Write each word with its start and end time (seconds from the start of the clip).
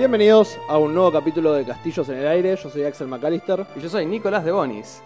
Bienvenidos 0.00 0.58
a 0.66 0.78
un 0.78 0.94
nuevo 0.94 1.12
capítulo 1.12 1.52
de 1.52 1.62
Castillos 1.62 2.08
en 2.08 2.16
el 2.20 2.26
Aire. 2.26 2.56
Yo 2.56 2.70
soy 2.70 2.84
Axel 2.84 3.06
McAllister. 3.06 3.66
Y 3.76 3.80
yo 3.80 3.90
soy 3.90 4.06
Nicolás 4.06 4.46
de 4.46 4.50
Bonis. 4.50 5.02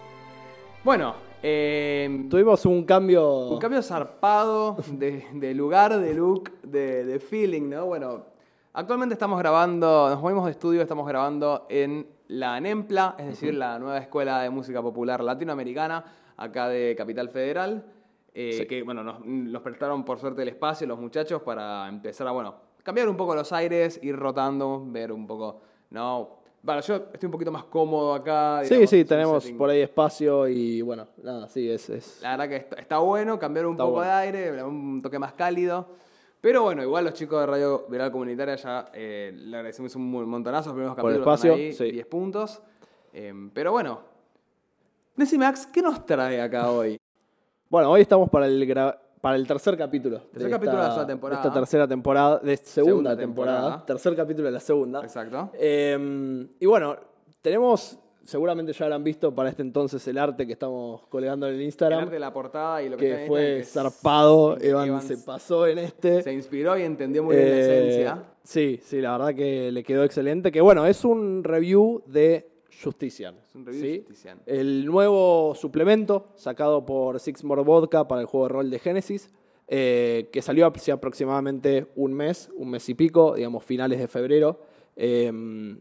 Bueno, 0.85 1.15
eh, 1.43 2.25
Tuvimos 2.29 2.65
un 2.65 2.85
cambio. 2.85 3.49
un 3.49 3.59
cambio 3.59 3.81
zarpado 3.81 4.77
de, 4.87 5.25
de 5.33 5.53
lugar, 5.53 5.99
de 5.99 6.13
look, 6.13 6.49
de, 6.63 7.03
de 7.03 7.19
feeling, 7.19 7.67
¿no? 7.71 7.87
Bueno, 7.87 8.23
actualmente 8.71 9.11
estamos 9.11 9.37
grabando, 9.37 10.09
nos 10.11 10.21
movimos 10.21 10.45
de 10.45 10.51
estudio, 10.51 10.81
estamos 10.81 11.05
grabando 11.05 11.65
en 11.67 12.07
la 12.29 12.57
NEMPLA, 12.61 13.15
es 13.19 13.25
decir, 13.25 13.53
la 13.53 13.77
nueva 13.79 13.97
escuela 13.97 14.39
de 14.43 14.49
música 14.49 14.81
popular 14.81 15.21
latinoamericana, 15.21 16.05
acá 16.37 16.69
de 16.69 16.95
Capital 16.97 17.27
Federal. 17.27 17.83
eh, 18.33 18.59
Sí. 18.59 18.65
Que, 18.65 18.81
bueno, 18.81 19.03
nos, 19.03 19.19
nos 19.25 19.61
prestaron 19.61 20.05
por 20.05 20.19
suerte 20.19 20.43
el 20.43 20.47
espacio 20.47 20.87
los 20.87 20.97
muchachos 21.01 21.41
para 21.41 21.85
empezar 21.89 22.27
a, 22.29 22.31
bueno, 22.31 22.55
cambiar 22.85 23.09
un 23.09 23.17
poco 23.17 23.33
los 23.35 23.51
aires, 23.51 23.99
ir 24.03 24.15
rotando, 24.15 24.81
ver 24.85 25.11
un 25.11 25.25
poco, 25.27 25.59
¿no? 25.89 26.29
Bueno, 26.61 26.81
yo 26.81 26.95
estoy 26.95 27.25
un 27.27 27.31
poquito 27.31 27.51
más 27.51 27.63
cómodo 27.65 28.13
acá. 28.13 28.61
Sí, 28.63 28.69
digamos, 28.75 28.89
sí, 28.91 29.05
tenemos 29.05 29.43
setting- 29.45 29.57
por 29.57 29.69
ahí 29.69 29.81
espacio 29.81 30.47
y 30.47 30.81
bueno, 30.81 31.07
nada, 31.23 31.47
sí, 31.49 31.69
es. 31.69 31.89
es... 31.89 32.19
la 32.21 32.31
verdad 32.31 32.49
que 32.49 32.55
está, 32.57 32.75
está 32.77 32.97
bueno 32.99 33.37
cambiar 33.39 33.65
un 33.65 33.73
Está 33.73 33.83
poco 33.83 33.95
bueno. 33.97 34.11
de 34.11 34.17
aire, 34.17 34.63
un 34.63 35.01
toque 35.01 35.19
más 35.19 35.33
cálido. 35.33 35.87
Pero 36.41 36.61
bueno, 36.61 36.83
igual 36.83 37.03
los 37.05 37.13
chicos 37.15 37.39
de 37.39 37.45
Radio 37.47 37.85
Viral 37.89 38.11
Comunitaria 38.11 38.55
ya 38.55 38.89
eh, 38.93 39.31
le 39.35 39.57
agradecemos 39.57 39.95
un 39.95 40.09
mon- 40.11 40.29
montonazo. 40.29 40.69
Los 40.69 40.75
primeros 40.75 40.95
Por 40.95 41.11
el 41.11 41.17
capítulos 41.17 41.35
están 41.43 41.51
espacio, 41.59 41.83
ahí, 41.85 41.89
sí. 41.89 41.93
10 41.93 42.05
puntos. 42.05 42.61
Eh, 43.13 43.33
pero 43.53 43.71
bueno, 43.71 43.99
decime, 45.15 45.45
Max, 45.45 45.67
¿qué 45.67 45.81
nos 45.81 46.05
trae 46.05 46.39
acá 46.41 46.69
hoy? 46.69 46.99
Bueno, 47.69 47.89
hoy 47.91 48.01
estamos 48.01 48.29
para 48.29 48.45
el, 48.45 48.61
gra- 48.67 48.97
para 49.25 49.37
el 49.37 49.47
tercer 49.47 49.75
capítulo. 49.75 50.19
Tercer 50.31 50.51
capítulo 50.51 50.77
de 50.77 50.83
la 50.83 50.89
segunda 50.91 51.07
temporada. 51.07 51.41
De 51.41 51.47
esta 51.47 51.59
tercera 51.59 51.87
temporada, 51.87 52.39
de 52.43 52.57
segunda, 52.57 52.91
Segunda 52.91 53.17
temporada, 53.17 53.57
temporada. 53.61 53.85
Tercer 53.87 54.15
capítulo 54.15 54.45
de 54.45 54.51
la 54.51 54.59
segunda. 54.59 55.01
Exacto. 55.01 55.49
Eh, 55.55 56.47
y 56.59 56.65
bueno, 56.67 56.95
tenemos, 57.41 57.97
seguramente 58.23 58.71
ya 58.71 58.85
habrán 58.85 59.03
visto 59.03 59.33
para 59.33 59.49
este 59.49 59.63
entonces 59.63 60.07
el 60.07 60.19
arte 60.19 60.45
que 60.45 60.53
estamos 60.53 61.07
colgando 61.07 61.47
en 61.47 61.55
el 61.55 61.59
El 61.61 61.65
Instagram. 61.65 62.01
arte 62.01 62.13
de 62.13 62.19
la 62.19 62.31
portada 62.31 62.83
y 62.83 62.89
lo 62.89 62.97
que, 62.97 63.09
que 63.17 63.25
fue 63.27 63.59
es- 63.61 63.71
zarpado. 63.73 64.57
Evan, 64.61 64.89
Evan 64.89 65.01
se 65.01 65.17
pasó 65.17 65.65
en 65.65 65.79
este. 65.79 66.21
se 66.21 66.31
inspiró 66.31 66.77
y 66.77 66.83
entendió 66.83 67.23
muy 67.23 67.35
bien 67.35 67.49
la 67.49 67.55
Eh, 67.55 67.61
esencia. 67.89 68.23
Sí, 68.43 68.79
sí, 68.83 69.01
la 69.01 69.13
verdad 69.17 69.33
que 69.33 69.71
le 69.71 69.83
quedó 69.83 70.03
excelente. 70.03 70.51
Que 70.51 70.61
bueno, 70.61 70.85
es 70.85 71.03
un 71.03 71.43
review 71.43 72.03
de 72.05 72.47
Justician. 72.83 73.35
Es 73.37 73.55
un 73.55 73.65
review 73.65 73.81
¿sí? 73.81 73.87
de 73.87 73.99
Justician. 73.99 74.41
El 74.45 74.85
nuevo 74.85 75.55
suplemento 75.55 76.29
sacado 76.35 76.85
por 76.85 77.19
Six 77.19 77.43
More 77.43 77.63
Vodka 77.63 78.07
para 78.07 78.21
el 78.21 78.27
juego 78.27 78.47
de 78.47 78.53
rol 78.53 78.69
de 78.69 78.79
Genesis, 78.79 79.29
eh, 79.67 80.29
que 80.31 80.41
salió 80.41 80.67
hace 80.67 80.91
aproximadamente 80.91 81.87
un 81.95 82.13
mes, 82.13 82.49
un 82.55 82.69
mes 82.69 82.87
y 82.89 82.93
pico, 82.93 83.35
digamos 83.35 83.63
finales 83.63 83.99
de 83.99 84.07
febrero. 84.07 84.59
Eh, 84.95 85.31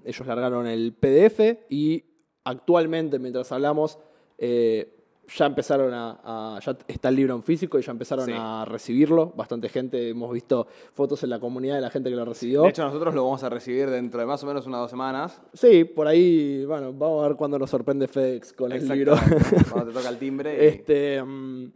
ellos 0.04 0.26
largaron 0.26 0.66
el 0.66 0.92
PDF 0.94 1.64
y 1.68 2.04
actualmente, 2.44 3.18
mientras 3.18 3.52
hablamos, 3.52 3.98
eh, 4.38 4.93
ya 5.28 5.46
empezaron 5.46 5.92
a, 5.94 6.20
a- 6.56 6.60
Ya 6.64 6.76
está 6.88 7.08
el 7.08 7.16
libro 7.16 7.34
en 7.34 7.42
físico 7.42 7.78
y 7.78 7.82
ya 7.82 7.92
empezaron 7.92 8.26
Sí. 8.26 8.32
a 8.34 8.64
recibirlo. 8.64 9.32
Bastante 9.36 9.68
gente, 9.68 10.08
hemos 10.10 10.32
visto 10.32 10.66
fotos 10.92 11.22
en 11.24 11.30
la 11.30 11.38
comunidad 11.40 11.76
de 11.76 11.80
la 11.80 11.90
gente 11.90 12.10
que 12.10 12.16
lo 12.16 12.24
recibió. 12.24 12.62
De 12.62 12.68
hecho, 12.68 12.84
nosotros 12.84 13.14
lo 13.14 13.24
vamos 13.24 13.42
a 13.42 13.48
recibir 13.48 13.88
dentro 13.90 14.20
de 14.20 14.26
más 14.26 14.42
o 14.42 14.46
menos 14.46 14.66
unas 14.66 14.80
dos 14.80 14.90
semanas. 14.90 15.40
Sí, 15.52 15.84
por 15.84 16.06
ahí, 16.06 16.64
bueno, 16.66 16.92
vamos 16.92 17.24
a 17.24 17.28
ver 17.28 17.36
cuándo 17.36 17.58
nos 17.58 17.70
sorprende 17.70 18.08
FedEx 18.08 18.52
con 18.52 18.72
el 18.72 18.86
libro. 18.88 19.14
Cuando 19.72 19.90
te 19.92 19.96
toca 19.98 20.08
el 20.08 20.18
timbre. 20.18 20.54
y- 20.62 20.66
este, 20.68 21.22
mm, 21.22 21.70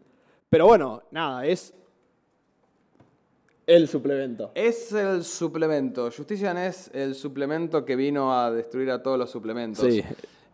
pero 0.50 0.66
bueno, 0.66 1.02
nada, 1.10 1.44
es 1.46 1.74
el 3.66 3.86
suplemento. 3.86 4.50
Es 4.54 4.92
el 4.92 5.24
suplemento. 5.24 6.10
Justician 6.10 6.56
es 6.56 6.90
el 6.94 7.14
suplemento 7.14 7.84
que 7.84 7.96
vino 7.96 8.32
a 8.32 8.50
destruir 8.50 8.90
a 8.90 9.02
todos 9.02 9.18
los 9.18 9.30
suplementos. 9.30 9.84
Sí, 9.84 10.02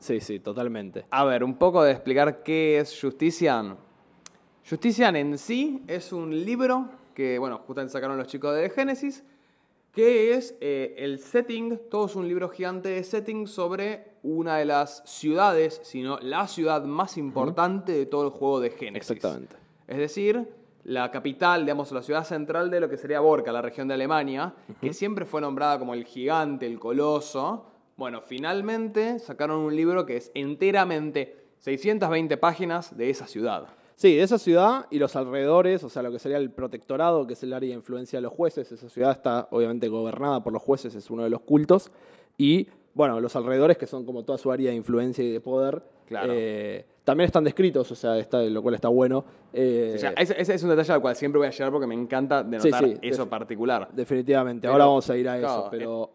sí, 0.04 0.20
sí, 0.20 0.40
totalmente. 0.40 1.06
A 1.10 1.24
ver, 1.24 1.42
un 1.42 1.56
poco 1.56 1.82
de 1.82 1.92
explicar 1.92 2.42
qué 2.42 2.78
es 2.78 2.98
Justician. 3.00 3.76
Justician 4.68 5.16
en 5.16 5.38
sí 5.38 5.82
es 5.86 6.12
un 6.12 6.44
libro 6.44 6.90
que, 7.14 7.38
bueno, 7.38 7.62
justamente 7.66 7.92
sacaron 7.92 8.18
los 8.18 8.26
chicos 8.26 8.54
de 8.54 8.68
Génesis, 8.68 9.24
que 9.92 10.34
es 10.34 10.56
eh, 10.60 10.94
el 10.98 11.20
setting, 11.20 11.80
todo 11.90 12.06
es 12.06 12.16
un 12.16 12.28
libro 12.28 12.48
gigante 12.48 12.90
de 12.90 13.04
setting 13.04 13.46
sobre 13.46 14.16
una 14.22 14.56
de 14.56 14.66
las 14.66 15.02
ciudades, 15.06 15.80
sino 15.84 16.18
la 16.18 16.48
ciudad 16.48 16.84
más 16.84 17.16
importante 17.16 17.92
de 17.92 18.06
todo 18.06 18.24
el 18.24 18.30
juego 18.30 18.60
de 18.60 18.70
Génesis. 18.70 19.10
Exactamente. 19.10 19.56
Es 19.86 19.96
decir, 19.96 20.48
la 20.84 21.10
capital, 21.10 21.62
digamos, 21.62 21.92
la 21.92 22.02
ciudad 22.02 22.24
central 22.24 22.70
de 22.70 22.80
lo 22.80 22.90
que 22.90 22.98
sería 22.98 23.20
Borca, 23.20 23.52
la 23.52 23.62
región 23.62 23.88
de 23.88 23.94
Alemania, 23.94 24.54
que 24.80 24.92
siempre 24.92 25.24
fue 25.24 25.40
nombrada 25.40 25.78
como 25.78 25.94
el 25.94 26.04
gigante, 26.04 26.66
el 26.66 26.78
coloso. 26.78 27.66
Bueno, 27.96 28.20
finalmente 28.20 29.18
sacaron 29.18 29.60
un 29.60 29.74
libro 29.76 30.04
que 30.06 30.16
es 30.16 30.30
enteramente 30.34 31.36
620 31.58 32.36
páginas 32.36 32.96
de 32.96 33.10
esa 33.10 33.26
ciudad. 33.26 33.66
Sí, 33.96 34.16
de 34.16 34.22
esa 34.22 34.38
ciudad 34.38 34.86
y 34.90 34.98
los 34.98 35.14
alrededores, 35.14 35.84
o 35.84 35.88
sea, 35.88 36.02
lo 36.02 36.10
que 36.10 36.18
sería 36.18 36.38
el 36.38 36.50
protectorado, 36.50 37.26
que 37.26 37.34
es 37.34 37.42
el 37.44 37.52
área 37.52 37.68
de 37.70 37.76
influencia 37.76 38.18
de 38.18 38.22
los 38.22 38.32
jueces. 38.32 38.70
Esa 38.72 38.88
ciudad 38.88 39.12
está 39.12 39.46
obviamente 39.52 39.88
gobernada 39.88 40.42
por 40.42 40.52
los 40.52 40.60
jueces, 40.62 40.94
es 40.96 41.08
uno 41.10 41.22
de 41.22 41.30
los 41.30 41.40
cultos. 41.42 41.92
Y, 42.36 42.66
bueno, 42.94 43.20
los 43.20 43.36
alrededores, 43.36 43.78
que 43.78 43.86
son 43.86 44.04
como 44.04 44.24
toda 44.24 44.36
su 44.38 44.50
área 44.50 44.70
de 44.70 44.76
influencia 44.76 45.22
y 45.24 45.30
de 45.30 45.40
poder, 45.40 45.80
Claro. 46.08 46.32
eh, 46.34 46.84
también 47.04 47.26
están 47.26 47.44
descritos, 47.44 47.90
o 47.90 47.94
sea, 47.94 48.18
está, 48.18 48.42
lo 48.42 48.62
cual 48.62 48.74
está 48.74 48.88
bueno. 48.88 49.24
Eh, 49.52 49.92
O 49.94 49.98
sea, 49.98 50.10
ese, 50.16 50.34
ese 50.40 50.54
es 50.54 50.62
un 50.64 50.70
detalle 50.70 50.92
al 50.92 51.00
cual 51.00 51.14
siempre 51.14 51.38
voy 51.38 51.46
a 51.46 51.50
llegar 51.50 51.70
porque 51.70 51.86
me 51.86 51.94
encanta 51.94 52.42
denotar 52.42 52.84
sí, 52.84 52.96
eso 53.00 53.22
def- 53.22 53.30
particular. 53.30 53.88
Definitivamente, 53.92 54.62
Pero, 54.62 54.72
ahora 54.72 54.86
vamos 54.86 55.08
a 55.08 55.16
ir 55.16 55.28
a 55.28 55.38
eso, 55.38 55.68
pero... 55.70 56.10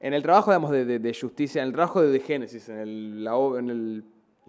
En 0.00 0.14
el 0.14 0.22
trabajo, 0.22 0.50
digamos, 0.50 0.70
de, 0.70 0.84
de- 0.84 0.98
de 0.98 1.14
Justicia, 1.14 1.62
en 1.62 1.68
el 1.68 1.74
trabajo 1.74 2.02
de, 2.02 2.10
de 2.10 2.20
Génesis, 2.20 2.68
en 2.68 2.78
el, 2.78 3.24
la 3.24 3.34
en 3.58 3.70
el 3.70 4.04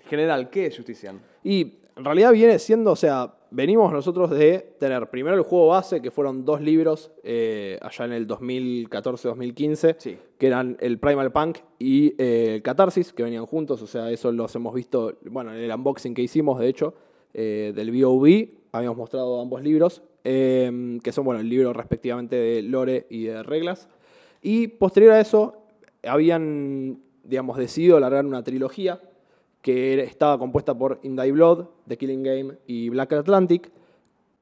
general, 0.08 0.50
¿qué 0.50 0.66
es 0.68 0.76
Justician? 0.78 1.20
Y 1.44 1.74
en 1.96 2.06
realidad 2.06 2.32
viene 2.34 2.60
siendo, 2.60 2.92
o 2.92 2.96
sea, 2.96 3.34
venimos 3.50 3.92
nosotros 3.92 4.30
de 4.30 4.76
tener 4.80 5.10
primero 5.10 5.36
el 5.38 5.42
juego 5.44 5.70
base, 5.70 6.02
que 6.02 6.12
fueron 6.12 6.44
dos 6.46 6.62
libros 6.62 7.12
eh, 7.24 7.80
allá 7.82 8.06
en 8.06 8.12
el 8.14 8.28
2014-2015, 8.28 9.96
Sí. 9.98 10.18
que 10.38 10.48
eran 10.48 10.78
el 10.80 11.00
Primal 11.00 11.32
Punk 11.32 11.60
y 11.80 12.14
eh, 12.22 12.56
el 12.56 12.62
Catarsis, 12.62 13.14
que 13.14 13.24
venían 13.24 13.46
juntos, 13.46 13.82
o 13.82 13.88
sea, 13.88 14.12
eso 14.12 14.32
los 14.32 14.54
hemos 14.56 14.74
visto, 14.74 15.18
bueno, 15.30 15.54
en 15.54 15.60
el 15.60 15.72
unboxing 15.74 16.14
que 16.14 16.22
hicimos, 16.22 16.60
de 16.60 16.68
hecho, 16.68 16.94
eh, 17.34 17.72
del 17.76 17.92
BOV, 17.92 18.50
habíamos 18.72 18.98
mostrado 18.98 19.42
ambos 19.42 19.62
libros, 19.62 20.02
eh, 20.24 21.00
que 21.04 21.12
son, 21.12 21.24
bueno, 21.26 21.40
el 21.42 21.50
libro 21.50 21.74
respectivamente 21.74 22.36
de 22.36 22.62
Lore 22.62 23.08
y 23.10 23.26
de 23.26 23.44
Reglas. 23.44 23.88
Y 24.42 24.68
posterior 24.68 25.14
a 25.14 25.20
eso, 25.20 25.64
habían, 26.04 27.00
digamos, 27.24 27.58
decidido 27.58 28.00
largar 28.00 28.26
una 28.26 28.44
trilogía 28.44 29.02
que 29.62 30.02
estaba 30.02 30.38
compuesta 30.38 30.78
por 30.78 31.00
In 31.04 31.16
Thy 31.16 31.32
Blood, 31.32 31.66
The 31.88 31.98
Killing 31.98 32.24
Game 32.24 32.58
y 32.68 32.90
Black 32.90 33.14
Atlantic. 33.14 33.72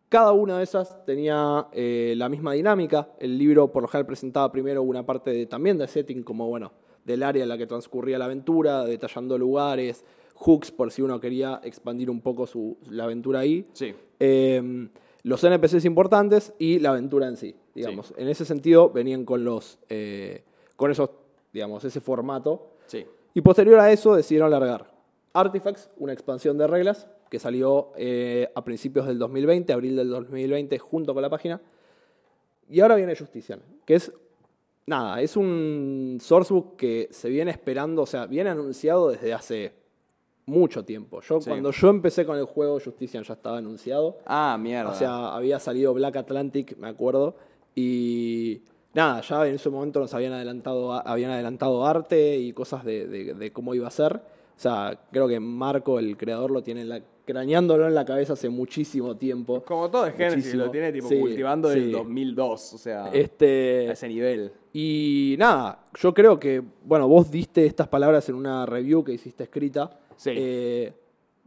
Cada 0.10 0.34
una 0.34 0.60
de 0.60 0.64
esas 0.64 1.04
tenía 1.06 1.68
eh, 1.72 2.14
la 2.16 2.30
misma 2.30 2.54
dinámica. 2.54 3.10
El 3.20 3.38
libro 3.38 3.72
por 3.72 3.82
lo 3.82 3.88
general 3.88 4.06
presentaba 4.06 4.52
primero 4.52 4.84
una 4.84 5.06
parte 5.06 5.32
de, 5.32 5.46
también 5.48 5.78
de 5.78 5.88
setting, 5.88 6.24
como 6.24 6.48
bueno, 6.48 6.72
del 7.04 7.24
área 7.24 7.44
en 7.44 7.50
la 7.50 7.58
que 7.58 7.66
transcurría 7.66 8.20
la 8.20 8.26
aventura, 8.26 8.86
detallando 8.86 9.38
lugares, 9.38 10.06
hooks 10.36 10.72
por 10.72 10.92
si 10.92 11.02
uno 11.02 11.20
quería 11.20 11.60
expandir 11.64 12.10
un 12.10 12.22
poco 12.22 12.46
su, 12.46 12.78
la 12.90 13.06
aventura 13.06 13.40
ahí. 13.40 13.68
Sí. 13.72 13.94
Eh, 14.20 14.90
los 15.26 15.44
NPCs 15.44 15.86
importantes 15.86 16.54
y 16.60 16.78
la 16.78 16.90
aventura 16.90 17.28
en 17.28 17.36
sí, 17.36 17.56
digamos. 17.74 18.14
En 18.16 18.28
ese 18.28 18.46
sentido 18.46 18.92
venían 18.92 19.26
con 19.26 19.44
los 19.44 19.80
eh, 19.90 20.44
con 20.76 20.92
esos, 20.92 21.10
digamos, 21.52 21.84
ese 21.84 22.00
formato. 22.00 22.74
Sí. 22.86 23.08
Y 23.34 23.42
posterior 23.42 23.80
a 23.80 23.92
eso 23.92 24.16
decidieron 24.16 24.52
largar 24.52 24.94
Artifacts, 25.34 25.90
una 25.98 26.14
expansión 26.14 26.60
de 26.60 26.68
reglas 26.68 27.08
que 27.32 27.40
salió 27.40 27.92
eh, 27.98 28.52
a 28.54 28.64
principios 28.64 29.08
del 29.08 29.18
2020, 29.18 29.74
abril 29.74 29.96
del 29.96 30.10
2020, 30.10 30.78
junto 30.78 31.16
con 31.16 31.24
la 31.24 31.30
página. 31.32 31.60
Y 32.70 32.82
ahora 32.82 32.94
viene 32.94 33.16
Justician, 33.16 33.62
que 33.84 33.96
es, 33.96 34.14
nada, 34.86 35.22
es 35.22 35.36
un 35.36 36.20
sourcebook 36.22 36.76
que 36.76 37.08
se 37.10 37.30
viene 37.30 37.50
esperando, 37.50 38.04
o 38.04 38.06
sea, 38.06 38.28
viene 38.28 38.52
anunciado 38.52 39.10
desde 39.10 39.34
hace 39.34 39.74
mucho 40.48 40.86
tiempo. 40.86 41.22
Yo 41.22 41.42
Sí. 41.42 41.50
cuando 41.50 41.72
yo 41.72 41.90
empecé 41.90 42.26
con 42.26 42.38
el 42.38 42.46
juego, 42.46 42.80
Justician 42.80 43.24
ya 43.24 43.34
estaba 43.34 43.58
anunciado. 43.58 44.18
Ah, 44.26 44.58
mierda. 44.60 44.92
O 44.92 44.94
sea, 44.96 45.36
había 45.36 45.60
salido 45.60 45.94
Black 45.94 46.16
Atlantic, 46.18 46.78
me 46.78 46.88
acuerdo. 46.88 47.36
Y 47.74 48.62
nada, 48.94 49.22
ya 49.22 49.48
en 49.48 49.56
ese 49.56 49.70
momento 49.70 50.00
nos 50.00 50.14
habían 50.14 50.34
adelantado, 50.34 50.94
habían 50.94 51.32
adelantado 51.32 51.86
arte 51.86 52.38
y 52.38 52.54
cosas 52.54 52.84
de, 52.86 53.06
de- 53.08 53.34
de 53.34 53.52
cómo 53.52 53.74
iba 53.76 53.88
a 53.88 53.92
ser. 53.92 54.16
O 54.18 54.60
sea, 54.60 54.98
creo 55.12 55.28
que 55.28 55.40
Marco, 55.40 56.00
el 56.00 56.16
creador, 56.16 56.52
lo 56.52 56.64
tiene 56.64 56.82
en 56.82 56.90
la- 56.90 57.02
craneándolo 57.26 57.88
en 57.88 57.96
la 57.96 58.06
cabeza 58.06 58.34
hace 58.34 58.50
muchísimo 58.50 59.16
tiempo. 59.18 59.64
Como 59.64 59.90
todo 59.90 60.06
Génesis, 60.12 60.38
Muchísimo. 60.38 60.66
lo 60.66 60.72
tiene 60.72 60.92
tipo 60.92 61.08
Sí, 61.10 61.20
cultivando 61.20 61.68
desde 61.70 61.82
sí. 61.82 61.86
el 61.88 61.92
2002, 61.94 62.74
o 62.74 62.78
sea, 62.78 63.10
Este, 63.12 63.90
a 63.90 63.94
ese 63.94 64.08
nivel. 64.08 64.52
y 64.74 65.36
nada, 65.40 65.80
yo 66.00 66.14
creo 66.14 66.40
que, 66.40 66.62
bueno, 66.84 67.08
vos 67.08 67.30
diste 67.32 67.66
estas 67.66 67.88
palabras 67.88 68.28
en 68.30 68.36
una 68.36 68.66
review 68.66 69.04
que 69.04 69.14
hiciste 69.14 69.44
escrita. 69.44 70.00
Sí. 70.16 70.32
Eh, 70.36 70.94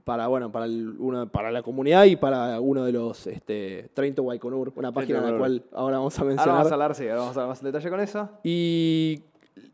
para, 0.04 0.26
bueno, 0.26 0.50
para, 0.50 0.64
el- 0.64 0.94
uno, 0.98 1.28
para 1.30 1.50
la 1.50 1.62
comunidad 1.62 2.04
y 2.06 2.16
para 2.16 2.60
uno 2.60 2.84
de 2.84 2.92
los 2.92 3.26
este, 3.26 3.90
30 3.92 4.22
Waikonur, 4.22 4.72
una 4.76 4.90
página 4.90 5.18
en 5.18 5.32
la 5.32 5.38
cual 5.38 5.62
ahora 5.72 5.98
vamos 5.98 6.18
a 6.18 6.22
Ahora 6.22 6.28
mencionar. 6.34 6.54
vamos 6.56 6.70
a 6.70 6.74
hablar, 6.74 6.94
sí, 6.94 7.02
ahora 7.08 7.20
vamos 7.20 7.36
a 7.36 7.40
hablar 7.40 7.48
más 7.50 7.60
en 7.60 7.64
detalle 7.66 7.90
con 7.90 8.00
eso. 8.00 8.28
Y 8.42 9.20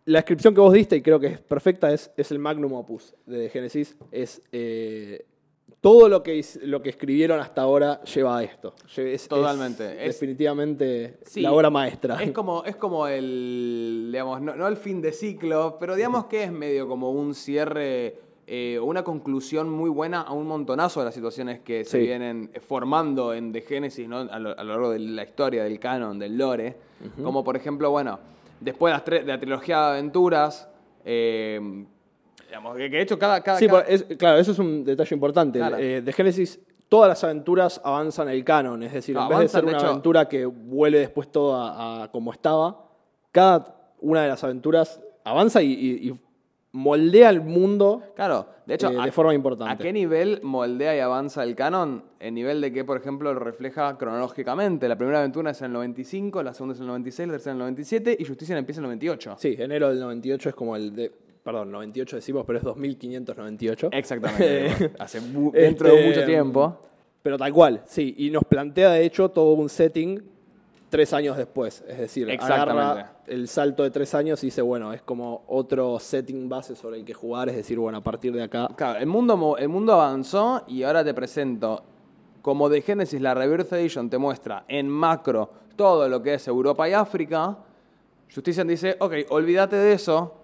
la 0.06 0.18
descripción 0.18 0.52
que 0.52 0.60
vos 0.60 0.72
diste, 0.72 0.96
y 0.96 1.02
creo 1.02 1.20
que 1.20 1.28
es 1.28 1.40
perfecta, 1.40 1.92
es, 1.92 2.10
es 2.16 2.32
el 2.32 2.40
magnum 2.40 2.72
opus 2.72 3.14
de 3.26 3.48
Genesis. 3.48 3.96
Es 4.10 4.42
eh, 4.50 5.24
todo 5.81 6.08
lo 6.08 6.22
que, 6.22 6.43
lo 6.62 6.81
que 6.82 6.88
escribieron 6.90 7.40
hasta 7.40 7.61
ahora 7.62 8.02
lleva 8.05 8.38
a 8.38 8.43
esto. 8.43 8.75
Es- 8.96 9.28
Totalmente. 9.28 9.93
Es- 10.06 10.19
definitivamente 10.19 11.19
Sí, 11.22 11.40
la 11.43 11.52
obra 11.52 11.69
maestra. 11.70 12.22
Es 12.22 12.31
como, 12.32 12.64
es 12.64 12.76
como 12.76 13.06
el, 13.06 14.08
digamos, 14.11 14.40
no, 14.40 14.55
no 14.56 14.66
el 14.66 14.76
fin 14.76 15.02
de 15.02 15.12
ciclo, 15.12 15.76
pero 15.78 15.94
digamos 15.94 16.25
que 16.26 16.44
es 16.44 16.52
medio 16.52 16.88
como 16.88 17.11
un 17.11 17.34
cierre, 17.34 18.19
eh, 18.46 18.78
una 18.82 19.05
conclusión 19.05 19.69
muy 19.70 19.90
buena 19.90 20.22
a 20.22 20.32
un 20.32 20.46
montonazo 20.46 21.00
de 21.00 21.06
las 21.06 21.14
situaciones 21.14 21.61
que 21.61 21.84
se 21.84 21.99
vienen 21.99 22.50
formando 22.66 23.34
en 23.34 23.52
The 23.52 23.61
Genesis, 23.62 24.08
¿no? 24.08 24.19
a, 24.20 24.38
lo, 24.38 24.58
a 24.58 24.64
lo 24.64 24.70
largo 24.72 24.90
de 24.90 24.99
la 25.00 25.22
historia, 25.25 25.64
del 25.64 25.78
canon, 25.78 26.19
del 26.19 26.37
lore. 26.38 26.76
Como 27.22 27.44
por 27.44 27.56
ejemplo, 27.56 27.90
bueno, 27.90 28.19
después 28.61 28.90
de, 28.93 28.94
las 28.99 29.05
tre- 29.05 29.25
de 29.25 29.32
la 29.32 29.38
trilogía 29.40 29.81
de 29.81 29.87
aventuras, 29.99 30.69
eh, 31.05 31.84
digamos, 32.46 32.76
que, 32.76 32.88
de 32.88 33.00
hecho 33.00 33.19
cada... 33.19 33.41
cada, 33.43 33.58
Sí, 33.58 33.67
cada- 33.67 33.82
por- 33.85 33.93
es- 33.93 34.05
claro, 34.19 34.38
eso 34.38 34.52
es 34.52 34.58
un 34.58 34.85
detalle 34.85 35.14
importante. 35.14 35.58
Claro. 35.58 35.76
Eh, 35.79 36.02
de 36.02 36.12
Génesis, 36.12 36.61
todas 36.88 37.08
las 37.08 37.23
aventuras 37.25 37.81
avanzan 37.85 38.29
el 38.29 38.44
canon. 38.44 38.82
Es 38.82 38.93
decir, 38.93 39.14
No, 39.14 39.23
en 39.25 39.29
vez 39.31 39.38
de 39.41 39.49
ser 39.49 39.62
de 39.62 39.69
una 39.69 39.79
hecho- 39.79 39.87
aventura 39.88 40.29
que 40.29 40.46
vuelve 40.46 40.99
después 41.00 41.31
todo 41.31 41.56
a, 41.56 42.05
a 42.05 42.11
como 42.11 42.32
estaba, 42.32 42.85
cada 43.32 43.76
una 44.00 44.23
de 44.23 44.29
las 44.29 44.44
aventuras 44.44 45.00
avanza 45.25 45.62
y, 45.62 45.73
y- 45.73 46.08
y 46.11 46.14
moldea 46.73 47.31
el 47.31 47.41
mundo 47.41 48.02
Claro, 48.17 48.49
de 48.67 48.75
hecho, 48.75 48.90
eh, 48.90 48.97
a- 49.00 49.05
de 49.05 49.12
forma 49.12 49.32
importante. 49.32 49.73
¿A 49.73 49.76
qué 49.76 49.93
nivel 49.93 50.40
moldea 50.43 50.97
y 50.97 50.99
avanza 51.00 51.43
el 51.44 51.55
canon? 51.55 52.02
El 52.19 52.35
nivel 52.35 52.61
de 52.61 52.73
que, 52.73 52.85
por 52.85 52.97
ejemplo, 52.97 53.32
lo 53.32 53.38
refleja 53.40 53.97
cronológicamente. 53.97 54.88
La 54.88 54.97
primera 54.97 55.19
aventura 55.20 55.52
es 55.52 55.61
en 55.61 55.67
el 55.67 55.73
95, 55.75 56.43
la 56.43 56.52
segunda 56.52 56.75
es 56.75 56.81
en 56.81 56.85
el 56.85 56.88
96, 56.88 57.29
la 57.29 57.35
tercera 57.35 57.52
en 57.52 57.56
el 57.58 57.62
97 57.62 58.17
y 58.19 58.25
Justicia 58.25 58.58
empieza 58.58 58.81
en 58.81 58.85
el 58.87 58.88
98. 58.88 59.37
Sí, 59.38 59.55
enero 59.58 59.88
del 59.88 60.00
98 60.00 60.49
es 60.49 60.55
como 60.55 60.75
el 60.76 60.94
de. 60.94 61.12
Perdón, 61.44 61.70
98 61.70 62.17
decimos, 62.17 62.44
pero 62.46 62.58
es 62.58 62.64
2598. 62.64 63.91
Exactamente. 63.93 64.93
Hace 64.99 65.20
mu- 65.20 65.52
dentro 65.52 65.88
de 65.88 65.94
Este, 65.96 66.08
mucho 66.08 66.26
tiempo. 66.26 66.79
Pero 67.23 67.38
tal 67.38 67.52
cual, 67.52 67.82
sí. 67.87 68.14
Y 68.19 68.31
nos 68.31 68.44
plantea, 68.44 68.91
de 68.93 69.05
hecho, 69.05 69.29
todo 69.29 69.52
un 69.55 69.69
setting 69.69 70.23
tres 70.88 71.12
años 71.12 71.37
después. 71.37 71.85
Es 71.88 71.99
decir, 71.99 72.31
agarra 72.31 73.12
el 73.26 73.49
salto 73.49 73.82
de 73.82 73.91
tres 73.91 74.14
años 74.14 74.43
y 74.43 74.46
dice, 74.49 74.62
bueno, 74.62 74.93
es 74.93 75.02
como 75.02 75.43
otro 75.49 75.99
setting 75.99 76.49
base 76.49 76.75
sobre 76.76 76.99
el 76.99 77.05
que 77.05 77.12
jugar. 77.14 77.49
Es 77.49 77.56
decir, 77.56 77.79
bueno, 77.79 77.99
a 77.99 78.02
partir 78.02 78.32
de 78.32 78.43
acá. 78.43 78.69
Claro, 78.76 78.99
el 79.00 79.06
mundo, 79.06 79.56
el 79.58 79.69
mundo 79.69 79.93
avanzó 79.94 80.64
y 80.69 80.82
ahora 80.82 81.05
te 81.05 81.12
presento, 81.12 81.82
como 82.43 82.69
de 82.69 82.81
Genesis, 82.82 83.20
la 83.20 83.35
Rebirth 83.35 83.73
Edition 83.73 84.08
te 84.08 84.19
muestra 84.19 84.64
en 84.69 84.88
macro 84.88 85.50
todo 85.76 86.08
lo 86.08 86.23
que 86.23 86.35
es 86.35 86.47
Europa 86.47 86.88
y 86.88 86.93
África. 86.93 87.58
Justicia 88.32 88.64
dice, 88.64 88.97
ok, 89.00 89.14
olvídate 89.31 89.76
de 89.76 89.93
eso. 89.94 90.44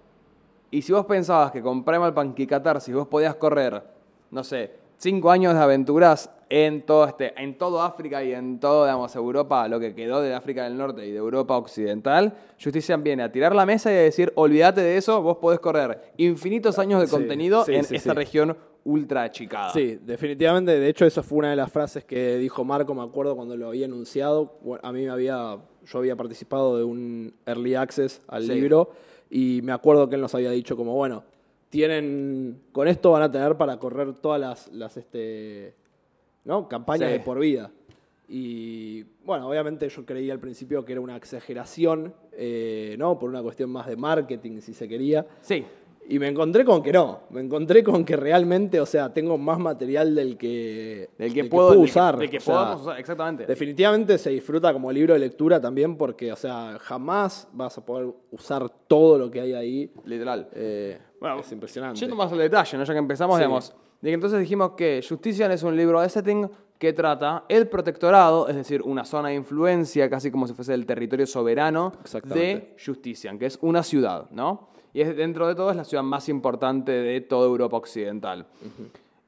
Y 0.71 0.81
si 0.81 0.93
vos 0.93 1.05
pensabas 1.05 1.51
que 1.51 1.61
con 1.61 1.83
Primal 1.83 2.13
Punk 2.13 2.39
y 2.39 2.47
Catarsis 2.47 2.95
vos 2.95 3.07
podías 3.07 3.35
correr, 3.35 3.83
no 4.31 4.41
sé, 4.43 4.71
cinco 4.97 5.29
años 5.29 5.53
de 5.53 5.59
aventuras 5.59 6.29
en 6.49 6.85
todo, 6.85 7.05
este, 7.05 7.33
en 7.41 7.57
todo 7.57 7.81
África 7.81 8.23
y 8.23 8.33
en 8.33 8.59
todo, 8.59 8.85
digamos, 8.85 9.13
Europa, 9.15 9.67
lo 9.67 9.79
que 9.81 9.93
quedó 9.93 10.21
de 10.21 10.33
África 10.33 10.63
del 10.63 10.77
Norte 10.77 11.05
y 11.05 11.11
de 11.11 11.17
Europa 11.17 11.57
Occidental, 11.57 12.33
Justicia 12.61 12.95
viene 12.97 13.23
a 13.23 13.31
tirar 13.31 13.53
la 13.53 13.65
mesa 13.65 13.91
y 13.91 13.95
a 13.95 14.01
decir, 14.01 14.31
olvídate 14.35 14.81
de 14.81 14.95
eso, 14.95 15.21
vos 15.21 15.37
podés 15.37 15.59
correr 15.59 16.13
infinitos 16.17 16.79
años 16.79 17.01
de 17.01 17.07
Sí, 17.07 17.11
contenido 17.11 17.65
sí, 17.65 17.75
en 17.75 17.83
sí, 17.83 17.95
esta 17.95 18.13
región 18.13 18.55
ultra 18.83 19.23
achicada. 19.23 19.71
Sí, 19.71 19.99
definitivamente. 20.01 20.79
De 20.79 20.87
hecho, 20.87 21.05
esa 21.05 21.21
fue 21.21 21.39
una 21.39 21.49
de 21.49 21.55
las 21.57 21.71
frases 21.71 22.05
que 22.05 22.37
dijo 22.37 22.63
Marco, 22.63 22.93
me 22.95 23.03
acuerdo 23.03 23.35
cuando 23.35 23.57
lo 23.57 23.67
había 23.67 23.85
anunciado. 23.87 24.53
A 24.81 24.91
mí 24.91 25.03
me 25.03 25.11
había, 25.11 25.57
yo 25.85 25.99
había 25.99 26.15
participado 26.15 26.77
de 26.77 26.83
un 26.83 27.33
early 27.45 27.75
access 27.75 28.21
al 28.27 28.47
libro 28.47 28.91
y 29.31 29.61
me 29.63 29.71
acuerdo 29.71 30.07
que 30.09 30.15
él 30.15 30.21
nos 30.21 30.35
había 30.35 30.51
dicho 30.51 30.75
como, 30.77 30.93
bueno, 30.93 31.23
tienen, 31.69 32.61
con 32.73 32.87
esto 32.87 33.11
van 33.11 33.23
a 33.23 33.31
tener 33.31 33.55
para 33.55 33.77
correr 33.79 34.13
todas 34.13 34.39
las, 34.39 34.67
las 34.73 34.97
este, 34.97 35.73
¿no? 36.43 36.67
campañas 36.67 37.09
Sí. 37.09 37.13
de 37.17 37.19
por 37.23 37.39
vida. 37.39 37.71
Y 38.27 39.03
bueno, 39.25 39.47
obviamente 39.49 39.87
yo 39.89 40.05
creí 40.05 40.29
al 40.29 40.39
principio 40.39 40.85
que 40.85 40.91
era 40.93 41.01
una 41.01 41.15
exageración, 41.17 42.13
eh, 42.33 42.95
¿no? 42.97 43.17
Por 43.19 43.29
una 43.29 43.41
cuestión 43.41 43.69
más 43.69 43.87
de 43.87 43.95
marketing, 43.97 44.59
si 44.59 44.73
se 44.73 44.87
quería. 44.87 45.25
Sí, 45.41 45.65
Y 46.09 46.19
me 46.19 46.27
encontré 46.27 46.65
con 46.65 46.83
que 46.83 46.91
no, 46.91 47.21
me 47.29 47.39
encontré 47.41 47.83
con 47.83 48.03
que 48.03 48.17
realmente, 48.17 48.81
o 48.81 48.85
sea, 48.85 49.13
tengo 49.13 49.37
más 49.37 49.57
material 49.59 50.13
del 50.13 50.37
que, 50.37 51.09
del 51.17 51.33
que, 51.33 51.45
puedo, 51.45 51.69
del 51.69 51.79
que- 51.79 51.83
usar. 51.85 52.17
del 52.17 52.29
que 52.29 52.37
o 52.37 52.41
sea, 52.41 52.53
podamos 52.53 52.81
usar, 52.81 52.99
exactamente. 52.99 53.45
Definitivamente 53.45 54.17
se 54.17 54.29
disfruta 54.31 54.73
como 54.73 54.91
libro 54.91 55.13
de 55.13 55.19
lectura 55.19 55.61
también 55.61 55.95
porque, 55.95 56.33
o 56.33 56.35
sea, 56.35 56.77
jamás 56.81 57.47
vas 57.53 57.77
a 57.77 57.85
poder 57.85 58.07
usar 58.31 58.67
todo 58.87 59.17
lo 59.17 59.31
que 59.31 59.39
hay 59.41 59.53
ahí. 59.53 59.93
Literal. 60.03 60.49
Eh, 60.53 60.99
Bueno, 61.19 61.39
es 61.39 61.51
impresionante. 61.51 61.99
Yendo 61.99 62.15
más 62.15 62.31
al 62.31 62.39
detalle, 62.39 62.77
¿no? 62.77 62.83
ya 62.83 62.93
que 62.93 62.99
empezamos, 62.99 63.35
Sí. 63.37 63.41
digamos, 63.41 63.73
de 64.01 64.09
que 64.09 64.13
entonces 64.15 64.39
dijimos 64.39 64.71
que 64.71 65.01
Justician 65.07 65.51
es 65.51 65.63
un 65.63 65.77
libro 65.77 66.01
de 66.01 66.09
setting 66.09 66.49
que 66.79 66.93
trata 66.93 67.45
el 67.47 67.67
protectorado, 67.67 68.47
es 68.49 68.55
decir, 68.55 68.81
una 68.81 69.05
zona 69.05 69.29
de 69.29 69.35
influencia, 69.35 70.09
casi 70.09 70.31
como 70.31 70.47
si 70.47 70.53
fuese 70.55 70.73
el 70.73 70.87
territorio 70.87 71.27
soberano 71.27 71.93
de. 72.23 72.75
Justician, 72.83 73.37
que 73.37 73.45
es 73.45 73.59
una 73.61 73.83
ciudad, 73.83 74.25
¿no? 74.31 74.70
Y 74.93 75.01
es, 75.01 75.15
dentro 75.15 75.47
de 75.47 75.55
todo 75.55 75.71
es 75.71 75.77
la 75.77 75.83
ciudad 75.85 76.03
más 76.03 76.27
importante 76.29 76.91
de 76.91 77.21
toda 77.21 77.47
Europa 77.47 77.77
Occidental. 77.77 78.45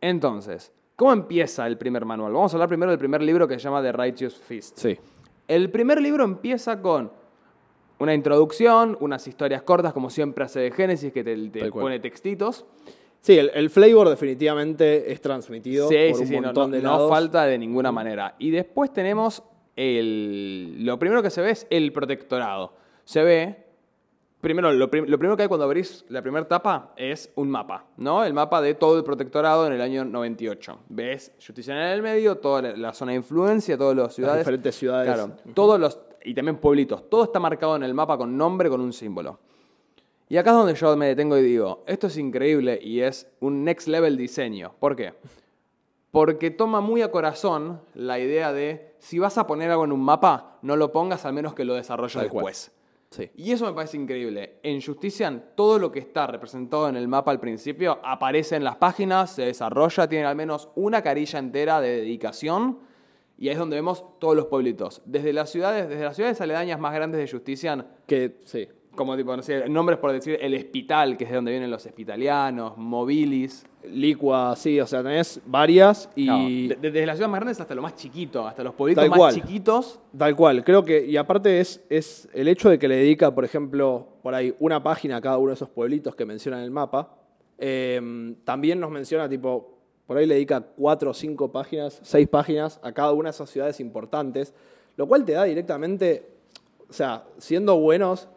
Entonces, 0.01 0.71
¿cómo 0.95 1.13
empieza 1.13 1.65
el 1.67 1.77
primer 1.77 2.05
manual? 2.05 2.33
Vamos 2.33 2.53
a 2.53 2.57
hablar 2.57 2.69
primero 2.69 2.91
del 2.91 2.99
primer 2.99 3.21
libro 3.21 3.47
que 3.47 3.55
se 3.55 3.61
llama 3.61 3.81
The 3.81 3.91
Righteous 3.91 4.35
Feast. 4.35 4.77
Sí. 4.77 4.97
El 5.47 5.69
primer 5.69 6.01
libro 6.01 6.23
empieza 6.23 6.81
con 6.81 7.11
una 7.99 8.13
introducción, 8.13 8.97
unas 8.99 9.25
historias 9.27 9.61
cortas, 9.63 9.93
como 9.93 10.09
siempre 10.09 10.43
hace 10.43 10.59
de 10.59 10.71
Génesis, 10.71 11.13
que 11.13 11.23
te, 11.23 11.71
pone 11.71 11.99
textitos. 11.99 12.65
Sí, 13.21 13.37
el, 13.37 13.51
el 13.53 13.69
flavor 13.69 14.09
definitivamente 14.09 15.09
es 15.11 15.21
transmitido 15.21 15.87
Sí, 15.87 15.95
por 16.09 16.15
sí, 16.17 16.21
un 16.23 16.27
sí, 16.27 16.35
no, 16.35 16.41
montón 16.41 16.71
no- 16.71 16.75
de 16.77 16.83
no 16.83 17.07
falta 17.07 17.45
de 17.45 17.57
ninguna 17.57 17.91
manera. 17.93 18.35
Y 18.37 18.51
después 18.51 18.91
tenemos 18.91 19.43
el... 19.77 20.83
Lo 20.85 20.99
primero 20.99 21.23
que 21.23 21.29
se 21.29 21.41
ve 21.41 21.51
es 21.51 21.65
el 21.69 21.93
protectorado. 21.93 22.73
Se 23.05 23.23
ve... 23.23 23.62
Primero, 24.43 24.73
lo, 24.73 24.91
prim- 24.91 25.05
lo 25.07 25.17
primero 25.17 25.37
que 25.37 25.43
hay 25.43 25.47
cuando 25.47 25.63
abrís 25.63 26.03
la 26.09 26.21
primera 26.21 26.45
tapa 26.45 26.91
es 26.97 27.31
un 27.35 27.49
mapa, 27.49 27.85
¿no? 27.95 28.25
El 28.25 28.33
mapa 28.33 28.61
de 28.61 28.73
todo 28.73 28.97
el 28.97 29.03
protectorado 29.05 29.65
en 29.65 29.71
el 29.71 29.79
año 29.81 30.03
98. 30.03 30.79
Ves 30.89 31.31
Justicia 31.37 31.73
en 31.73 31.93
el 31.93 32.01
medio, 32.01 32.35
toda 32.39 32.61
la, 32.61 32.75
la 32.75 32.93
zona 32.93 33.13
de 33.13 33.19
influencia, 33.19 33.77
todas 33.77 33.95
las 33.95 34.13
ciudades. 34.13 34.39
diferentes 34.39 34.75
ciudades. 34.75 35.13
Claro, 35.13 35.31
todos 35.53 35.79
los... 35.79 35.97
Y 36.25 36.33
también 36.33 36.57
pueblitos. 36.57 37.09
Todo 37.09 37.23
está 37.23 37.39
marcado 37.39 37.77
en 37.77 37.83
el 37.83 37.93
mapa 37.93 38.17
con 38.17 38.35
nombre, 38.37 38.69
con 38.69 38.81
un 38.81 38.91
símbolo. 38.91 39.39
Y 40.27 40.35
acá 40.35 40.49
es 40.49 40.57
donde 40.57 40.75
yo 40.75 40.97
me 40.97 41.07
detengo 41.07 41.37
y 41.37 41.41
digo, 41.41 41.83
esto 41.87 42.07
es 42.07 42.17
increíble 42.17 42.77
y 42.81 42.99
es 42.99 43.31
un 43.39 43.63
next 43.63 43.87
level 43.87 44.17
diseño. 44.17 44.73
¿Por 44.77 44.97
qué? 44.97 45.13
Porque 46.11 46.51
toma 46.51 46.81
muy 46.81 47.01
a 47.01 47.11
corazón 47.11 47.79
la 47.93 48.19
idea 48.19 48.51
de, 48.51 48.93
si 48.99 49.19
vas 49.19 49.37
a 49.37 49.47
poner 49.47 49.71
algo 49.71 49.85
en 49.85 49.93
un 49.93 50.01
mapa, 50.01 50.57
no 50.61 50.75
lo 50.75 50.91
pongas 50.91 51.25
al 51.25 51.33
menos 51.33 51.53
que 51.53 51.63
lo 51.65 51.75
desarrolles 51.75 52.13
Tal 52.13 52.29
cual. 52.29 52.53
Sí. 53.13 53.29
Y 53.35 53.51
eso 53.51 53.67
me 53.67 53.73
parece 53.73 53.95
increíble. 53.95 54.55
En 54.63 54.81
Justician, 54.81 55.51
todo 55.55 55.77
lo 55.77 55.91
que 55.91 55.99
está 55.99 56.25
representado 56.25 56.89
en 56.89 56.95
el 56.95 57.07
mapa 57.07 57.29
al 57.29 57.39
principio 57.39 57.99
aparece 58.03 58.55
en 58.55 58.63
las 58.63 58.77
páginas, 58.77 59.35
se 59.35 59.43
desarrolla, 59.43 60.09
tiene 60.09 60.25
al 60.25 60.35
menos 60.35 60.69
una 60.73 61.03
carilla 61.03 61.37
entera 61.37 61.79
de 61.79 61.97
dedicación. 61.97 62.79
Y 63.37 63.49
ahí 63.49 63.53
es 63.53 63.59
donde 63.59 63.75
vemos 63.75 64.03
todos 64.19 64.35
los 64.35 64.47
pueblitos. 64.47 65.03
Desde 65.05 65.31
las 65.31 65.51
ciudades, 65.51 65.89
desde 65.89 66.03
las 66.03 66.15
ciudades 66.15 66.41
aledañas 66.41 66.79
más 66.79 66.95
grandes 66.95 67.21
de 67.21 67.27
Justician, 67.27 67.87
Que, 68.07 68.39
sí. 68.45 68.67
Como 68.95 69.15
tipo, 69.17 69.35
no 69.35 69.41
sé, 69.43 69.67
nombres 69.69 69.97
por 69.99 70.11
decir 70.11 70.37
el 70.41 70.55
hospital, 70.55 71.17
que 71.17 71.23
es 71.23 71.29
de 71.31 71.35
donde 71.35 71.51
vienen 71.51 71.71
los 71.71 71.85
hospitalianos, 71.85 72.77
mobilis. 72.77 73.65
Licua, 73.85 74.55
sí, 74.55 74.79
o 74.79 74.87
sea, 74.87 75.03
tenés 75.03 75.41
varias 75.45 76.09
y... 76.15 76.67
De- 76.69 76.75
de- 76.75 76.91
desde 76.91 77.05
las 77.05 77.17
ciudades 77.17 77.31
más 77.31 77.39
grandes 77.41 77.59
hasta 77.59 77.75
lo 77.75 77.81
más 77.81 77.95
chiquito, 77.95 78.47
hasta 78.47 78.63
los 78.63 78.73
pueblitos 78.75 79.07
más 79.09 79.17
cual. 79.17 79.33
chiquitos. 79.35 79.99
Tal 80.17 80.35
cual, 80.37 80.63
creo 80.63 80.85
que, 80.85 81.05
y 81.05 81.17
aparte 81.17 81.59
es, 81.59 81.83
es 81.89 82.29
el 82.33 82.47
hecho 82.47 82.69
de 82.69 82.79
que 82.79 82.87
le 82.87 82.95
dedica, 82.95 83.35
por 83.35 83.43
ejemplo, 83.43 84.07
por 84.21 84.33
ahí 84.35 84.55
una 84.59 84.81
página 84.81 85.17
a 85.17 85.21
cada 85.21 85.37
uno 85.37 85.49
de 85.49 85.55
esos 85.55 85.67
pueblitos 85.69 86.15
que 86.15 86.25
menciona 86.25 86.59
en 86.59 86.63
el 86.63 86.71
mapa, 86.71 87.13
eh, 87.57 88.35
también 88.45 88.79
nos 88.79 88.89
menciona, 88.89 89.27
tipo, 89.27 89.77
por 90.07 90.17
ahí 90.17 90.25
le 90.25 90.35
dedica 90.35 90.61
cuatro 90.61 91.11
o 91.11 91.13
cinco 91.13 91.51
páginas, 91.51 91.99
seis 92.03 92.27
páginas 92.27 92.79
a 92.83 92.91
cada 92.93 93.11
una 93.11 93.29
de 93.29 93.31
esas 93.35 93.49
ciudades 93.49 93.79
importantes, 93.81 94.53
lo 94.95 95.07
cual 95.07 95.25
te 95.25 95.33
da 95.33 95.43
directamente, 95.43 96.25
o 96.89 96.93
sea, 96.93 97.23
siendo 97.37 97.77
buenos, 97.79 98.29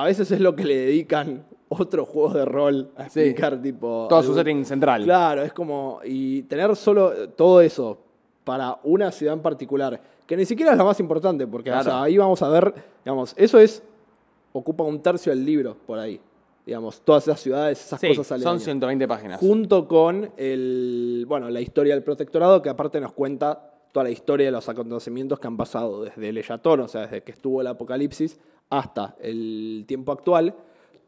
a 0.00 0.04
veces 0.04 0.30
es 0.30 0.40
lo 0.40 0.54
que 0.54 0.64
le 0.64 0.76
dedican 0.76 1.44
otros 1.68 2.08
juegos 2.08 2.34
de 2.34 2.44
rol 2.44 2.90
a 2.96 3.08
Sí. 3.08 3.20
explicar, 3.20 3.60
tipo... 3.60 4.06
Todo 4.08 4.22
su 4.22 4.34
setting 4.34 4.64
central. 4.64 5.04
Claro, 5.04 5.42
es 5.42 5.52
como. 5.52 6.00
Y 6.04 6.42
tener 6.44 6.74
solo 6.76 7.28
todo 7.30 7.60
eso 7.60 7.98
para 8.44 8.78
una 8.84 9.12
ciudad 9.12 9.34
en 9.34 9.42
particular, 9.42 10.00
que 10.26 10.36
ni 10.36 10.46
siquiera 10.46 10.72
es 10.72 10.78
la 10.78 10.84
más 10.84 10.98
importante, 11.00 11.46
porque 11.46 11.70
o 11.70 11.74
Claro. 11.74 11.84
sea, 11.90 12.02
ahí 12.02 12.16
vamos 12.16 12.40
a 12.42 12.48
ver, 12.48 12.72
digamos, 13.04 13.34
eso 13.36 13.58
es. 13.58 13.82
ocupa 14.52 14.82
un 14.82 15.00
tercio 15.02 15.30
del 15.30 15.44
libro 15.44 15.76
por 15.86 15.98
ahí. 15.98 16.18
digamos, 16.64 17.00
todas 17.00 17.22
esas 17.26 17.40
ciudades, 17.40 17.80
esas 17.82 17.98
Sí, 17.98 18.08
cosas 18.08 18.26
son 18.26 18.34
aledañas. 18.36 18.62
120 18.64 19.08
páginas. 19.08 19.40
Junto 19.40 19.88
con 19.88 20.30
el, 20.36 21.24
bueno, 21.26 21.48
la 21.48 21.60
historia 21.62 21.94
del 21.94 22.02
protectorado, 22.02 22.60
que 22.60 22.68
aparte 22.68 23.00
nos 23.00 23.12
cuenta 23.12 23.70
toda 23.92 24.04
la 24.04 24.10
historia 24.10 24.46
de 24.46 24.52
los 24.52 24.68
acontecimientos 24.68 25.38
que 25.40 25.46
han 25.46 25.56
pasado 25.56 26.02
desde 26.04 26.28
el 26.28 26.38
Eyatón, 26.38 26.80
o 26.80 26.88
sea, 26.88 27.02
desde 27.02 27.22
que 27.22 27.32
estuvo 27.32 27.60
el 27.60 27.66
apocalipsis 27.66 28.38
hasta 28.70 29.16
el 29.20 29.84
tiempo 29.86 30.12
actual, 30.12 30.54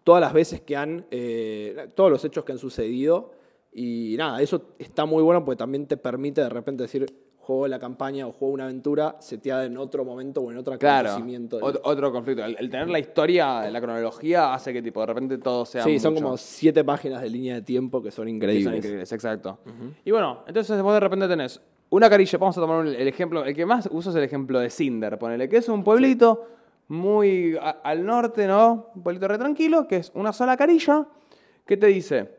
todas 0.04 0.20
las 0.20 0.32
veces 0.32 0.60
que 0.62 0.76
han, 0.76 1.06
eh, 1.10 1.88
todos 1.94 2.10
los 2.10 2.24
hechos 2.24 2.44
que 2.44 2.52
han 2.52 2.58
sucedido. 2.58 3.32
Y 3.72 4.14
nada, 4.18 4.40
eso 4.42 4.62
está 4.78 5.04
muy 5.04 5.22
bueno 5.22 5.44
porque 5.44 5.58
también 5.58 5.86
te 5.86 5.96
permite 5.96 6.40
de 6.40 6.48
repente 6.48 6.82
decir, 6.84 7.06
juego 7.38 7.68
la 7.68 7.78
campaña 7.78 8.26
o 8.26 8.32
juego 8.32 8.54
una 8.54 8.64
aventura 8.64 9.16
seteada 9.20 9.64
en 9.64 9.76
otro 9.76 10.04
momento 10.04 10.40
o 10.40 10.50
en 10.50 10.56
otro 10.58 10.78
Claro, 10.78 11.10
acontecimiento. 11.10 11.56
del- 11.56 11.64
ot- 11.66 11.80
otro 11.84 12.12
conflicto. 12.12 12.44
El, 12.44 12.56
el 12.58 12.70
tener 12.70 12.88
la 12.88 12.98
historia, 12.98 13.68
la 13.70 13.80
cronología, 13.80 14.54
hace 14.54 14.72
que 14.72 14.82
tipo 14.82 15.00
de 15.00 15.06
repente 15.06 15.38
todo 15.38 15.64
sea 15.66 15.84
Sí, 15.84 15.98
son 15.98 16.14
como 16.14 16.36
siete 16.36 16.82
páginas 16.84 17.22
de 17.22 17.30
línea 17.30 17.54
de 17.56 17.62
tiempo 17.62 18.02
que 18.02 18.10
son 18.10 18.24
Que 18.26 18.30
increíbles. 18.32 18.64
son 18.64 18.74
increíbles, 18.76 19.12
exacto. 19.12 19.58
Y 20.04 20.10
bueno, 20.10 20.44
entonces 20.46 20.80
vos 20.82 20.94
de 20.94 21.00
repente 21.00 21.28
tenés 21.28 21.60
una 21.90 22.08
carilla, 22.08 22.38
vamos 22.38 22.56
a 22.56 22.60
tomar 22.60 22.86
el 22.86 23.08
ejemplo, 23.08 23.44
el 23.44 23.54
que 23.54 23.66
más 23.66 23.88
uso 23.92 24.10
es 24.10 24.16
el 24.16 24.22
ejemplo 24.24 24.58
de 24.60 24.70
Cinder, 24.70 25.18
ponele, 25.18 25.48
que 25.48 25.56
es 25.58 25.68
un 25.68 25.82
pueblito 25.84 26.46
muy 26.88 27.56
a- 27.60 27.80
al 27.82 28.04
norte, 28.04 28.46
¿no? 28.46 28.90
Un 28.94 29.02
pueblito 29.02 29.28
re 29.28 29.38
tranquilo, 29.38 29.86
que 29.86 29.96
es 29.96 30.10
una 30.14 30.32
sola 30.32 30.56
carilla, 30.56 31.06
que 31.66 31.76
te 31.76 31.86
dice, 31.86 32.30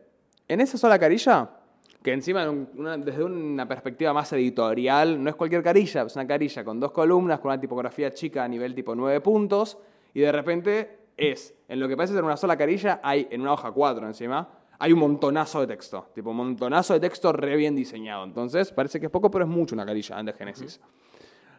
en 0.48 0.62
esa 0.62 0.78
sola 0.78 0.98
carilla, 1.00 1.50
que 2.02 2.14
encima 2.14 2.50
una- 2.50 2.98
desde 2.98 3.24
una 3.24 3.68
perspectiva 3.68 4.12
más 4.14 4.32
editorial, 4.34 5.22
no 5.24 5.30
es 5.30 5.36
cualquier 5.36 5.62
carilla, 5.64 6.02
es 6.04 6.16
una 6.16 6.26
carilla 6.28 6.64
con 6.64 6.80
dos 6.80 6.92
columnas, 6.92 7.40
con 7.40 7.52
una 7.52 7.60
tipografía 7.62 8.12
chica 8.14 8.44
a 8.44 8.48
nivel 8.48 8.74
tipo 8.74 8.96
9 8.96 9.22
puntos, 9.22 9.78
y 10.14 10.22
de 10.22 10.32
repente 10.32 10.98
es, 11.16 11.54
en 11.68 11.80
lo 11.80 11.88
que 11.88 11.96
parece 11.96 12.14
ser 12.14 12.24
una 12.24 12.38
sola 12.38 12.58
carilla, 12.58 13.00
hay 13.04 13.28
en 13.30 13.42
una 13.42 13.54
hoja 13.54 13.72
4 13.72 14.08
encima, 14.08 14.50
hay 14.84 14.92
un 14.94 15.00
montonazo 15.00 15.62
de 15.62 15.68
texto, 15.68 16.08
tipo 16.16 16.32
un 16.32 16.38
montonazo 16.38 16.94
de 16.96 17.00
texto 17.00 17.32
re 17.32 17.56
bien 17.56 17.76
diseñado. 17.76 18.24
Entonces, 18.24 18.72
parece 18.72 19.00
que 19.00 19.06
es 19.06 19.12
poco, 19.12 19.30
pero 19.30 19.46
es 19.46 19.50
mucho 19.52 19.76
una 19.76 19.86
carilla 19.86 20.20
en 20.20 20.26
de 20.26 20.34
Génesis. 20.34 20.82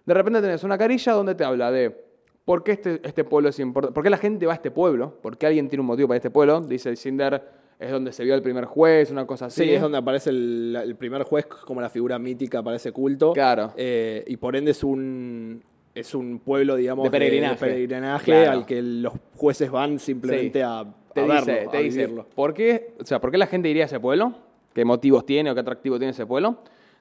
De 0.04 0.12
repente 0.14 0.40
tenés 0.40 0.64
una 0.64 0.76
carilla 0.76 1.12
donde 1.12 1.34
te 1.36 1.44
habla 1.44 1.70
de 1.70 1.96
por 2.44 2.64
qué 2.64 2.72
este, 2.72 3.00
este 3.04 3.22
pueblo 3.22 3.48
es 3.50 3.58
importante, 3.60 3.94
por 3.94 4.02
qué 4.02 4.10
la 4.10 4.16
gente 4.18 4.44
va 4.46 4.52
a 4.52 4.56
este 4.56 4.72
pueblo, 4.72 5.18
por 5.22 5.38
qué 5.38 5.46
alguien 5.46 5.68
tiene 5.68 5.80
un 5.80 5.86
motivo 5.86 6.08
para 6.08 6.16
este 6.16 6.30
pueblo. 6.30 6.60
Dice 6.60 6.96
Cinder, 6.96 7.40
es 7.78 7.90
donde 7.92 8.12
se 8.12 8.24
vio 8.24 8.34
el 8.34 8.42
primer 8.42 8.64
juez, 8.64 9.10
una 9.12 9.24
cosa 9.26 9.46
así. 9.46 9.62
Sí, 9.62 9.70
es 9.72 9.80
donde 9.80 9.98
aparece 9.98 10.30
el, 10.30 10.76
el 10.82 10.96
primer 10.96 11.22
juez 11.22 11.46
como 11.46 11.80
la 11.80 11.88
figura 11.90 12.18
mítica 12.18 12.60
para 12.62 12.76
ese 12.76 12.90
culto. 12.90 13.32
Claro. 13.32 13.72
Eh, 13.76 14.24
y 14.26 14.36
por 14.36 14.56
ende 14.56 14.72
es 14.72 14.82
un, 14.82 15.62
es 15.94 16.14
un 16.14 16.40
pueblo, 16.40 16.74
digamos, 16.74 17.04
De 17.04 17.10
peregrinaje. 17.12 17.56
peregrinaje 17.56 18.24
Claro. 18.32 18.50
al 18.50 18.66
que 18.66 18.82
los 18.82 19.12
jueces 19.36 19.70
van 19.70 20.00
simplemente 20.00 20.58
Sí. 20.58 20.64
a, 20.66 20.84
a 21.20 21.24
te 21.24 21.28
verlo, 21.32 21.52
dice, 21.52 21.68
te 21.70 21.76
a 21.76 21.80
dice 21.80 21.98
vivirlo. 22.06 22.26
¿por 22.34 22.52
qué, 22.54 22.94
o 23.00 23.04
sea, 23.04 23.20
¿por 23.20 23.30
qué 23.30 23.38
la 23.38 23.46
gente 23.46 23.68
iría 23.68 23.84
a 23.84 23.86
ese 23.86 24.00
pueblo? 24.00 24.32
¿Qué 24.74 24.84
motivos 24.84 25.24
tiene 25.26 25.50
o 25.50 25.54
qué 25.54 25.60
atractivo 25.60 25.98
tiene 25.98 26.10
ese 26.12 26.26
pueblo? 26.26 26.56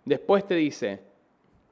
Después 0.06 0.46
te 0.46 0.56
dice 0.56 1.00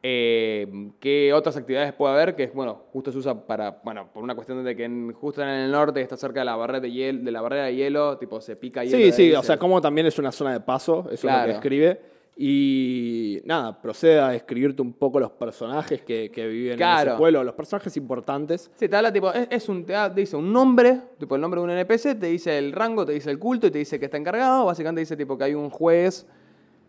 eh, 0.01 0.91
qué 0.99 1.33
otras 1.33 1.57
actividades 1.57 1.91
puede 1.93 2.13
haber, 2.13 2.35
que 2.35 2.43
es, 2.43 2.53
bueno, 2.53 2.83
justo 2.93 3.11
se 3.11 3.17
usa 3.17 3.35
para, 3.45 3.81
bueno, 3.83 4.07
por 4.13 4.23
una 4.23 4.33
cuestión 4.33 4.63
de 4.63 4.73
que 4.75 4.85
en- 4.85 5.11
justo 5.11 5.41
en 5.41 5.49
el 5.49 5.71
norte 5.71 5.99
está 6.01 6.15
cerca 6.15 6.39
de 6.39 6.45
la 6.45 6.55
barrera 6.55 6.79
de 6.79 6.89
hielo, 6.91 7.21
de 7.23 7.31
la 7.31 7.41
barrera 7.41 7.65
de 7.65 7.75
hielo, 7.75 8.17
tipo 8.17 8.39
se 8.39 8.55
pica 8.55 8.83
hielo. 8.85 8.97
Sí, 8.97 9.11
sí, 9.11 9.33
o 9.33 9.41
se- 9.41 9.47
sea, 9.47 9.57
como 9.57 9.81
también 9.81 10.07
es 10.07 10.17
una 10.17 10.31
zona 10.31 10.53
de 10.53 10.61
paso, 10.61 11.01
eso 11.11 11.13
es 11.13 11.23
lo 11.23 11.29
que 11.45 11.51
escribe. 11.51 12.01
Y 12.41 13.41
nada, 13.43 13.81
procede 13.81 14.17
a 14.17 14.29
describirte 14.29 14.81
un 14.81 14.93
poco 14.93 15.19
los 15.19 15.29
personajes 15.31 16.01
que, 16.03 16.31
que 16.31 16.47
viven 16.47 16.81
en 16.81 16.87
ese 16.87 17.11
pueblo, 17.17 17.43
los 17.43 17.53
personajes 17.53 17.97
importantes. 17.97 18.71
Sí, 18.75 18.87
te 18.87 18.95
habla 18.95 19.11
tipo, 19.11 19.33
es, 19.33 19.45
es 19.51 19.67
un, 19.67 19.85
te, 19.85 19.93
dice 20.15 20.37
un 20.37 20.53
nombre, 20.53 21.01
tipo 21.17 21.35
el 21.35 21.41
nombre 21.41 21.59
de 21.59 21.65
un 21.65 21.71
NPC, 21.71 22.17
te 22.17 22.27
dice 22.27 22.57
el 22.57 22.71
rango, 22.71 23.05
te 23.05 23.11
dice 23.11 23.29
el 23.29 23.39
culto 23.39 23.67
y 23.67 23.71
te 23.71 23.79
dice 23.79 23.99
que 23.99 24.05
está 24.05 24.15
encargado. 24.15 24.63
Básicamente 24.67 25.01
dice 25.01 25.17
tipo 25.17 25.37
que 25.37 25.43
hay 25.43 25.53
un 25.53 25.69
juez, 25.69 26.27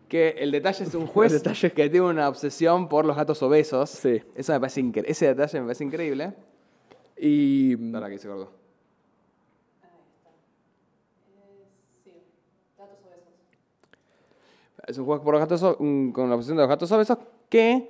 que 0.07 0.29
el 0.39 0.51
detalle 0.51 0.85
es 0.85 0.95
un 0.95 1.05
juez 1.07 1.33
detalle 1.33 1.67
es 1.67 1.73
que 1.73 1.89
tiene 1.89 2.05
una 2.05 2.29
obsesión 2.29 2.87
por 2.87 3.03
los 3.03 3.17
gatos 3.17 3.43
obesos. 3.43 3.89
Sí. 3.89 4.21
Eso 4.33 4.53
me 4.53 4.59
parece 4.61 4.79
increíble. 4.79 5.11
Ese 5.11 5.27
detalle 5.27 5.59
me 5.59 5.65
parece 5.65 5.83
increíble. 5.83 6.33
Y 7.17 7.75
Para 7.75 8.09
que 8.09 8.17
se 8.17 8.29
acordó. 8.29 8.60
Es 14.91 14.97
un 14.97 15.05
juez 15.05 15.21
por 15.21 15.33
los 15.33 15.39
gatos, 15.39 15.77
con 15.77 16.29
la 16.29 16.35
obsesión 16.35 16.57
de 16.57 16.63
los 16.63 16.69
gatos 16.69 16.91
obesos 16.91 17.17
que 17.49 17.89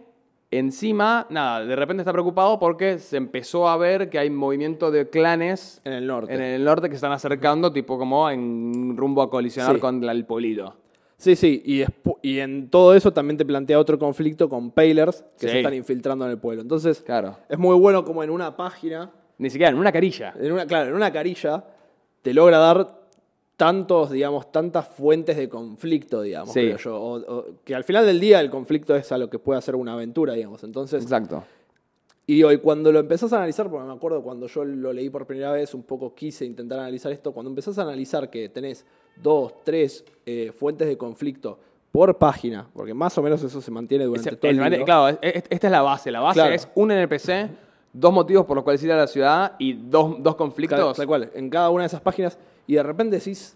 encima, 0.51 1.25
nada, 1.29 1.65
de 1.65 1.75
repente 1.75 2.01
está 2.01 2.11
preocupado 2.11 2.59
porque 2.59 2.99
se 2.99 3.17
empezó 3.17 3.67
a 3.67 3.77
ver 3.77 4.09
que 4.09 4.19
hay 4.19 4.29
movimiento 4.29 4.91
de 4.91 5.09
clanes 5.09 5.81
en 5.83 5.93
el 5.93 6.05
norte. 6.07 6.33
en 6.33 6.41
el 6.41 6.63
norte 6.63 6.89
que 6.89 6.95
están 6.95 7.11
acercando, 7.11 7.71
tipo 7.73 7.97
como 7.97 8.29
en 8.29 8.95
rumbo 8.97 9.21
a 9.23 9.29
colisionar 9.29 9.75
Sí. 9.75 9.81
con 9.81 10.03
el 10.03 10.25
pueblito. 10.25 10.75
Sí, 11.17 11.35
sí, 11.35 11.61
y, 11.65 12.39
en 12.39 12.69
todo 12.69 12.93
eso 12.95 13.11
también 13.13 13.37
te 13.37 13.45
plantea 13.45 13.79
otro 13.79 13.97
conflicto 13.97 14.49
con 14.49 14.71
Paylers 14.71 15.23
que 15.39 15.47
Sí. 15.47 15.49
se 15.53 15.57
están 15.59 15.73
infiltrando 15.73 16.25
en 16.25 16.31
el 16.31 16.37
pueblo. 16.37 16.61
Entonces, 16.61 17.01
Claro. 17.01 17.37
es 17.49 17.57
muy 17.57 17.75
bueno 17.77 18.03
como 18.03 18.23
en 18.23 18.29
una 18.29 18.55
página, 18.57 19.09
Ni 19.37 19.49
siquiera 19.49 19.71
en 19.71 19.77
una 19.77 19.91
carilla. 19.91 20.33
en 20.39 20.51
una, 20.51 20.65
claro, 20.67 20.89
en 20.89 20.95
una 20.95 21.11
carilla, 21.11 21.63
te 22.21 22.33
logra 22.33 22.57
dar 22.59 23.00
tantos, 23.61 24.09
digamos, 24.09 24.51
tantas 24.51 24.87
fuentes 24.87 25.37
de 25.37 25.47
conflicto, 25.47 26.23
digamos, 26.23 26.51
Sí. 26.51 26.61
creo 26.61 26.77
yo. 26.77 26.99
O- 26.99 27.17
o- 27.19 27.45
que 27.63 27.75
al 27.75 27.83
final 27.83 28.07
del 28.07 28.19
día 28.19 28.39
el 28.41 28.49
conflicto 28.49 28.95
es 28.95 29.11
a 29.11 29.19
lo 29.19 29.29
que 29.29 29.37
puede 29.37 29.59
hacer 29.59 29.75
una 29.75 29.93
aventura, 29.93 30.33
digamos. 30.33 30.63
Entonces, 30.63 31.03
Exacto. 31.03 31.43
y 32.25 32.33
digo, 32.37 32.51
y 32.51 32.57
cuando 32.57 32.91
lo 32.91 32.97
empezás 32.99 33.31
a 33.33 33.37
analizar, 33.37 33.69
porque 33.69 33.85
me 33.85 33.93
acuerdo 33.93 34.23
cuando 34.23 34.47
yo 34.47 34.65
lo 34.65 34.91
leí 34.91 35.11
por 35.11 35.27
primera 35.27 35.51
vez, 35.51 35.75
un 35.75 35.83
poco 35.83 36.15
quise 36.15 36.43
intentar 36.43 36.79
analizar 36.79 37.11
esto, 37.11 37.33
cuando 37.33 37.51
empezás 37.51 37.77
a 37.77 37.83
analizar 37.83 38.31
que 38.31 38.49
tenés 38.49 38.83
dos, 39.21 39.53
tres 39.63 40.03
eh, 40.25 40.51
fuentes 40.57 40.87
de 40.87 40.97
conflicto 40.97 41.59
por 41.91 42.17
página, 42.17 42.67
porque 42.73 42.95
más 42.95 43.15
o 43.19 43.21
menos 43.21 43.43
eso 43.43 43.61
se 43.61 43.69
mantiene 43.69 44.05
durante 44.05 44.29
Ese- 44.29 44.37
todo 44.37 44.49
el, 44.49 44.57
el 44.59 44.69
libro. 44.71 44.85
claro, 44.85 45.07
es- 45.21 45.35
es- 45.35 45.43
esta 45.51 45.67
es 45.67 45.71
la 45.71 45.83
base. 45.83 46.09
La 46.09 46.21
base 46.21 46.39
Claro. 46.39 46.55
es 46.55 46.67
un 46.73 46.89
NPC, 46.89 47.47
dos 47.93 48.11
motivos 48.11 48.43
por 48.47 48.55
los 48.55 48.63
cuales 48.63 48.81
ir 48.83 48.91
a 48.91 48.97
la 48.97 49.05
ciudad 49.07 49.53
y 49.59 49.73
dos, 49.73 50.15
dos 50.17 50.23
Tal, 50.23 50.35
conflictos. 50.37 50.97
tal 50.97 51.05
cual, 51.05 51.29
en 51.35 51.47
cada 51.51 51.69
una 51.69 51.83
de 51.83 51.87
esas 51.87 52.01
páginas, 52.01 52.39
y 52.67 52.75
de 52.75 52.83
repente 52.83 53.17
decís, 53.17 53.55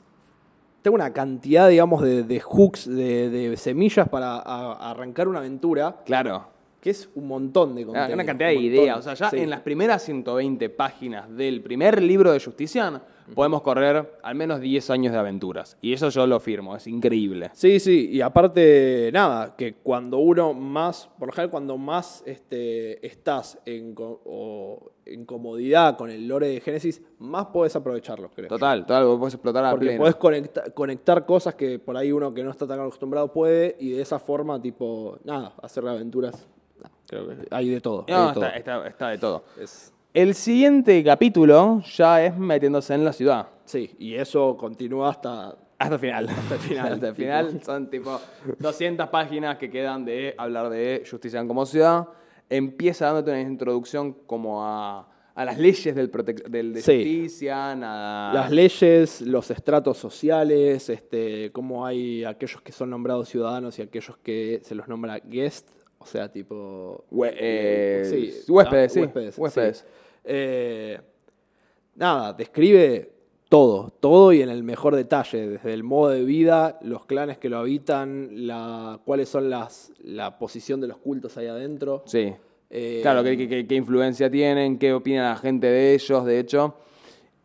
tengo 0.81 0.95
una 0.95 1.11
cantidad, 1.13 1.67
digamos, 1.69 2.01
de, 2.03 2.23
de 2.23 2.39
hooks, 2.39 2.87
de, 2.87 3.29
de 3.29 3.57
semillas 3.57 4.07
para 4.09 4.35
a- 4.37 4.91
arrancar 4.91 5.27
una 5.27 5.39
aventura, 5.39 5.97
Claro. 6.05 6.47
que 6.79 6.91
es 6.91 7.09
un 7.15 7.27
montón 7.27 7.73
de 7.75 7.83
Una, 7.83 7.93
contenido. 8.01 8.13
una 8.15 8.25
cantidad 8.25 8.49
de 8.49 8.57
un 8.57 8.63
ideas. 8.63 8.97
O 8.99 9.01
sea, 9.01 9.13
ya 9.15 9.29
Sí. 9.31 9.37
en 9.39 9.49
las 9.49 9.61
primeras 9.61 10.03
120 10.03 10.69
páginas 10.69 11.35
del 11.35 11.61
primer 11.61 12.01
libro 12.03 12.31
de 12.31 12.39
Justician 12.39 13.01
podemos 13.33 13.61
correr 13.61 14.19
al 14.21 14.35
menos 14.35 14.59
10 14.59 14.89
años 14.91 15.13
de 15.13 15.19
aventuras. 15.19 15.77
Y 15.81 15.93
eso 15.93 16.09
yo 16.09 16.27
lo 16.27 16.39
firmo, 16.39 16.75
es 16.75 16.85
increíble. 16.87 17.49
Sí, 17.53 17.79
sí, 17.79 18.09
y 18.11 18.21
aparte, 18.21 19.09
nada, 19.13 19.55
que 19.55 19.75
cuando 19.75 20.17
uno 20.19 20.53
más, 20.53 21.09
por 21.17 21.29
lo 21.29 21.31
general, 21.33 21.49
cuando 21.51 21.77
más 21.77 22.21
este, 22.25 23.05
estás 23.05 23.57
en, 23.65 23.95
o 23.97 24.91
en 25.05 25.25
comodidad 25.25 25.97
con 25.97 26.09
el 26.09 26.27
lore 26.27 26.47
de 26.49 26.61
Génesis, 26.61 27.01
más 27.19 27.47
podés 27.47 27.75
aprovecharlo, 27.75 28.29
creo. 28.29 28.47
Total, 28.47 28.81
total, 28.81 29.05
vos 29.05 29.19
podés 29.19 29.33
explotar 29.35 29.65
a 29.65 29.71
Porque 29.71 29.85
pleno. 29.87 30.01
podés 30.01 30.15
conecta- 30.15 30.71
conectar 30.73 31.25
cosas 31.25 31.55
que 31.55 31.79
por 31.79 31.95
ahí 31.97 32.11
uno 32.11 32.33
que 32.33 32.43
no 32.43 32.51
está 32.51 32.67
tan 32.67 32.79
acostumbrado 32.79 33.31
puede, 33.31 33.75
y 33.79 33.91
de 33.91 34.01
esa 34.01 34.19
forma, 34.19 34.61
tipo, 34.61 35.17
nada, 35.23 35.53
hacer 35.61 35.87
aventuras. 35.87 36.47
creo 37.07 37.27
que 37.27 37.35
hay 37.51 37.69
de 37.69 37.81
todo. 37.81 38.05
hay 38.07 38.27
está, 38.29 38.49
está- 38.57 38.87
está 38.87 39.09
de 39.09 39.17
todo. 39.17 39.43
Es- 39.59 39.91
El 40.15 40.33
siguiente 40.33 41.03
capítulo 41.03 41.81
ya 41.93 42.25
es 42.25 42.37
metiéndose 42.37 42.93
en 42.93 43.03
la 43.03 43.11
ciudad. 43.11 43.47
sí, 43.65 43.91
y 43.99 44.15
eso 44.15 44.55
continúa 44.57 45.09
hasta. 45.09 45.57
Hasta 45.77 45.95
el 45.95 45.99
final. 45.99 46.29
Hasta 46.29 46.55
el 46.55 46.61
final, 46.61 46.93
Hasta 46.93 47.07
el 47.09 47.15
final. 47.15 47.61
Son 47.63 47.89
tipo 47.89 48.17
200 48.59 49.09
páginas 49.09 49.57
que 49.57 49.69
quedan 49.69 50.05
de 50.05 50.33
hablar 50.37 50.69
de 50.69 51.03
Justician 51.09 51.47
como 51.49 51.65
ciudad. 51.65 52.07
Empieza 52.49 53.07
dándote 53.07 53.31
una 53.31 53.41
introducción 53.41 54.13
como 54.25 54.63
a, 54.65 55.05
a 55.35 55.43
las 55.45 55.57
leyes 55.59 55.93
del, 55.93 56.09
del 56.49 56.73
de 56.75 56.81
Sí. 56.81 56.93
Justician, 57.23 57.81
a... 57.83 58.31
Las 58.33 58.51
leyes, 58.51 59.19
los 59.19 59.51
estratos 59.51 59.97
sociales, 59.97 60.87
este, 60.89 61.51
cómo 61.51 61.85
hay 61.85 62.23
aquellos 62.23 62.61
que 62.61 62.71
son 62.71 62.89
nombrados 62.89 63.27
ciudadanos 63.27 63.77
y 63.79 63.81
aquellos 63.81 64.15
que 64.19 64.61
se 64.63 64.75
los 64.75 64.87
nombra 64.87 65.19
guest, 65.19 65.71
o 65.97 66.05
sea, 66.05 66.31
tipo... 66.31 67.03
Hue- 67.11 67.33
eh, 67.35 68.03
sí, 68.45 68.51
huéspedes, 68.51 68.91
ah, 68.91 68.93
sí, 68.93 68.99
huéspedes, 69.01 69.37
huéspedes. 69.37 69.77
sí. 69.79 69.85
Eh, 70.25 70.99
nada, 71.95 72.33
describe 72.33 73.11
todo, 73.49 73.91
todo 73.99 74.33
y 74.33 74.41
en 74.41 74.49
el 74.49 74.63
mejor 74.63 74.95
detalle, 74.95 75.47
desde 75.47 75.73
el 75.73 75.83
modo 75.83 76.09
de 76.09 76.23
vida, 76.23 76.79
los 76.81 77.05
clanes 77.05 77.37
que 77.37 77.47
lo 77.49 77.57
habitan, 77.59 78.47
la, 78.47 78.99
cuáles 79.05 79.29
son 79.29 79.49
las, 79.49 79.93
la 80.03 80.37
posición 80.37 80.81
de 80.81 80.87
los 80.87 80.97
cultos 80.97 81.37
ahí 81.37 81.47
adentro. 81.47 82.03
Sí. 82.05 82.33
Eh, 82.69 82.99
Claro, 83.03 83.23
qué, 83.23 83.37
qué- 83.37 83.67
qué- 83.67 83.75
influencia 83.75 84.29
tienen, 84.29 84.77
qué 84.79 84.91
opina 84.93 85.29
la 85.29 85.37
gente 85.37 85.67
de 85.67 85.93
ellos, 85.93 86.25
de 86.25 86.39
hecho. 86.39 86.75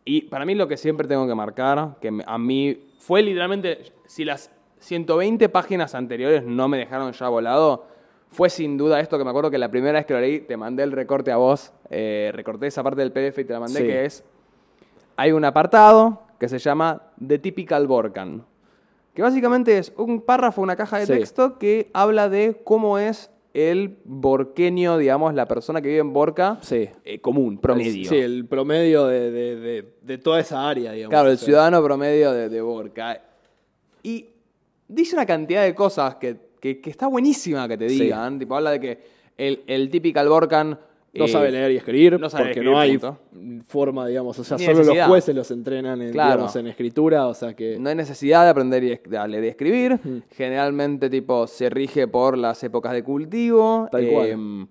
Y 0.04 0.22
para 0.22 0.44
mí 0.46 0.54
lo 0.54 0.66
que 0.66 0.76
siempre 0.78 1.06
tengo 1.06 1.26
que 1.28 1.34
marcar, 1.34 1.96
que 2.00 2.10
a 2.26 2.38
mí 2.38 2.78
fue 2.98 3.22
literalmente, 3.22 3.92
si 4.06 4.24
las 4.24 4.50
120 4.78 5.50
páginas 5.50 5.94
anteriores 5.94 6.42
no 6.42 6.66
me 6.68 6.78
dejaron 6.78 7.12
ya 7.12 7.28
volado, 7.28 7.86
fue 8.30 8.48
sin 8.50 8.76
duda 8.76 9.00
esto 9.00 9.18
que 9.18 9.24
me 9.24 9.30
acuerdo 9.30 9.50
que 9.50 9.58
la 9.58 9.70
primera 9.70 9.98
vez 9.98 10.06
que 10.06 10.14
lo 10.14 10.20
leí, 10.20 10.40
te 10.40 10.56
mandé 10.56 10.82
el 10.82 10.92
recorte 10.92 11.30
a 11.32 11.36
vos, 11.36 11.72
eh, 11.90 12.30
recorté 12.32 12.66
esa 12.68 12.82
parte 12.82 13.00
del 13.00 13.12
PDF 13.12 13.38
y 13.40 13.44
te 13.44 13.52
la 13.52 13.60
mandé, 13.60 13.80
Sí. 13.80 13.86
que 13.86 14.04
es, 14.04 14.24
hay 15.16 15.32
un 15.32 15.44
apartado 15.44 16.22
que 16.38 16.48
se 16.48 16.58
llama 16.58 17.02
The 17.26 17.38
Typical 17.38 17.86
Borkan. 17.86 18.44
Que 19.14 19.22
básicamente 19.22 19.76
es 19.76 19.92
un 19.96 20.20
párrafo, 20.22 20.62
una 20.62 20.76
caja 20.76 20.98
de 20.98 21.06
Sí. 21.06 21.12
texto 21.12 21.58
que 21.58 21.90
habla 21.92 22.28
de 22.28 22.60
cómo 22.64 22.98
es 22.98 23.30
el 23.52 23.98
borqueño, 24.04 24.96
digamos, 24.96 25.34
la 25.34 25.46
persona 25.48 25.82
que 25.82 25.88
vive 25.88 26.00
en 26.00 26.12
Borca 26.12 26.58
Sí. 26.60 26.88
eh, 27.04 27.20
común, 27.20 27.58
promedio. 27.58 28.08
Sí, 28.08 28.16
el 28.16 28.46
promedio 28.46 29.06
de, 29.08 29.32
de- 29.32 29.56
de- 29.56 29.94
de 30.02 30.18
toda 30.18 30.38
esa 30.38 30.68
área, 30.68 30.92
digamos. 30.92 31.10
Claro, 31.10 31.28
el 31.28 31.34
O 31.34 31.36
sea, 31.36 31.44
ciudadano 31.46 31.82
promedio 31.82 32.30
de, 32.32 32.48
de 32.48 32.60
Borca. 32.62 33.20
Y 34.04 34.28
dice 34.86 35.16
una 35.16 35.26
cantidad 35.26 35.64
de 35.64 35.74
cosas 35.74 36.14
que, 36.14 36.36
que- 36.60 36.80
que 36.80 36.90
está 36.90 37.06
buenísima 37.06 37.66
que 37.66 37.76
te 37.78 37.88
Sí. 37.88 38.00
digan. 38.04 38.38
Tipo, 38.38 38.54
habla 38.56 38.70
de 38.72 38.80
que 38.80 38.98
el, 39.38 39.62
el 39.66 39.90
typical 39.90 40.28
Borcan... 40.28 40.78
No 41.12 41.24
eh, 41.24 41.28
sabe 41.28 41.50
leer 41.50 41.72
y 41.72 41.76
escribir, 41.76 42.20
no 42.20 42.30
sabe 42.30 42.44
porque 42.44 42.50
escribir, 42.60 42.70
no 42.70 42.78
hay 42.78 42.96
punto. 42.96 43.18
forma, 43.66 44.06
digamos. 44.06 44.38
O 44.38 44.44
sea, 44.44 44.56
Ni 44.56 44.64
solo 44.64 44.78
necesidad. 44.78 45.06
los 45.06 45.08
jueces 45.10 45.34
los 45.34 45.50
entrenan 45.50 46.00
en, 46.02 46.12
Claro. 46.12 46.30
digamos, 46.34 46.54
en 46.54 46.66
escritura, 46.68 47.26
o 47.26 47.34
sea 47.34 47.52
que. 47.54 47.80
No 47.80 47.88
hay 47.88 47.96
necesidad 47.96 48.44
de 48.44 48.50
aprender 48.50 48.84
y 48.84 49.16
a 49.16 49.26
leer 49.26 49.42
y 49.42 49.48
escribir. 49.48 49.98
Generalmente, 50.36 51.10
tipo, 51.10 51.48
se 51.48 51.68
rige 51.68 52.06
por 52.06 52.38
las 52.38 52.62
épocas 52.62 52.92
de 52.92 53.02
cultivo. 53.02 53.88
Tal 53.90 54.08
cual. 54.08 54.68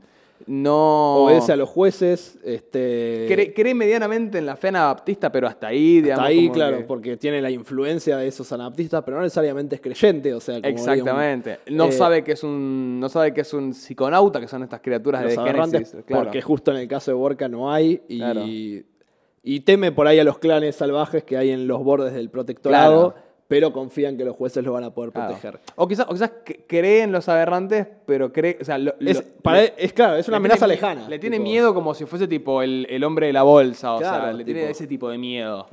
No... 0.48 1.26
Obedece 1.26 1.52
a 1.52 1.56
los 1.56 1.70
jueces. 1.70 2.38
Este, 2.44 3.26
Cree, 3.30 3.54
cree 3.54 3.74
medianamente 3.76 4.38
en 4.38 4.46
la 4.46 4.56
fe 4.56 4.70
anabaptista, 4.70 5.32
pero 5.32 5.48
hasta 5.48 5.68
ahí, 5.68 6.02
digamos. 6.02 6.26
Está 6.26 6.40
ahí, 6.40 6.50
claro, 6.50 6.78
que- 6.78 6.84
porque 6.86 7.18
tiene 7.18 7.42
la 7.42 7.52
influencia 7.52 8.18
de 8.18 8.28
esos 8.28 8.52
anabaptistas, 8.52 9.04
pero 9.04 9.18
no 9.18 9.24
necesariamente 9.24 9.76
es 9.76 9.82
creyente, 9.82 10.34
o 10.34 10.40
sea, 10.40 10.56
como 10.56 10.68
Exactamente. 10.68 11.60
digo, 11.66 11.78
No 11.78 11.90
eh, 11.90 11.92
sabe 11.92 12.24
que 12.24 12.32
es 12.34 12.44
un 12.44 13.00
no 13.00 13.10
sabe 13.10 13.34
que 13.34 13.42
es 13.42 13.54
un 13.54 13.74
psiconauta, 13.74 14.40
que 14.40 14.48
son 14.48 14.64
estas 14.64 14.82
criaturas 14.82 15.24
los 15.24 15.36
de 15.36 15.52
Génesis. 15.52 15.96
Claro. 16.06 16.24
porque 16.24 16.42
justo 16.42 16.72
en 16.72 16.78
el 16.78 16.88
caso 16.88 17.12
de 17.12 17.16
Borca 17.16 17.48
no 17.48 17.72
hay 17.72 18.02
y, 18.08 18.18
Claro. 18.18 18.42
y 18.46 19.60
teme 19.62 19.92
por 19.92 20.08
ahí 20.08 20.20
a 20.20 20.24
los 20.24 20.38
clanes 20.40 20.76
salvajes 20.76 21.24
que 21.24 21.38
hay 21.38 21.50
en 21.52 21.68
los 21.68 21.84
bordes 21.84 22.14
del 22.14 22.30
protectorado, 22.30 23.14
Claro. 23.14 23.29
Pero 23.50 23.74
confían 23.74 24.16
que 24.16 24.24
los 24.24 24.36
jueces 24.38 24.64
los 24.64 24.72
van 24.74 24.84
a 24.86 24.94
poder 24.94 25.12
Claro. 25.12 25.30
proteger. 25.34 25.60
O 25.76 25.88
quizás, 25.88 26.06
o 26.08 26.14
quizás 26.14 26.30
que- 26.46 26.64
cree 26.68 27.02
en 27.02 27.12
los 27.12 27.28
aberrantes, 27.28 27.88
pero 28.06 28.32
cree. 28.32 28.58
O 28.62 28.64
sea, 28.64 28.78
lo- 28.78 28.94
Es, 29.02 29.18
lo- 29.18 29.24
para 29.42 29.58
le- 29.58 29.66
él- 29.66 29.74
es 29.78 29.92
claro, 29.92 30.16
es 30.18 30.28
una 30.28 30.38
amenaza 30.38 30.60
tiene- 30.68 30.74
lejana. 30.76 31.10
Le 31.10 31.18
tiene 31.20 31.38
tipo, 31.38 31.44
miedo 31.50 31.74
como 31.74 31.94
si 31.96 32.06
fuese 32.06 32.28
tipo 32.28 32.62
el, 32.62 32.86
el 32.90 33.04
hombre 33.04 33.26
de 33.28 33.34
la 33.34 33.42
bolsa. 33.44 33.96
O 33.96 34.00
sea, 34.00 34.32
le 34.32 34.46
tiene 34.46 34.70
ese 34.70 34.86
tipo 34.88 35.10
de 35.10 35.18
miedo. 35.18 35.68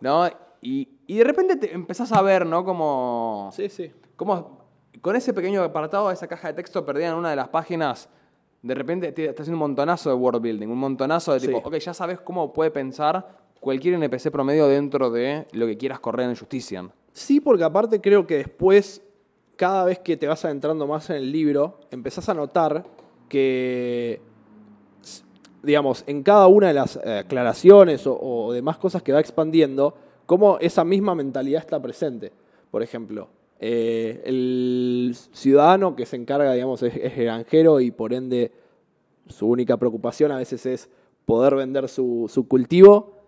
¿No? 0.00 0.28
Y, 0.60 0.88
y 1.06 1.16
de 1.16 1.24
repente 1.24 1.56
te 1.56 1.72
empezás 1.72 2.12
a 2.12 2.20
ver, 2.22 2.44
¿no? 2.44 2.64
Como. 2.64 3.50
Sí, 3.52 3.68
sí. 3.68 3.90
Cómo 4.16 4.60
con 5.00 5.16
ese 5.16 5.32
pequeño 5.32 5.62
apartado, 5.62 6.10
esa 6.10 6.26
caja 6.28 6.48
de 6.48 6.54
texto 6.54 6.84
perdida 6.84 7.08
en 7.08 7.14
una 7.14 7.30
de 7.30 7.36
las 7.36 7.48
páginas, 7.48 8.08
de 8.62 8.74
repente 8.74 9.10
te 9.12 9.26
está 9.26 9.42
haciendo 9.42 9.56
un 9.56 9.60
montonazo 9.68 10.10
de 10.10 10.16
word 10.16 10.40
building, 10.40 10.68
un 10.68 10.78
montonazo 10.78 11.32
de 11.34 11.40
tipo, 11.40 11.58
Sí. 11.58 11.62
ok, 11.64 11.74
ya 11.78 11.94
sabes 11.94 12.20
cómo 12.20 12.52
puede 12.52 12.70
pensar 12.72 13.26
cualquier 13.60 13.94
NPC 13.94 14.30
promedio 14.30 14.66
dentro 14.68 15.10
de 15.10 15.46
lo 15.52 15.66
que 15.66 15.76
quieras 15.76 15.98
correr 16.00 16.28
en 16.28 16.36
Justician. 16.36 16.92
Sí, 17.12 17.40
porque 17.40 17.64
aparte 17.64 18.00
creo 18.00 18.26
que 18.26 18.38
después, 18.38 19.02
cada 19.56 19.84
vez 19.84 19.98
que 19.98 20.16
te 20.16 20.26
vas 20.26 20.44
adentrando 20.44 20.86
más 20.86 21.10
en 21.10 21.16
el 21.16 21.30
libro, 21.30 21.80
empezás 21.90 22.28
a 22.28 22.34
notar 22.34 22.84
que, 23.28 24.20
digamos, 25.62 26.04
en 26.06 26.22
cada 26.22 26.46
una 26.46 26.68
de 26.68 26.74
las 26.74 26.96
eh, 26.96 27.18
aclaraciones 27.18 28.04
o, 28.06 28.52
demás 28.52 28.78
cosas 28.78 29.02
que 29.02 29.12
va 29.12 29.20
expandiendo, 29.20 29.94
cómo 30.24 30.58
esa 30.58 30.84
misma 30.84 31.14
mentalidad 31.14 31.60
está 31.60 31.80
presente. 31.80 32.32
Por 32.70 32.82
ejemplo, 32.82 33.28
eh, 33.60 34.22
el 34.24 35.14
ciudadano 35.32 35.94
que 35.94 36.06
se 36.06 36.16
encarga, 36.16 36.54
digamos, 36.54 36.82
es, 36.82 36.96
es 36.96 37.16
granjero 37.16 37.80
y 37.80 37.90
por 37.90 38.14
ende 38.14 38.52
su 39.28 39.46
única 39.46 39.76
preocupación 39.76 40.32
a 40.32 40.38
veces 40.38 40.64
es 40.64 40.90
poder 41.26 41.56
vender 41.56 41.88
su 41.88 42.46
cultivo. 42.48 43.21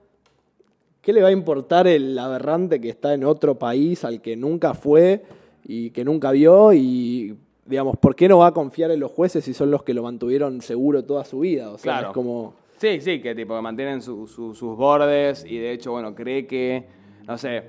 ¿Qué 1.04 1.12
le 1.12 1.20
va 1.22 1.28
a 1.28 1.32
importar 1.32 1.86
el 1.86 2.18
aberrante 2.18 2.80
que 2.80 2.88
está 2.88 3.12
en 3.14 3.24
otro 3.24 3.58
país 3.58 4.04
al 4.04 4.20
que 4.22 4.36
nunca 4.36 4.72
fue 4.74 5.22
y 5.64 5.90
que 5.90 6.04
nunca 6.04 6.30
vio? 6.30 6.72
Y, 6.72 7.36
digamos, 7.66 7.96
¿por 7.98 8.14
qué 8.16 8.28
no 8.28 8.38
va 8.38 8.48
a 8.48 8.52
confiar 8.52 8.90
en 8.90 9.00
los 9.00 9.10
jueces 9.10 9.44
si 9.44 9.52
son 9.52 9.70
los 9.70 9.82
que 9.82 9.92
lo 9.94 10.02
mantuvieron 10.02 10.62
seguro 10.62 11.04
toda 11.04 11.24
su 11.24 11.40
vida? 11.40 11.70
O 11.70 11.78
sea, 11.78 11.92
Claro. 11.92 12.06
es 12.08 12.14
como... 12.14 12.54
Sí, 12.78 13.00
sí, 13.00 13.20
que 13.20 13.34
tipo 13.34 13.54
que 13.54 13.60
mantienen 13.62 14.02
su- 14.02 14.26
su- 14.26 14.54
sus 14.54 14.76
bordes 14.76 15.44
y 15.48 15.58
de 15.58 15.72
hecho, 15.72 15.92
bueno, 15.92 16.14
cree 16.14 16.46
que, 16.46 16.84
no 17.26 17.38
sé, 17.38 17.62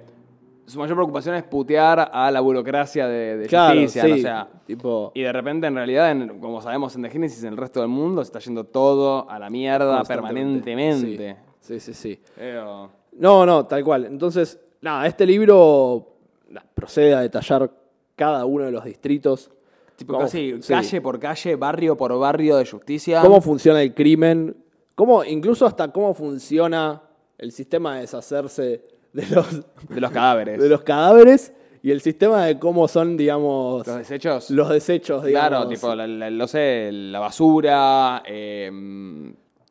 su 0.65 0.79
mayor 0.79 0.95
preocupación 0.95 1.35
es 1.35 1.43
putear 1.43 2.09
a 2.11 2.31
la 2.31 2.39
burocracia 2.41 3.07
de, 3.07 3.37
de 3.37 3.47
Claro, 3.47 3.79
sí, 3.87 3.99
o 3.99 4.17
sea, 4.17 4.47
tipo... 4.65 5.11
y 5.13 5.21
de 5.21 5.31
repente 5.31 5.67
en 5.67 5.75
realidad, 5.75 6.09
en- 6.11 6.39
como 6.39 6.59
sabemos 6.61 6.95
en 6.95 7.03
The 7.03 7.09
Genesis, 7.11 7.43
en 7.43 7.49
el 7.53 7.57
resto 7.57 7.81
del 7.81 7.89
mundo 7.89 8.23
se 8.23 8.29
está 8.29 8.39
yendo 8.39 8.63
todo 8.63 9.29
a 9.29 9.37
la 9.39 9.49
mierda 9.49 10.03
permanentemente. 10.03 11.37
Sí, 11.59 11.79
sí, 11.79 11.93
sí. 11.93 11.93
sí. 11.93 12.19
Pero- 12.35 12.89
No, 13.17 13.45
no, 13.45 13.65
tal 13.65 13.83
cual. 13.83 14.05
Entonces, 14.05 14.59
nada, 14.81 15.07
este 15.07 15.25
libro 15.25 16.15
nah, 16.49 16.61
procede 16.73 17.13
a 17.13 17.21
detallar 17.21 17.69
cada 18.15 18.45
uno 18.45 18.65
de 18.65 18.71
los 18.71 18.83
distritos. 18.85 19.49
tipo 19.95 20.13
Cómo- 20.13 20.25
casi 20.25 20.61
sí. 20.61 20.73
calle 20.73 21.01
por 21.01 21.19
calle, 21.19 21.55
barrio 21.55 21.95
por 21.95 22.17
barrio 22.19 22.57
de 22.57 22.65
justicia. 22.65 23.21
cómo 23.21 23.39
funciona 23.41 23.81
el 23.81 23.93
crimen, 23.93 24.55
cómo, 24.95 25.23
incluso 25.23 25.65
hasta 25.65 25.87
cómo 25.91 26.13
funciona 26.13 27.01
el 27.37 27.51
sistema 27.51 27.95
de 27.95 28.01
deshacerse 28.01 28.83
de 29.13 29.27
los, 29.29 29.61
de 29.89 30.01
los 30.01 30.11
cadáveres. 30.11 30.61
de 30.61 30.67
los 30.69 30.81
cadáveres 30.81 31.53
y 31.81 31.91
el 31.91 32.01
sistema 32.01 32.45
de 32.45 32.57
cómo 32.59 32.87
son, 32.87 33.15
digamos, 33.15 33.85
Los 33.87 33.97
desechos. 33.97 34.49
los 34.49 34.69
desechos, 34.69 35.23
digamos. 35.23 35.49
Claro, 35.49 35.67
tipo, 35.69 35.93
la, 35.95 36.05
la- 36.07 36.29
no 36.29 36.47
sé, 36.47 36.89
la 36.91 37.19
basura. 37.19 38.23
eh, 38.25 38.71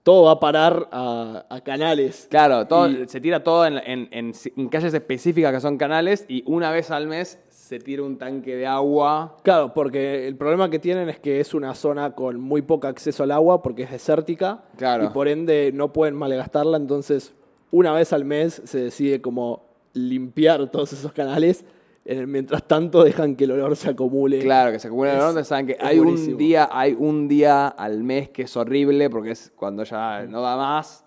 Todo 0.05 0.25
va 0.27 0.33
a 0.33 0.38
parar 0.40 0.88
a, 0.93 1.47
a 1.49 1.61
canales. 1.62 2.29
claro, 2.31 2.67
todo, 2.67 2.88
Y- 2.88 3.09
se 3.09 3.21
tira 3.21 3.43
todo 3.43 3.67
en, 3.67 3.79
en- 3.79 4.09
en- 4.12 4.33
en 4.57 4.69
calles 4.69 4.95
específicas 4.95 5.53
que 5.53 5.61
son 5.61 5.77
canales 5.79 6.27
y 6.29 6.45
una 6.47 6.71
vez 6.71 6.90
al 6.93 7.07
mes 7.09 7.38
se 7.49 7.79
tira 7.79 8.03
un 8.03 8.19
tanque 8.19 8.55
de 8.55 8.67
agua. 8.67 9.38
Claro, 9.43 9.73
porque 9.73 10.29
el 10.29 10.37
problema 10.37 10.69
que 10.69 10.79
tienen 10.79 11.09
es 11.09 11.19
que 11.19 11.40
es 11.40 11.55
una 11.55 11.75
zona 11.75 12.11
con 12.12 12.38
muy 12.38 12.61
poco 12.61 12.87
acceso 12.87 13.23
al 13.23 13.31
agua 13.33 13.62
porque 13.62 13.85
es 13.85 13.90
desértica 13.90 14.64
Claro. 14.77 15.05
y 15.05 15.09
por 15.09 15.27
ende 15.27 15.71
no 15.73 15.90
pueden 15.93 16.14
malgastarla, 16.17 16.77
entonces 16.77 17.33
una 17.71 17.93
vez 17.93 18.12
al 18.12 18.27
mes 18.27 18.61
se 18.67 18.79
decide 18.85 19.23
como 19.23 19.64
limpiar 19.95 20.69
todos 20.71 20.93
esos 20.93 21.12
canales, 21.12 21.64
mientras 22.05 22.67
tanto 22.67 23.03
dejan 23.03 23.37
que 23.37 23.45
el 23.45 23.53
olor 23.53 23.77
se 23.77 23.90
acumule. 23.90 24.40
Claro, 24.40 24.73
que 24.73 24.79
se 24.79 24.88
acumula 24.88 25.12
el 25.12 25.21
olor, 25.21 25.45
saben 25.45 25.67
que 25.67 25.77
hay 25.81 25.99
un 25.99 26.37
día, 26.37 26.69
hay 26.71 26.95
un 26.99 27.29
día 27.29 27.69
al 27.69 28.03
mes 28.03 28.31
que 28.31 28.43
es 28.43 28.57
horrible 28.57 29.11
porque 29.11 29.31
es 29.31 29.53
cuando 29.57 29.85
ya 29.85 30.27
no 30.27 30.43
da 30.43 30.57
más. 30.57 31.04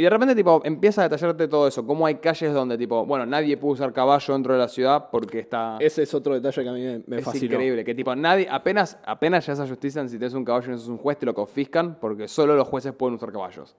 Y 0.00 0.04
de 0.04 0.08
repente, 0.08 0.34
tipo, 0.34 0.62
empieza 0.64 1.02
a 1.02 1.08
detallarte 1.10 1.46
todo 1.46 1.68
eso. 1.68 1.86
Cómo 1.86 2.06
hay 2.06 2.14
calles 2.14 2.54
donde, 2.54 2.78
tipo, 2.78 3.04
bueno, 3.04 3.26
nadie 3.26 3.58
puede 3.58 3.74
usar 3.74 3.92
caballo 3.92 4.32
dentro 4.32 4.54
de 4.54 4.58
la 4.58 4.66
ciudad 4.68 5.08
porque 5.12 5.40
está. 5.40 5.76
Ese 5.78 6.04
es 6.04 6.14
otro 6.14 6.32
detalle 6.32 6.62
que 6.62 6.68
a 6.70 6.72
mí 6.72 6.80
me, 6.80 7.02
me 7.06 7.16
es 7.18 7.24
fascinó. 7.24 7.52
increíble. 7.52 7.84
Que, 7.84 7.94
tipo, 7.94 8.16
nadie, 8.16 8.48
apenas, 8.50 8.96
apenas 9.04 9.44
ya 9.44 9.52
esa 9.52 9.68
justicia, 9.68 10.02
si 10.08 10.16
tienes 10.16 10.32
un 10.32 10.42
caballo 10.42 10.68
y 10.68 10.70
no 10.70 10.78
sos 10.78 10.88
un 10.88 10.96
juez, 10.96 11.18
te 11.18 11.26
lo 11.26 11.34
confiscan 11.34 11.98
porque 12.00 12.28
solo 12.28 12.56
los 12.56 12.66
jueces 12.66 12.94
pueden 12.94 13.16
usar 13.16 13.30
caballos. 13.30 13.76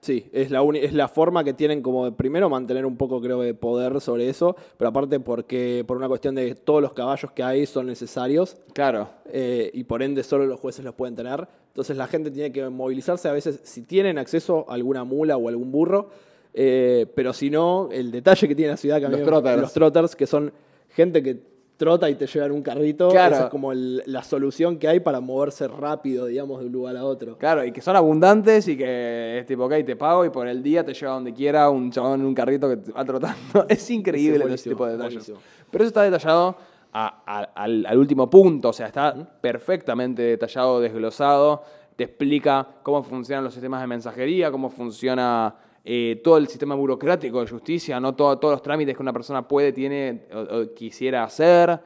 Sí, 0.00 0.28
es 0.34 0.50
la, 0.50 0.60
uni- 0.60 0.80
es 0.80 0.92
la 0.92 1.08
forma 1.08 1.42
que 1.44 1.54
tienen 1.54 1.80
como 1.80 2.04
de, 2.04 2.12
primero 2.12 2.50
mantener 2.50 2.84
un 2.84 2.98
poco 2.98 3.22
creo 3.22 3.40
de 3.40 3.54
poder 3.54 4.02
sobre 4.02 4.28
eso, 4.28 4.54
pero 4.76 4.90
aparte 4.90 5.18
porque 5.18 5.82
por 5.88 5.96
una 5.96 6.08
cuestión 6.08 6.34
de 6.34 6.46
que 6.48 6.54
todos 6.56 6.82
los 6.82 6.92
caballos 6.92 7.30
que 7.32 7.42
hay 7.42 7.64
son 7.64 7.86
necesarios 7.86 8.58
Claro. 8.74 9.08
eh, 9.32 9.70
y 9.72 9.84
por 9.84 10.02
ende 10.02 10.22
solo 10.22 10.44
los 10.44 10.60
jueces 10.60 10.84
los 10.84 10.94
pueden 10.94 11.14
tener. 11.16 11.48
Entonces 11.74 11.96
la 11.96 12.06
gente 12.06 12.30
tiene 12.30 12.52
que 12.52 12.68
movilizarse 12.68 13.26
a 13.28 13.32
veces 13.32 13.58
si 13.64 13.82
tienen 13.82 14.16
acceso 14.16 14.64
a 14.68 14.74
alguna 14.74 15.02
mula 15.02 15.36
o 15.36 15.48
algún 15.48 15.72
burro, 15.72 16.08
eh, 16.54 17.04
pero 17.16 17.32
si 17.32 17.50
no, 17.50 17.88
el 17.90 18.12
detalle 18.12 18.46
que 18.46 18.54
tiene 18.54 18.70
la 18.70 18.76
ciudad 18.76 19.00
que 19.00 19.08
Los 19.08 19.22
trotters. 19.24 19.60
los 19.60 19.72
trotters, 19.72 20.14
que 20.14 20.28
son 20.28 20.52
gente 20.90 21.20
que 21.20 21.36
trota 21.76 22.08
y 22.08 22.14
te 22.14 22.28
lleva 22.28 22.46
en 22.46 22.52
un 22.52 22.62
carrito, 22.62 23.08
Claro. 23.08 23.34
esa 23.34 23.44
es 23.46 23.50
como 23.50 23.72
el- 23.72 24.04
la 24.06 24.22
solución 24.22 24.78
que 24.78 24.86
hay 24.86 25.00
para 25.00 25.18
moverse 25.18 25.66
rápido, 25.66 26.26
digamos, 26.26 26.60
de 26.60 26.66
un 26.66 26.72
lugar 26.72 26.96
a 26.96 27.04
otro. 27.04 27.36
Claro, 27.38 27.64
y 27.64 27.72
que 27.72 27.80
son 27.80 27.96
abundantes 27.96 28.68
y 28.68 28.76
que 28.76 29.40
es 29.40 29.46
tipo, 29.46 29.64
ok, 29.64 29.72
te 29.84 29.96
pago 29.96 30.24
y 30.24 30.30
por 30.30 30.46
el 30.46 30.62
día 30.62 30.84
te 30.84 30.94
lleva 30.94 31.14
donde 31.14 31.34
quiera 31.34 31.68
un 31.70 31.90
chabón 31.90 32.20
en 32.20 32.26
un 32.26 32.34
carrito 32.36 32.68
que 32.68 32.76
te 32.76 32.92
va 32.92 33.04
trotando. 33.04 33.34
Es 33.68 33.90
increíble 33.90 34.44
Sí, 34.46 34.54
ese 34.54 34.70
tipo 34.70 34.86
de 34.86 34.92
detalles. 34.92 35.14
buenísimo. 35.14 35.38
Pero 35.72 35.82
eso 35.82 35.88
está 35.88 36.02
detallado 36.04 36.54
a- 36.94 37.22
a- 37.26 37.40
al, 37.64 37.84
al 37.86 37.98
último 37.98 38.30
punto, 38.30 38.68
o 38.68 38.72
sea, 38.72 38.86
está 38.86 39.14
perfectamente 39.40 40.22
detallado, 40.22 40.80
desglosado, 40.80 41.62
te 41.96 42.04
explica 42.04 42.66
cómo 42.82 43.02
funcionan 43.02 43.44
los 43.44 43.52
sistemas 43.52 43.80
de 43.80 43.86
mensajería, 43.88 44.50
cómo 44.50 44.70
funciona 44.70 45.54
eh, 45.84 46.20
todo 46.24 46.38
el 46.38 46.48
sistema 46.48 46.74
burocrático 46.74 47.40
de 47.40 47.46
justicia, 47.48 48.00
no 48.00 48.14
Todo- 48.14 48.38
todos 48.38 48.52
los 48.54 48.62
trámites 48.62 48.96
que 48.96 49.02
una 49.02 49.12
persona 49.12 49.46
puede, 49.46 49.72
tiene 49.72 50.22
o, 50.32 50.38
o 50.62 50.74
quisiera 50.74 51.24
hacer. 51.24 51.78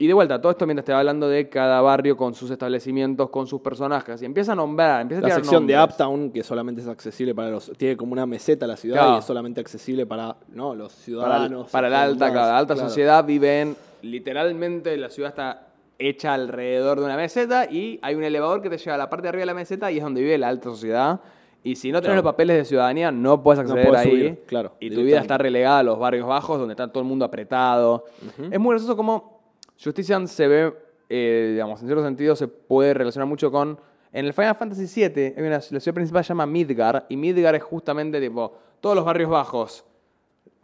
Y 0.00 0.06
de 0.06 0.14
vuelta, 0.14 0.40
todo 0.40 0.52
esto 0.52 0.64
mientras 0.64 0.84
te 0.86 0.92
va 0.92 1.00
hablando 1.00 1.28
de 1.28 1.48
cada 1.48 1.80
barrio 1.80 2.16
con 2.16 2.32
sus 2.32 2.50
establecimientos, 2.52 3.30
con 3.30 3.48
sus 3.48 3.60
personajes. 3.60 4.22
Y 4.22 4.26
empieza 4.26 4.52
a 4.52 4.54
nombrar, 4.54 5.00
empieza 5.02 5.24
a 5.24 5.28
La 5.28 5.34
sección 5.34 5.66
de. 5.66 5.76
Uptown, 5.82 6.30
que 6.30 6.44
solamente 6.44 6.80
es 6.82 6.86
accesible 6.86 7.34
para 7.34 7.50
los. 7.50 7.72
Tiene 7.76 7.96
como 7.96 8.12
una 8.12 8.24
meseta 8.24 8.64
la 8.68 8.76
ciudad 8.76 8.98
Claro. 9.00 9.16
y 9.16 9.18
es 9.18 9.24
solamente 9.24 9.60
accesible 9.60 10.06
para 10.06 10.36
no, 10.50 10.76
los 10.76 10.92
Para, 10.92 11.02
ciudadanos. 11.04 11.70
para 11.70 11.88
la 11.88 12.02
alta, 12.02 12.30
claro, 12.30 12.46
la 12.52 12.58
alta 12.58 12.74
Claro. 12.74 12.88
sociedad 12.88 13.24
viven, 13.24 13.76
literalmente 14.02 14.96
la 14.96 15.10
ciudad 15.10 15.30
está 15.30 15.68
hecha 15.98 16.34
alrededor 16.34 16.98
de 17.00 17.04
una 17.06 17.16
meseta 17.16 17.70
y 17.70 17.98
hay 18.02 18.14
un 18.14 18.22
elevador 18.24 18.62
que 18.62 18.70
te 18.70 18.78
lleva 18.78 18.94
a 18.94 18.98
la 18.98 19.10
parte 19.10 19.24
de 19.24 19.28
arriba 19.30 19.42
de 19.42 19.46
la 19.46 19.54
meseta 19.54 19.90
y 19.90 19.98
es 19.98 20.02
donde 20.04 20.20
vive 20.20 20.38
la 20.38 20.48
alta 20.48 20.64
sociedad. 20.70 21.20
Y 21.64 21.74
si 21.76 21.90
no 21.90 21.98
tenés 22.00 22.14
Claro. 22.14 22.22
los 22.22 22.32
papeles 22.32 22.56
de 22.56 22.64
ciudadanía, 22.64 23.10
no 23.10 23.42
puedes 23.42 23.58
acceder 23.58 23.86
podés 23.86 24.00
ahí. 24.02 24.10
subir, 24.10 24.42
claro, 24.46 24.72
y 24.78 24.90
tu 24.90 25.02
vida 25.02 25.18
está 25.20 25.36
relegada 25.38 25.80
a 25.80 25.82
los 25.82 25.98
barrios 25.98 26.26
bajos, 26.26 26.58
donde 26.58 26.72
está 26.72 26.86
todo 26.88 27.02
el 27.02 27.08
mundo 27.08 27.24
apretado. 27.24 28.04
Es 28.50 28.60
muy 28.60 28.70
gracioso 28.70 28.96
como 28.96 29.40
Justician 29.82 30.28
se 30.28 30.46
ve, 30.46 30.72
eh, 31.08 31.50
digamos, 31.54 31.80
en 31.82 31.88
cierto 31.88 32.04
sentido 32.04 32.36
se 32.36 32.46
puede 32.48 32.94
relacionar 32.94 33.26
mucho 33.26 33.50
con... 33.50 33.78
En 34.12 34.24
el 34.24 34.32
Final 34.32 34.54
Fantasy 34.54 34.86
VII, 35.08 35.34
hay 35.36 35.42
una- 35.42 35.56
la 35.56 35.60
ciudad 35.80 35.94
principal 35.94 36.24
se 36.24 36.28
llama 36.28 36.46
Midgar, 36.46 37.04
y 37.10 37.16
Midgar 37.16 37.54
es 37.56 37.62
justamente 37.62 38.20
tipo, 38.20 38.54
todos 38.80 38.94
los 38.96 39.04
barrios 39.04 39.28
bajos 39.28 39.84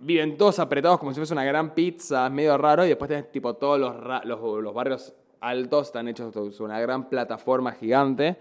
viven 0.05 0.37
todos 0.37 0.59
apretados 0.59 0.99
como 0.99 1.12
si 1.12 1.17
fuese 1.17 1.33
una 1.33 1.45
gran 1.45 1.75
pizza, 1.75 2.27
es 2.27 2.33
medio 2.33 2.57
raro, 2.59 2.85
y 2.85 2.88
después 2.88 3.09
tenés 3.09 3.31
tipo 3.33 3.55
todos 3.55 3.79
los, 3.81 3.95
los, 4.25 4.62
los 4.62 4.75
barrios 4.75 5.14
altos 5.40 5.88
están 5.88 6.09
hechos 6.09 6.33
sobre 6.33 6.64
una 6.64 6.81
gran 6.81 7.09
plataforma 7.09 7.73
gigante. 7.73 8.37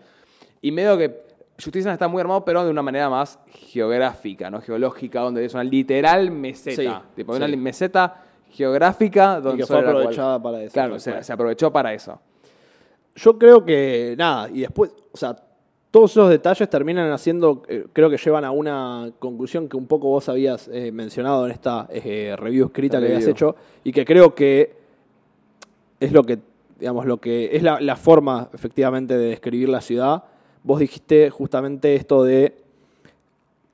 Y 0.62 0.72
medio 0.72 0.98
que 0.98 1.24
Justicia 1.62 1.92
está 1.94 2.08
muy 2.08 2.22
armado, 2.22 2.44
pero 2.44 2.64
de 2.64 2.72
una 2.72 2.82
manera 2.82 3.10
más 3.10 3.40
geográfica, 3.48 4.50
no 4.50 4.62
geológica, 4.62 5.22
donde 5.22 5.46
es 5.46 5.54
una 5.54 5.64
literal 5.64 6.32
meseta. 6.32 6.82
Sí, 6.82 7.08
tipo, 7.16 7.34
sí. 7.34 7.38
una 7.44 7.48
meseta 7.56 8.24
geográfica 8.50 9.40
donde 9.40 9.58
Y 9.58 9.60
que 9.62 9.68
fue 9.68 9.84
cual- 9.84 9.90
aprovechada 9.98 10.42
para 10.42 10.62
eso. 10.64 10.74
Claro, 10.74 11.00
se, 11.00 11.24
se 11.24 11.34
aprovechó 11.34 11.72
para 11.72 11.94
eso. 11.94 12.20
Yo 13.16 13.38
creo 13.38 13.64
que 13.64 14.16
nada, 14.18 14.50
y 14.50 14.62
después, 14.62 14.92
o 15.12 15.18
sea, 15.18 15.36
todos 15.94 16.10
esos 16.10 16.28
detalles 16.28 16.68
terminan 16.72 17.12
haciendo, 17.12 17.62
eh, 17.68 17.86
creo 17.94 18.10
que 18.10 18.18
llevan 18.18 18.44
a 18.46 18.50
una 18.50 19.12
conclusión 19.20 19.70
que 19.70 19.78
un 19.78 19.86
poco 19.86 20.08
vos 20.08 20.28
habías 20.28 20.68
eh, 20.70 20.92
mencionado 20.92 21.46
en 21.46 21.52
esta 21.52 21.88
eh, 21.92 22.34
review 22.36 22.66
escrita 22.66 23.00
que 23.00 23.06
habías 23.06 23.28
hecho, 23.28 23.56
y 23.84 23.92
que 23.92 24.04
creo 24.04 24.34
que 24.34 24.74
es 26.00 26.12
lo 26.12 26.24
que, 26.24 26.40
digamos, 26.80 27.06
lo 27.06 27.18
que 27.18 27.56
es 27.56 27.62
la, 27.62 27.80
la 27.80 27.96
forma 27.96 28.50
efectivamente 28.56 29.16
de 29.20 29.28
describir 29.28 29.70
la 29.70 29.82
ciudad. 29.82 30.24
Vos 30.64 30.80
dijiste 30.80 31.30
justamente 31.30 31.94
esto 31.94 32.24
de 32.24 32.56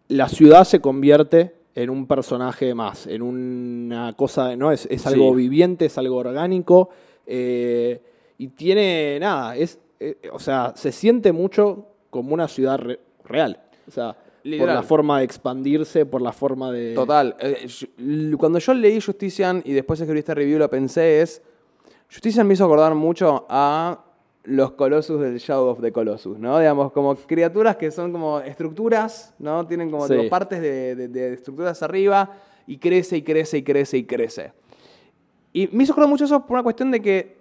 la 0.09 0.27
ciudad 0.27 0.65
se 0.65 0.81
convierte 0.81 1.55
en 1.73 1.89
un 1.89 2.05
personaje 2.05 2.75
más, 2.75 3.07
en 3.07 3.21
una 3.21 4.11
cosa, 4.17 4.57
¿no? 4.57 4.73
Es, 4.73 4.87
es 4.91 5.07
algo 5.07 5.29
Sí. 5.29 5.35
viviente, 5.37 5.85
es 5.85 5.97
algo 5.97 6.17
orgánico, 6.17 6.89
y 7.25 8.47
tiene, 8.57 9.19
nada, 9.21 9.55
es, 9.55 9.79
o 10.33 10.39
sea, 10.39 10.73
se 10.75 10.91
siente 10.91 11.31
mucho 11.31 11.85
como 12.09 12.33
una 12.33 12.47
ciudad 12.47 12.77
re- 12.79 12.99
real. 13.25 13.61
O 13.87 13.91
sea, 13.91 14.13
por 14.13 14.23
Literal. 14.43 14.75
la 14.75 14.83
forma 14.83 15.19
de 15.19 15.25
expandirse, 15.25 16.05
por 16.05 16.21
la 16.21 16.31
forma 16.31 16.71
de... 16.71 16.93
Total. 16.93 17.35
Eh, 17.39 17.67
yo- 17.67 18.37
cuando 18.37 18.59
yo 18.59 18.73
leí 18.73 18.99
Justician 19.01 19.61
y 19.65 19.73
después 19.73 19.99
escribí 19.99 20.19
esta 20.19 20.33
review, 20.33 20.57
lo 20.59 20.69
pensé 20.69 21.21
es. 21.21 21.41
Justician 22.11 22.47
me 22.47 22.53
hizo 22.53 22.65
acordar 22.65 22.95
mucho 22.95 23.45
a 23.49 24.03
los 24.45 24.71
Colossus 24.71 25.19
del 25.21 25.37
Shadow 25.37 25.67
of 25.67 25.81
the 25.81 25.91
Colossus, 25.91 26.39
¿no? 26.39 26.57
Digamos, 26.57 26.91
como 26.91 27.13
criaturas 27.15 27.75
que 27.75 27.91
son 27.91 28.11
como 28.11 28.39
estructuras, 28.39 29.35
¿no? 29.37 29.67
Tienen 29.67 29.91
como 29.91 30.07
Sí. 30.07 30.15
tipo, 30.15 30.29
partes 30.29 30.61
de, 30.61 30.95
de- 30.95 31.07
de 31.09 31.33
estructuras 31.33 31.83
arriba 31.83 32.31
y 32.65 32.77
crece 32.77 33.17
y 33.17 33.21
crece 33.21 33.57
y 33.57 33.63
crece 33.63 33.97
y 33.97 34.03
crece. 34.05 34.53
Y 35.53 35.67
me 35.71 35.83
hizo 35.83 35.91
acordar 35.91 36.09
mucho 36.09 36.25
eso 36.25 36.39
por 36.45 36.55
una 36.55 36.63
cuestión 36.63 36.89
de 36.91 37.01
que 37.01 37.37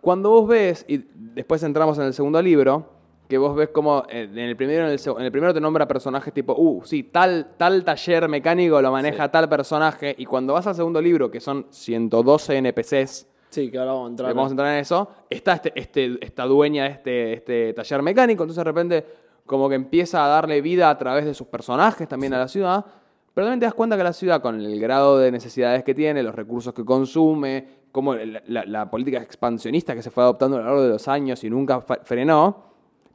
cuando 0.00 0.30
vos 0.30 0.48
ves, 0.48 0.84
y 0.88 1.04
después 1.14 1.62
entramos 1.62 1.96
en 1.98 2.04
el 2.04 2.14
segundo 2.14 2.40
libro, 2.42 2.86
que 3.32 3.38
vos 3.38 3.56
ves 3.56 3.70
como 3.70 4.04
eh, 4.10 4.28
en 4.30 4.38
el 4.38 4.56
primero, 4.56 4.86
en 4.86 4.92
el, 4.92 5.00
en 5.18 5.24
el 5.24 5.32
primero 5.32 5.54
te 5.54 5.60
nombra 5.60 5.88
personajes 5.88 6.32
tipo, 6.34 6.54
uh, 6.56 6.82
sí, 6.84 7.04
tal, 7.04 7.54
tal 7.56 7.82
taller 7.84 8.28
mecánico 8.28 8.80
lo 8.82 8.92
maneja 8.92 9.30
tal 9.30 9.48
personaje, 9.48 10.14
y 10.18 10.24
cuando 10.26 10.52
vas 10.52 10.66
al 10.66 10.74
segundo 10.74 11.00
libro, 11.00 11.30
que 11.30 11.40
son 11.40 11.66
112 11.70 12.56
NPCs, 12.58 13.26
Sí, 13.50 13.70
que 13.70 13.78
ahora 13.78 13.92
vamos 13.92 14.06
a 14.06 14.10
entrar. 14.10 14.34
vamos 14.34 14.48
a 14.48 14.52
entrar 14.52 14.72
en 14.74 14.78
eso, 14.80 15.08
está 15.28 15.54
este, 15.54 15.72
este, 15.74 16.18
esta 16.24 16.44
dueña 16.44 16.84
de 16.84 16.90
este, 16.90 17.32
este 17.34 17.72
taller 17.74 18.02
mecánico, 18.02 18.42
entonces 18.44 18.58
de 18.64 18.70
repente 18.70 19.06
como 19.46 19.68
que 19.68 19.74
empieza 19.74 20.24
a 20.24 20.28
darle 20.28 20.60
vida 20.62 20.88
a 20.88 20.96
través 20.96 21.24
de 21.24 21.34
sus 21.34 21.46
personajes 21.48 22.06
también 22.08 22.32
a 22.34 22.38
la 22.38 22.48
ciudad, 22.48 22.84
pero 23.34 23.46
también 23.46 23.60
te 23.60 23.66
das 23.66 23.74
cuenta 23.74 23.96
que 23.96 24.04
la 24.04 24.12
ciudad, 24.12 24.40
con 24.42 24.60
el 24.60 24.78
grado 24.80 25.18
de 25.18 25.30
necesidades 25.32 25.82
que 25.84 25.94
tiene, 25.94 26.22
los 26.22 26.34
recursos 26.34 26.72
que 26.74 26.84
consume, 26.84 27.66
como 27.90 28.14
la, 28.14 28.42
la- 28.46 28.64
la 28.64 28.90
política 28.90 29.18
expansionista 29.22 29.94
que 29.94 30.02
se 30.02 30.10
fue 30.10 30.22
adoptando 30.22 30.56
a 30.56 30.60
lo 30.60 30.64
largo 30.66 30.82
de 30.82 30.88
los 30.90 31.08
años 31.08 31.42
y 31.44 31.50
nunca 31.50 31.80
frenó, 32.04 32.71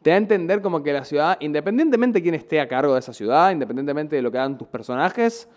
te 0.08 0.12
da 0.12 0.16
a 0.16 0.20
entender 0.20 0.62
como 0.62 0.82
que 0.82 0.94
la 0.94 1.04
ciudad, 1.04 1.36
independientemente 1.42 2.20
de 2.20 2.24
quién 2.24 2.34
esté 2.34 2.62
a 2.62 2.68
cargo 2.70 2.94
de 2.94 3.00
esa 3.00 3.12
ciudad, 3.12 3.52
independientemente 3.52 4.16
de 4.16 4.22
lo 4.22 4.32
que 4.32 4.38
hagan 4.38 4.58
tus 4.58 4.70
personajes, 4.70 5.50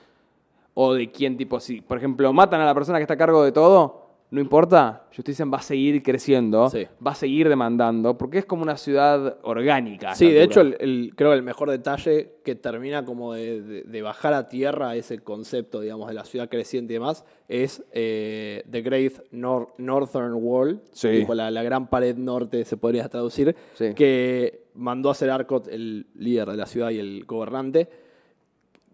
o 0.75 0.93
de 0.93 1.09
quién 1.13 1.37
tipo, 1.37 1.61
si 1.61 1.81
por 1.81 1.99
ejemplo 1.99 2.33
matan 2.33 2.61
a 2.61 2.65
la 2.65 2.75
persona 2.75 2.99
que 2.99 3.03
está 3.03 3.15
a 3.15 3.17
cargo 3.17 3.45
de 3.45 3.53
todo, 3.53 4.10
no 4.31 4.40
importa, 4.40 5.07
Justicia 5.14 5.45
va 5.45 5.59
a 5.59 5.62
seguir 5.62 6.03
creciendo, 6.03 6.71
Sí. 6.71 6.87
va 7.05 7.11
a 7.11 7.14
seguir 7.16 7.49
demandando, 7.49 8.16
porque 8.16 8.38
es 8.38 8.45
como 8.45 8.62
una 8.62 8.77
ciudad 8.77 9.38
orgánica. 9.43 10.14
Sí, 10.14 10.31
de 10.31 10.45
hecho, 10.45 10.61
el, 10.61 10.77
el- 10.79 11.12
creo 11.16 11.31
que 11.31 11.37
el 11.37 11.43
mejor 11.43 11.69
detalle 11.71 12.35
que 12.45 12.55
termina 12.55 13.05
como 13.05 13.35
de, 13.35 13.61
de- 13.61 13.83
de 13.83 14.03
bajar 14.03 14.33
a 14.35 14.49
tierra 14.49 14.95
ese 14.95 15.19
concepto, 15.19 15.81
digamos, 15.81 16.07
de 16.09 16.14
la 16.14 16.25
ciudad 16.25 16.49
creciente 16.49 16.93
y 16.93 16.97
demás, 16.97 17.25
es 17.49 17.85
eh, 17.93 18.62
The 18.71 18.83
Great 18.83 19.12
Nor- 19.33 19.75
Northern 19.79 20.35
Wall, 20.35 20.81
Sí. 20.93 21.09
tipo 21.11 21.35
la, 21.35 21.51
la 21.51 21.62
gran 21.64 21.88
pared 21.90 22.16
norte, 22.16 22.64
se 22.64 22.77
podría 22.77 23.09
traducir, 23.09 23.57
Sí. 23.75 23.95
que 23.95 24.62
mandó 24.75 25.09
a 25.09 25.12
hacer 25.12 25.29
Arcot, 25.31 25.66
el 25.69 26.07
líder 26.14 26.49
de 26.51 26.57
la 26.57 26.66
ciudad 26.66 26.90
y 26.90 26.99
el 27.01 27.25
gobernante, 27.25 27.88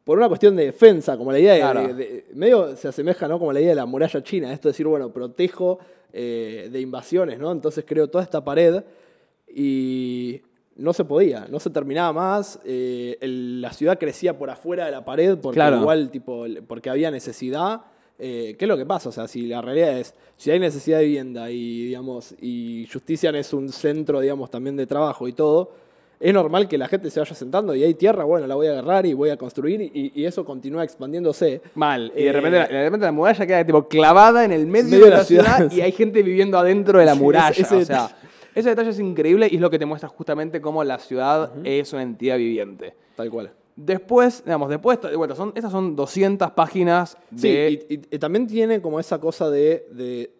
por 0.07 0.17
una 0.19 0.29
cuestión 0.29 0.55
de 0.55 0.67
defensa, 0.67 1.17
como 1.19 1.33
la 1.33 1.41
idea 1.41 1.55
de- 1.55 1.61
Claro. 1.61 1.83
de, 1.89 1.95
de- 1.95 2.27
medio 2.35 2.77
se 2.77 2.87
asemeja, 2.87 3.27
¿no? 3.27 3.41
Como 3.41 3.53
la 3.53 3.59
idea 3.61 3.71
de 3.71 3.75
la 3.75 3.87
muralla 3.87 4.23
china, 4.23 4.53
esto 4.53 4.69
de 4.69 4.73
decir, 4.73 4.87
bueno, 4.87 5.11
protejo 5.13 5.81
eh, 6.13 6.69
de 6.71 6.81
invasiones, 6.81 7.41
¿no? 7.41 7.51
Entonces 7.51 7.85
creo 7.87 8.07
toda 8.09 8.23
esta 8.23 8.43
pared 8.45 8.85
y 9.53 10.41
no 10.77 10.93
se 10.93 11.05
podía, 11.05 11.47
no 11.51 11.59
se 11.59 11.71
terminaba 11.71 12.13
más, 12.13 12.61
eh, 12.65 13.19
el- 13.21 13.61
la 13.61 13.73
ciudad 13.73 13.99
crecía 13.99 14.39
por 14.39 14.49
afuera 14.49 14.87
de 14.87 14.93
la 14.93 15.05
pared 15.05 15.37
porque 15.39 15.57
Claro. 15.57 15.79
igual, 15.81 16.11
tipo, 16.11 16.45
porque 16.69 16.89
había 16.89 17.11
necesidad. 17.11 17.81
Eh, 18.19 18.55
¿Qué 18.59 18.65
es 18.65 18.69
lo 18.69 18.77
que 18.79 18.87
pasa? 18.87 19.09
O 19.09 19.13
sea, 19.13 19.27
si 19.29 19.47
la 19.47 19.61
realidad 19.61 19.99
es, 19.99 20.15
si 20.37 20.51
hay 20.51 20.59
necesidad 20.61 20.99
de 21.01 21.05
vivienda 21.05 21.51
y, 21.51 21.87
digamos, 21.87 22.35
y 22.41 22.87
Justician 22.93 23.35
es 23.35 23.53
un 23.53 23.69
centro, 23.71 24.21
digamos, 24.21 24.51
también 24.51 24.77
de 24.77 24.87
trabajo 24.87 25.29
y 25.29 25.33
todo, 25.33 25.73
es 26.19 26.33
normal 26.33 26.67
que 26.69 26.79
la 26.79 26.89
gente 26.89 27.11
se 27.11 27.21
vaya 27.21 27.35
sentando 27.35 27.75
y 27.75 27.83
hay 27.85 27.95
tierra, 27.95 28.25
bueno, 28.25 28.47
la 28.47 28.55
voy 28.55 28.67
a 28.69 28.71
agarrar 28.73 29.05
y 29.07 29.13
voy 29.15 29.31
a 29.31 29.37
construir 29.37 29.81
y, 29.83 30.13
y 30.15 30.25
eso 30.25 30.45
continúa 30.45 30.83
expandiéndose. 30.85 31.61
Mal. 31.75 32.13
Y 32.17 32.23
de 32.23 32.29
Eh, 32.29 32.33
repente, 32.33 32.59
la, 32.59 32.67
de 32.69 32.85
repente 32.85 33.07
la 33.07 33.13
muralla 33.13 33.47
queda 33.47 33.65
tipo 33.67 33.87
clavada 33.89 34.45
en 34.45 34.53
el 34.53 34.67
medio, 34.67 34.91
Medio 34.91 35.05
de 35.07 35.11
la 35.11 35.25
ciudad, 35.25 35.69
sí. 35.71 35.77
y 35.77 35.81
hay 35.83 35.93
gente 35.93 36.23
viviendo 36.23 36.59
adentro 36.59 36.99
de 36.99 37.05
la 37.07 37.15
Sí, 37.15 37.19
muralla. 37.21 37.51
ese- 37.51 37.63
ese 37.63 37.77
o 37.77 37.85
sea, 37.85 38.03
detalle. 38.09 38.15
ese 38.55 38.69
detalle 38.71 38.91
es 38.91 38.99
increíble 39.01 39.49
y 39.51 39.57
es 39.57 39.61
lo 39.61 39.69
que 39.71 39.79
te 39.79 39.85
muestra 39.87 40.09
justamente 40.09 40.61
cómo 40.61 40.83
la 40.85 40.99
ciudad 40.99 41.53
es 41.65 41.93
una 41.93 42.03
entidad 42.03 42.39
viviente. 42.39 42.95
Tal 43.15 43.31
cual. 43.31 43.53
Después, 43.77 44.43
digamos, 44.43 44.71
después, 44.71 44.99
de 45.03 45.15
vuelta, 45.17 45.37
son, 45.37 45.53
estas 45.55 45.71
son 45.71 45.95
200 45.97 46.51
páginas 46.53 47.19
Sí, 47.37 47.49
de... 47.53 47.87
y, 47.91 47.95
y- 47.95 48.01
y 48.17 48.19
también 48.19 48.47
tiene 48.47 48.81
como 48.81 48.99
esa 48.99 49.19
cosa 49.21 49.51
de, 49.51 49.87
de 49.93 50.31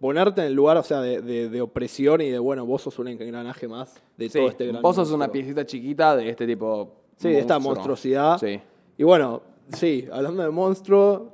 ponerte 0.00 0.40
en 0.42 0.48
el 0.48 0.52
lugar, 0.54 0.76
o 0.76 0.82
sea, 0.82 1.00
de, 1.00 1.20
de- 1.22 1.48
de 1.48 1.60
opresión 1.60 2.20
y 2.20 2.30
de, 2.30 2.38
bueno, 2.38 2.64
vos 2.66 2.82
sos 2.82 2.98
un 2.98 3.08
engranaje 3.08 3.66
más 3.68 4.00
de 4.16 4.28
Sí, 4.28 4.38
todo 4.38 4.48
este 4.48 4.66
gran 4.66 4.82
vos 4.82 4.94
sos 4.96 5.10
una 5.10 5.30
piecita 5.30 5.64
chiquita 5.66 6.16
de 6.16 6.28
este 6.30 6.46
tipo. 6.46 6.92
Sí, 7.16 7.28
de 7.30 7.38
esta 7.40 7.54
monstruo. 7.58 7.74
monstruosidad. 7.74 8.38
Sí. 8.38 8.60
Y 8.96 9.02
bueno, 9.02 9.42
sí, 9.72 10.06
hablando 10.12 10.42
de 10.44 10.50
monstruo, 10.50 11.32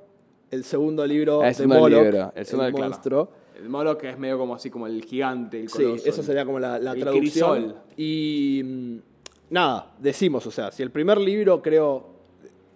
el 0.51 0.65
segundo 0.65 1.07
libro 1.07 1.43
El 1.45 1.55
de 1.55 1.67
Moloch, 1.67 2.03
libro, 2.05 2.33
el 2.35 2.47
segundo, 2.47 2.71
claro. 2.73 2.89
monstruo. 2.91 3.29
El 3.59 3.69
Moloch 3.69 3.99
que 3.99 4.11
es 4.11 4.19
medio 4.19 4.39
como 4.39 4.55
así, 4.55 4.71
como 4.71 4.87
el 4.87 5.05
gigante, 5.05 5.61
el 5.61 5.69
Sí, 5.69 5.83
coloso, 5.85 6.09
eso 6.09 6.21
el- 6.23 6.27
sería 6.27 6.45
como 6.47 6.59
la, 6.59 6.79
la 6.79 6.93
el 6.93 7.01
traducción. 7.01 7.63
crisol. 7.65 7.77
Y 7.99 8.63
mm, 8.65 8.97
nada, 9.51 9.93
decimos, 9.99 10.47
o 10.47 10.51
sea, 10.51 10.71
si 10.73 10.83
el 10.83 10.91
primer 10.91 11.19
libro 11.19 11.61
creo, 11.61 12.07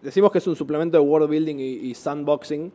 decimos 0.02 0.30
que 0.30 0.38
es 0.38 0.46
un 0.46 0.54
suplemento 0.54 0.98
de 0.98 1.02
world 1.04 1.28
building 1.30 1.56
y, 1.58 1.62
y 1.90 1.94
sandboxing. 1.94 2.70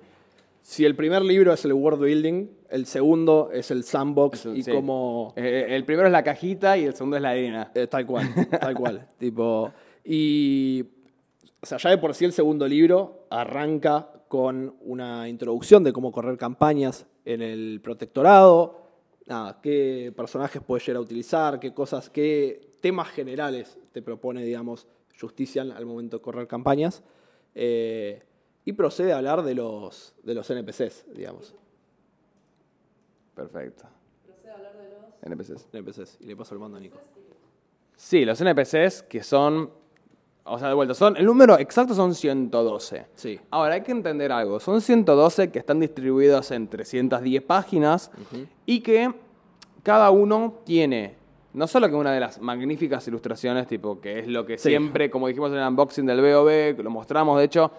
Si 0.64 0.86
el 0.86 0.96
primer 0.96 1.24
libro 1.24 1.52
es 1.52 1.66
el 1.66 1.74
world 1.74 2.02
building, 2.02 2.48
el 2.70 2.86
segundo 2.86 3.50
es 3.54 3.70
el 3.70 3.84
sandbox 3.84 4.40
Eso, 4.40 4.56
y 4.56 4.64
sí. 4.64 4.72
como 4.72 5.34
Eh, 5.36 5.68
el 5.70 5.84
primero 5.84 6.08
es 6.08 6.12
la 6.12 6.24
cajita 6.24 6.78
y 6.78 6.86
el 6.86 6.96
segundo 6.96 7.18
es 7.18 7.22
la 7.22 7.32
arena. 7.32 7.72
eh, 7.76 7.86
tal 7.88 8.06
cual, 8.06 8.28
tal 8.62 8.74
cual, 8.74 9.08
tipo 9.18 9.72
y 10.06 10.86
o 11.62 11.66
sea, 11.66 11.78
ya 11.78 11.90
de 11.90 11.98
por 11.98 12.14
sí 12.16 12.26
el 12.26 12.32
segundo 12.34 12.66
libro 12.68 13.28
arranca 13.30 14.10
con 14.30 14.76
una 14.82 15.28
introducción 15.30 15.84
de 15.84 15.92
cómo 15.94 16.12
correr 16.12 16.38
campañas 16.38 17.06
en 17.26 17.42
el 17.42 17.82
protectorado, 17.82 18.88
nada, 19.28 19.60
qué 19.62 20.14
personajes 20.16 20.62
puedes 20.66 20.86
llegar 20.86 20.98
a 20.98 21.02
utilizar, 21.02 21.60
qué 21.60 21.74
cosas, 21.74 22.10
qué 22.10 22.72
temas 22.82 23.10
generales 23.10 23.78
te 23.92 24.02
propone, 24.02 24.44
digamos, 24.44 24.88
Justician 25.20 25.72
al 25.72 25.86
momento 25.86 26.18
de 26.18 26.22
correr 26.24 26.48
campañas. 26.48 27.04
eh, 27.54 28.24
y 28.66 28.74
procede 28.74 29.14
a 29.14 29.18
hablar 29.18 29.44
de 29.44 29.56
los, 29.56 30.14
de 30.24 30.34
los 30.34 30.50
NPCs, 30.50 31.06
digamos. 31.14 31.54
Perfecto. 33.36 33.86
NPCs. 35.24 35.68
NPCs. 35.74 36.18
Y 36.22 36.26
le 36.26 36.36
paso 36.36 36.54
el 36.54 36.60
mando 36.60 36.78
a 36.78 36.80
Nico. 36.80 36.98
Sí, 37.96 38.26
los 38.26 38.40
NPCs 38.42 39.04
que 39.04 39.24
son. 39.24 39.70
O 40.46 40.60
sea, 40.60 40.68
de 40.68 40.74
vuelta, 40.74 40.94
son. 40.94 41.16
El 41.16 41.26
número 41.26 41.58
exacto 41.58 41.94
son 41.96 42.14
112. 42.14 43.06
Sí. 43.16 43.40
Ahora 43.50 43.76
hay 43.76 43.82
que 43.82 43.92
entender 43.94 44.32
algo. 44.32 44.60
Son 44.60 44.82
112 44.82 45.52
que 45.52 45.60
están 45.60 45.80
distribuidos 45.80 46.52
en 46.52 46.68
310 46.68 47.42
páginas 47.44 48.12
y 48.66 48.82
que 48.82 49.14
cada 49.84 50.12
uno 50.12 50.60
tiene 50.66 51.16
no 51.54 51.68
solo 51.68 51.88
que 51.88 51.94
una 51.94 52.12
de 52.12 52.20
las 52.20 52.42
magníficas 52.42 53.08
ilustraciones, 53.08 53.68
tipo, 53.68 54.02
que 54.02 54.20
es 54.20 54.28
lo 54.28 54.44
que 54.44 54.58
Sí. 54.58 54.70
siempre, 54.70 55.12
como 55.12 55.28
dijimos 55.28 55.52
en 55.52 55.60
el 55.60 55.68
unboxing 55.68 56.04
del 56.06 56.20
BOB, 56.20 56.82
lo 56.84 56.90
mostramos 56.90 57.38
de 57.38 57.44
hecho, 57.46 57.72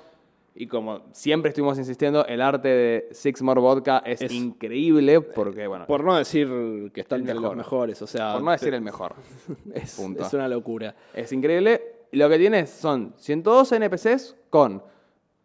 y 0.55 0.67
como 0.69 1.03
siempre 1.12 1.49
estuvimos 1.49 1.79
insistiendo, 1.79 2.25
el 2.27 2.40
arte 2.40 2.69
de 2.69 3.09
Six 3.11 3.43
More 3.43 3.61
Vodka 3.61 3.99
es, 4.07 4.23
Es- 4.23 4.33
increíble, 4.33 5.21
porque 5.21 5.67
bueno, 5.67 5.87
Por 5.87 6.05
no 6.05 6.17
decir 6.17 6.49
que 6.95 7.01
está 7.01 7.17
El 7.17 7.23
entre 7.23 7.35
mejor. 7.35 7.49
los 7.49 7.57
mejores, 7.57 8.03
o 8.03 8.07
sea. 8.07 8.35
por 8.35 8.43
no 8.43 8.51
decir 8.53 8.73
el 8.73 8.81
mejor. 8.83 9.14
es, 9.75 9.97
punto. 9.97 10.23
es 10.25 10.33
una 10.33 10.49
locura. 10.49 10.95
Es 11.12 11.33
increíble. 11.33 12.07
Lo 12.12 12.29
que 12.29 12.38
tiene 12.38 12.67
son 12.67 13.14
112 13.17 13.77
NPCs 13.77 14.37
con 14.51 14.83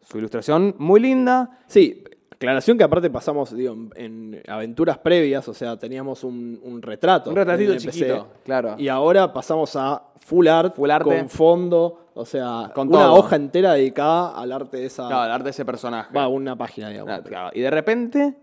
su 0.01 0.17
ilustración 0.19 0.75
muy 0.77 0.99
linda. 0.99 1.59
Sí, 1.67 2.03
aclaración 2.39 2.77
que 2.77 2.83
aparte 2.85 3.09
pasamos 3.09 3.53
digo, 3.55 3.73
en- 3.73 3.91
en 3.95 4.41
aventuras 4.47 4.97
previas, 4.97 5.47
o 5.49 5.53
sea, 5.53 5.77
teníamos 5.77 6.23
un, 6.23 6.59
un 6.63 6.81
retrato. 6.81 7.29
Un 7.29 7.35
retratito 7.35 7.75
chiquito, 7.77 8.27
claro. 8.45 8.75
Y 8.77 8.87
ahora 8.87 9.31
pasamos 9.33 9.75
a 9.75 10.01
full 10.17 10.47
art, 10.47 10.75
Full 10.75 10.89
arte. 10.89 11.17
con 11.17 11.29
fondo, 11.29 12.07
o 12.13 12.25
sea, 12.25 12.71
Con 12.73 12.87
una 12.87 12.99
todo. 12.99 13.15
hoja 13.15 13.35
entera 13.35 13.73
dedicada 13.73 14.31
al 14.39 14.51
arte 14.53 14.77
de 14.77 14.85
esa. 14.85 15.07
Claro, 15.07 15.25
el 15.25 15.31
arte 15.31 15.43
de 15.45 15.49
ese 15.51 15.65
personaje. 15.65 16.13
Va, 16.15 16.27
una 16.29 16.55
página, 16.57 16.89
digamos. 16.89 17.13
Ah, 17.13 17.21
claro. 17.23 17.49
Y 17.53 17.59
de 17.61 17.69
repente, 17.69 18.35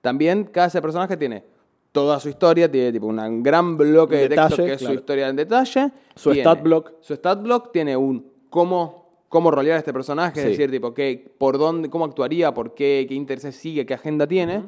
también 0.00 0.44
cada 0.44 0.66
ese 0.66 0.82
personaje 0.82 1.16
tiene 1.16 1.44
toda 1.92 2.18
su 2.18 2.28
historia, 2.28 2.68
tiene 2.68 2.90
tipo 2.92 3.06
un 3.06 3.42
gran 3.42 3.76
bloque 3.76 4.16
de 4.16 4.28
texto 4.30 4.56
que 4.64 4.72
es 4.72 4.78
claro. 4.78 4.94
su 4.94 4.98
historia 4.98 5.28
en 5.28 5.36
detalle. 5.36 5.92
Su 6.16 6.32
Tiene- 6.32 6.42
stat 6.50 6.60
block. 6.62 6.92
Su 7.00 7.14
stat 7.14 7.40
block 7.40 7.70
tiene 7.70 7.96
un 7.96 8.26
cómo, 8.50 9.03
cómo 9.34 9.50
rolear 9.50 9.74
a 9.74 9.78
este 9.80 9.92
personaje, 9.92 10.40
Sí. 10.40 10.46
es 10.46 10.56
decir, 10.56 10.70
tipo, 10.70 10.94
qué, 10.94 11.28
por 11.38 11.58
dónde, 11.58 11.90
cómo 11.90 12.04
actuaría, 12.04 12.54
por 12.54 12.72
qué, 12.72 13.04
qué 13.08 13.14
intereses 13.14 13.56
sigue, 13.56 13.84
qué 13.84 13.94
agenda 13.94 14.28
tiene. 14.28 14.62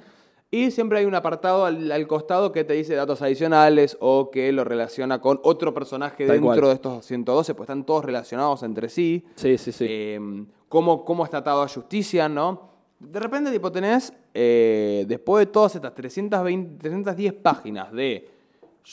Y 0.50 0.72
siempre 0.72 0.98
hay 0.98 1.05
un 1.05 1.14
apartado 1.14 1.64
al, 1.66 1.92
al 1.92 2.07
costado 2.09 2.50
que 2.50 2.64
te 2.64 2.74
dice 2.74 2.96
datos 2.96 3.22
adicionales 3.22 3.96
o 4.00 4.31
que 4.33 4.50
lo 4.50 4.64
relaciona 4.64 5.20
con 5.20 5.38
otro 5.44 5.72
personaje 5.72 6.26
Tal 6.26 6.37
dentro 6.40 6.52
cual. 6.55 6.68
de 6.68 6.72
estos 6.74 7.05
112, 7.07 7.55
pues 7.55 7.66
están 7.68 7.85
todos 7.87 8.05
relacionados 8.05 8.64
entre 8.64 8.88
sí 8.88 9.24
Sí, 9.37 9.57
sí, 9.57 9.70
sí. 9.70 9.87
eh, 9.88 10.20
cómo, 10.68 11.05
cómo 11.05 11.24
está 11.24 11.38
atado 11.38 11.62
a 11.62 11.68
justicia, 11.68 12.29
¿no? 12.29 12.70
De 12.98 13.20
repente, 13.20 13.52
tipo, 13.52 13.70
tenés, 13.70 14.12
eh, 14.35 15.05
después 15.07 15.46
de 15.46 15.52
todas 15.52 15.76
estas 15.76 15.94
320, 15.94 16.79
310 16.79 17.33
páginas 17.35 17.92
de 17.92 18.29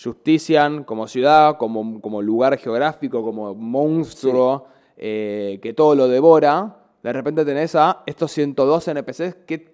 Justician 0.03 0.83
como 0.83 1.07
ciudad, 1.07 1.57
como, 1.57 2.01
como 2.01 2.21
lugar 2.21 2.57
geográfico, 2.57 3.23
como 3.23 3.53
monstruo 3.55 4.65
eh, 4.97 5.59
que 5.61 5.73
todo 5.73 5.95
lo 5.95 6.07
devora, 6.07 6.77
de 7.01 7.13
repente 7.13 7.43
tenés 7.45 7.75
a 7.75 8.03
estos 8.05 8.31
112 8.31 8.91
NPCs 8.91 9.35
que 9.45 9.73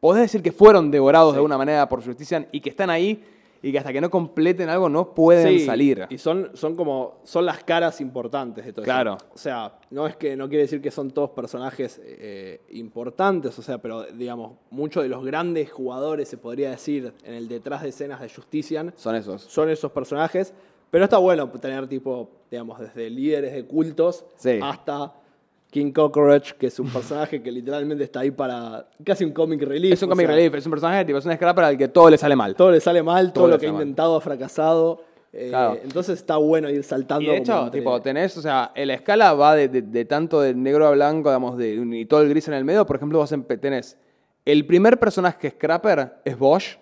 podés 0.00 0.22
decir 0.22 0.42
que 0.42 0.52
fueron 0.52 0.90
devorados 0.90 1.32
de 1.32 1.38
alguna 1.38 1.56
manera 1.58 1.88
por 1.88 2.04
Justician 2.04 2.46
y 2.52 2.60
que 2.60 2.70
están 2.70 2.90
ahí 2.90 3.24
y 3.62 3.72
que 3.72 3.78
hasta 3.78 3.92
que 3.92 4.00
no 4.02 4.10
completen 4.10 4.68
algo 4.68 4.88
no 4.88 5.14
pueden 5.14 5.48
Sí, 5.58 5.64
salir. 5.64 6.06
Y 6.10 6.18
son, 6.18 6.50
son 6.54 6.76
como. 6.76 7.20
Son 7.24 7.44
las 7.46 7.64
caras 7.64 8.00
importantes 8.02 8.64
de 8.66 8.72
todo 8.72 8.84
Claro. 8.84 9.16
eso. 9.16 9.26
O 9.34 9.38
sea, 9.38 9.78
no 9.90 10.06
es 10.06 10.14
que 10.14 10.36
no 10.36 10.46
quiere 10.48 10.62
decir 10.64 10.80
que 10.82 10.90
son 10.90 11.10
todos 11.10 11.30
personajes 11.30 12.00
eh, 12.04 12.60
importantes, 12.68 13.58
o 13.58 13.62
sea, 13.62 13.78
pero 13.78 14.04
digamos, 14.04 14.52
muchos 14.70 15.02
de 15.02 15.08
los 15.08 15.24
grandes 15.24 15.72
jugadores, 15.72 16.28
se 16.28 16.36
podría 16.36 16.70
decir, 16.70 17.14
en 17.24 17.32
el 17.34 17.48
detrás 17.48 17.82
de 17.82 17.88
escenas 17.88 18.20
de 18.20 18.28
Justician, 18.28 18.92
Son 18.94 19.16
esos. 19.16 19.42
son 19.42 19.70
esos 19.70 19.90
personajes. 19.90 20.52
Pero 20.90 21.04
está 21.04 21.18
bueno 21.18 21.48
tener 21.50 21.86
tipo, 21.88 22.30
digamos, 22.50 22.78
desde 22.80 23.10
líderes 23.10 23.52
de 23.52 23.64
cultos 23.66 24.24
Sí. 24.36 24.58
hasta 24.62 25.12
King 25.70 25.92
Cockroach, 25.92 26.52
que 26.52 26.68
es 26.68 26.78
un 26.78 26.88
personaje 26.88 27.42
que 27.42 27.50
literalmente 27.52 28.04
está 28.04 28.20
ahí 28.20 28.30
para 28.30 28.88
casi 29.04 29.24
un 29.24 29.32
comic 29.32 29.60
relief. 29.62 29.92
Es 29.92 30.02
un 30.02 30.08
comic 30.08 30.26
sea, 30.26 30.34
relief, 30.36 30.54
es 30.54 30.64
un 30.64 30.70
personaje, 30.70 31.04
tipo, 31.04 31.18
es 31.18 31.26
un 31.26 31.34
scrapper 31.34 31.64
al 31.64 31.76
que 31.76 31.88
todo 31.88 32.08
le 32.08 32.16
sale 32.16 32.36
mal. 32.36 32.54
Todo 32.54 32.70
le 32.70 32.80
sale 32.80 33.02
mal, 33.02 33.32
todo, 33.32 33.44
Todo 33.44 33.54
lo 33.54 33.58
que 33.58 33.66
ha 33.66 33.68
sale 33.68 33.72
mal. 33.78 33.82
intentado 33.82 34.16
ha 34.16 34.20
fracasado. 34.20 35.02
eh, 35.32 35.48
Claro. 35.50 35.78
Entonces 35.82 36.16
está 36.18 36.36
bueno 36.38 36.70
ir 36.70 36.82
saltando. 36.82 37.24
Y 37.24 37.26
de 37.26 37.36
hecho, 37.38 37.70
tipo, 37.70 38.00
tenés, 38.00 38.34
o 38.38 38.40
sea, 38.40 38.72
la 38.74 38.94
escala 38.94 39.34
va 39.34 39.54
de, 39.54 39.68
de- 39.68 39.82
de 39.82 40.04
tanto 40.06 40.40
de 40.40 40.54
negro 40.54 40.86
a 40.86 40.92
blanco, 40.92 41.28
digamos, 41.28 41.58
de, 41.58 41.74
y 41.74 42.06
todo 42.06 42.22
el 42.22 42.30
gris 42.30 42.48
en 42.48 42.54
el 42.54 42.64
medio. 42.64 42.86
Por 42.86 42.96
ejemplo, 42.96 43.18
vos 43.18 43.34
tenés 43.60 43.98
el 44.46 44.64
primer 44.66 44.98
personaje 44.98 45.50
Scrapper 45.50 46.14
es 46.24 46.38
Bosch, 46.38 46.78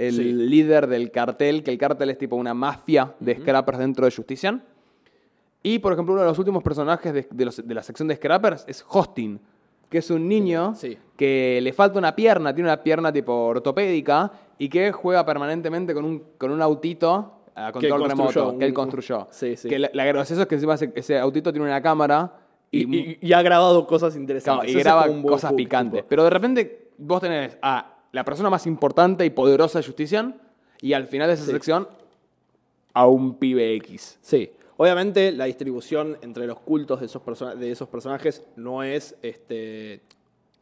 el 0.00 0.12
Sí. 0.14 0.32
líder 0.32 0.86
del 0.86 1.10
cartel, 1.10 1.62
que 1.62 1.70
el 1.70 1.78
cartel 1.78 2.10
es 2.10 2.18
tipo 2.18 2.36
una 2.36 2.54
mafia 2.54 3.14
de 3.20 3.36
Scrappers 3.36 3.78
dentro 3.78 4.04
de 4.06 4.10
Justician. 4.10 4.62
Y, 5.62 5.78
por 5.78 5.92
ejemplo, 5.92 6.14
uno 6.14 6.22
de 6.22 6.28
los 6.28 6.38
últimos 6.38 6.62
personajes 6.62 7.12
de, 7.12 7.26
de 7.30 7.44
los- 7.44 7.66
de 7.66 7.74
la 7.74 7.82
sección 7.82 8.08
de 8.08 8.16
Scrappers 8.16 8.64
es 8.66 8.84
Hostin, 8.88 9.38
que 9.90 9.98
es 9.98 10.10
un 10.10 10.26
niño 10.28 10.74
Sí. 10.74 10.96
que 11.16 11.60
le 11.62 11.72
falta 11.72 11.98
una 11.98 12.16
pierna, 12.16 12.54
tiene 12.54 12.70
una 12.70 12.82
pierna 12.82 13.12
tipo 13.12 13.32
ortopédica 13.46 14.32
y 14.58 14.68
que 14.68 14.90
juega 14.92 15.24
permanentemente 15.26 15.92
con 15.92 16.04
un, 16.04 16.22
con 16.38 16.50
un 16.50 16.62
autito 16.62 17.42
a 17.54 17.72
control 17.72 18.08
remoto 18.08 18.56
que 18.58 18.64
él 18.64 18.72
construyó. 18.72 19.26
Sí, 19.30 19.56
sí. 19.56 19.68
Que 19.68 19.78
la, 19.78 19.90
la 19.92 20.04
gracioso 20.06 20.42
es 20.42 20.48
que 20.48 20.54
encima 20.54 20.74
ese, 20.74 20.92
ese 20.94 21.18
autito 21.18 21.52
tiene 21.52 21.66
una 21.66 21.82
cámara 21.82 22.32
y, 22.70 22.84
Y, 22.96 23.00
y- 23.00 23.18
y 23.28 23.32
ha 23.34 23.42
grabado 23.42 23.86
cosas 23.86 24.10
claro, 24.12 24.20
interesantes. 24.22 24.68
y 24.68 24.70
Ese 24.70 24.78
es 24.78 24.84
graba 24.84 25.06
cosas 25.22 25.52
picantes. 25.52 25.98
tipo. 26.00 26.08
Pero 26.08 26.24
de 26.24 26.30
repente 26.30 26.88
vos 26.96 27.20
tenés 27.20 27.58
a 27.60 27.96
la 28.12 28.24
persona 28.24 28.50
más 28.50 28.66
importante 28.66 29.24
y 29.24 29.30
poderosa 29.30 29.78
de 29.80 29.84
Justician 29.86 30.40
y 30.80 30.92
al 30.94 31.06
final 31.06 31.28
de 31.28 31.34
esa 31.34 31.44
Sí. 31.44 31.50
sección 31.52 31.88
a 32.92 33.06
un 33.06 33.34
pibe 33.38 33.74
X. 33.76 34.18
Sí. 34.20 34.50
Obviamente 34.76 35.30
la 35.32 35.44
distribución 35.44 36.16
entre 36.22 36.46
los 36.46 36.58
cultos 36.60 37.00
de 37.00 37.06
esos, 37.06 37.22
de 37.58 37.70
esos 37.70 37.88
personajes 37.88 38.42
no 38.56 38.82
es, 38.82 39.14
este, 39.22 40.00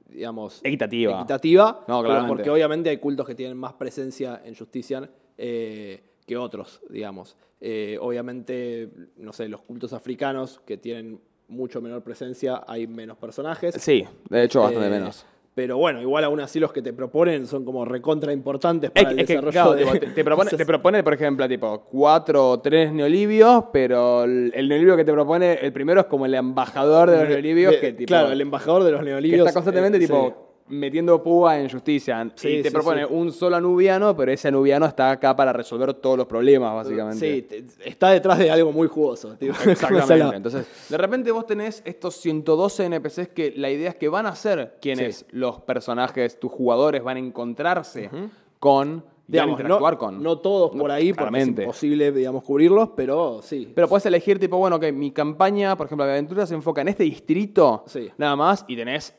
digamos, 0.08 0.60
Equitativa. 0.64 1.18
equitativa, 1.20 1.84
No, 1.86 2.02
claramente. 2.02 2.34
porque 2.34 2.50
obviamente 2.50 2.90
hay 2.90 2.98
cultos 2.98 3.26
que 3.26 3.34
tienen 3.34 3.56
más 3.56 3.74
presencia 3.74 4.42
en 4.44 4.54
Justician 4.56 5.08
eh, 5.38 6.02
que 6.26 6.36
otros, 6.36 6.80
digamos. 6.90 7.36
Eh, 7.60 7.96
obviamente, 8.00 8.90
no 9.16 9.32
sé, 9.32 9.48
los 9.48 9.62
cultos 9.62 9.92
africanos 9.92 10.60
que 10.66 10.76
tienen 10.76 11.20
mucho 11.46 11.80
menor 11.80 12.02
presencia, 12.02 12.64
hay 12.66 12.86
menos 12.86 13.16
personajes. 13.18 13.74
Sí, 13.78 14.04
de 14.28 14.42
hecho 14.44 14.60
bastante 14.62 14.88
Eh, 14.88 14.90
menos. 14.90 15.24
Pero 15.58 15.76
bueno, 15.76 16.00
igual 16.00 16.22
aún 16.22 16.38
así 16.38 16.60
los 16.60 16.72
que 16.72 16.82
te 16.82 16.92
proponen 16.92 17.44
son 17.48 17.64
como 17.64 17.84
recontra 17.84 18.32
importantes 18.32 18.92
Es, 18.94 19.02
para 19.02 19.10
el 19.12 19.18
es 19.18 19.26
que, 19.26 19.32
desarrollo 19.32 19.50
claro, 19.52 19.72
de... 19.74 19.84
tipo, 19.84 19.98
te, 19.98 20.06
te 20.12 20.24
propone, 20.24 20.50
te 20.56 20.64
propone, 20.64 21.02
por 21.02 21.14
ejemplo, 21.14 21.48
tipo, 21.48 21.80
cuatro 21.90 22.50
o 22.50 22.60
tres 22.60 22.92
neolibios, 22.92 23.64
pero 23.72 24.22
el, 24.22 24.52
el 24.54 24.68
neolibio 24.68 24.96
que 24.96 25.04
te 25.04 25.12
propone, 25.12 25.54
el 25.54 25.72
primero 25.72 26.02
es 26.02 26.06
como 26.06 26.26
el 26.26 26.34
embajador 26.34 27.10
de 27.10 27.16
los 27.18 27.28
neolibios, 27.28 27.72
de- 27.72 27.80
que 27.80 27.92
tipo, 27.92 28.06
claro, 28.06 28.30
el 28.30 28.40
embajador 28.40 28.84
de 28.84 28.92
los 28.92 29.00
que 29.00 29.06
neolibios. 29.06 29.48
está 29.48 29.52
constantemente 29.52 29.98
eh, 29.98 30.00
tipo 30.02 30.28
sí. 30.28 30.47
Metiendo 30.68 31.22
púa 31.22 31.58
en 31.58 31.68
justicia. 31.70 32.30
Sí, 32.34 32.48
y 32.48 32.62
te 32.62 32.68
sí, 32.68 32.74
propone 32.74 33.06
sí. 33.06 33.12
un 33.12 33.32
solo 33.32 33.56
anubiano, 33.56 34.16
pero 34.16 34.32
ese 34.32 34.48
anubiano 34.48 34.86
está 34.86 35.10
acá 35.10 35.34
para 35.34 35.52
resolver 35.52 35.94
todos 35.94 36.16
los 36.16 36.26
problemas, 36.26 36.74
básicamente. 36.74 37.18
Sí, 37.18 37.42
te- 37.42 37.88
está 37.88 38.10
detrás 38.10 38.38
de 38.38 38.50
algo 38.50 38.72
muy 38.72 38.88
jugoso. 38.88 39.36
Exactamente. 39.40 40.36
Entonces, 40.36 40.66
de 40.88 40.96
repente 40.98 41.30
vos 41.30 41.46
tenés 41.46 41.82
estos 41.84 42.16
112 42.16 42.84
NPCs 42.86 43.28
que 43.28 43.52
la 43.56 43.70
idea 43.70 43.90
es 43.90 43.96
que 43.96 44.08
van 44.08 44.26
a 44.26 44.34
ser 44.34 44.78
quienes 44.80 45.24
los 45.30 45.60
personajes, 45.60 46.38
tus 46.40 46.50
jugadores 46.52 47.02
van 47.02 47.16
a 47.16 47.20
encontrarse 47.20 48.10
con 48.58 48.88
y 49.30 49.36
van 49.36 49.40
a 49.40 49.44
Digamos, 49.44 49.60
interactuar 49.60 49.92
no, 49.94 49.98
con. 49.98 50.22
no 50.22 50.38
todos 50.38 50.70
por 50.74 50.90
ahí, 50.90 51.12
porque 51.12 51.38
es 51.38 51.48
imposible, 51.48 52.12
digamos, 52.12 52.42
cubrirlos, 52.42 52.90
pero 52.96 53.40
sí. 53.42 53.70
Pero 53.74 53.86
puedes 53.86 54.06
elegir, 54.06 54.38
tipo, 54.38 54.56
bueno, 54.56 54.80
que 54.80 54.90
mi 54.90 55.10
campaña, 55.10 55.76
por 55.76 55.84
ejemplo, 55.84 56.06
mi 56.06 56.12
aventura 56.12 56.46
se 56.46 56.54
enfoca 56.54 56.80
en 56.80 56.88
este 56.88 57.04
distrito, 57.04 57.84
nada 58.16 58.36
más, 58.36 58.64
y 58.66 58.74
tenés 58.74 59.14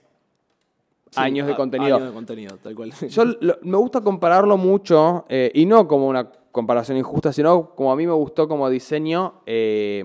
Sí, 1.11 1.19
años 1.19 1.47
de 1.47 1.55
contenido. 1.55 1.95
Años 1.97 2.09
de 2.09 2.13
contenido, 2.13 2.57
tal 2.61 2.75
cual. 2.75 2.91
Yo 3.09 3.25
lo- 3.25 3.57
me 3.63 3.77
gusta 3.77 4.01
compararlo 4.01 4.57
mucho, 4.57 5.25
eh, 5.29 5.51
y 5.53 5.65
no 5.65 5.87
como 5.87 6.07
una 6.07 6.29
comparación 6.51 6.97
injusta, 6.97 7.31
sino 7.33 7.73
como 7.75 7.91
a 7.91 7.95
mí 7.95 8.05
me 8.07 8.13
gustó 8.13 8.47
como 8.47 8.69
diseño. 8.69 9.41
eh, 9.45 10.03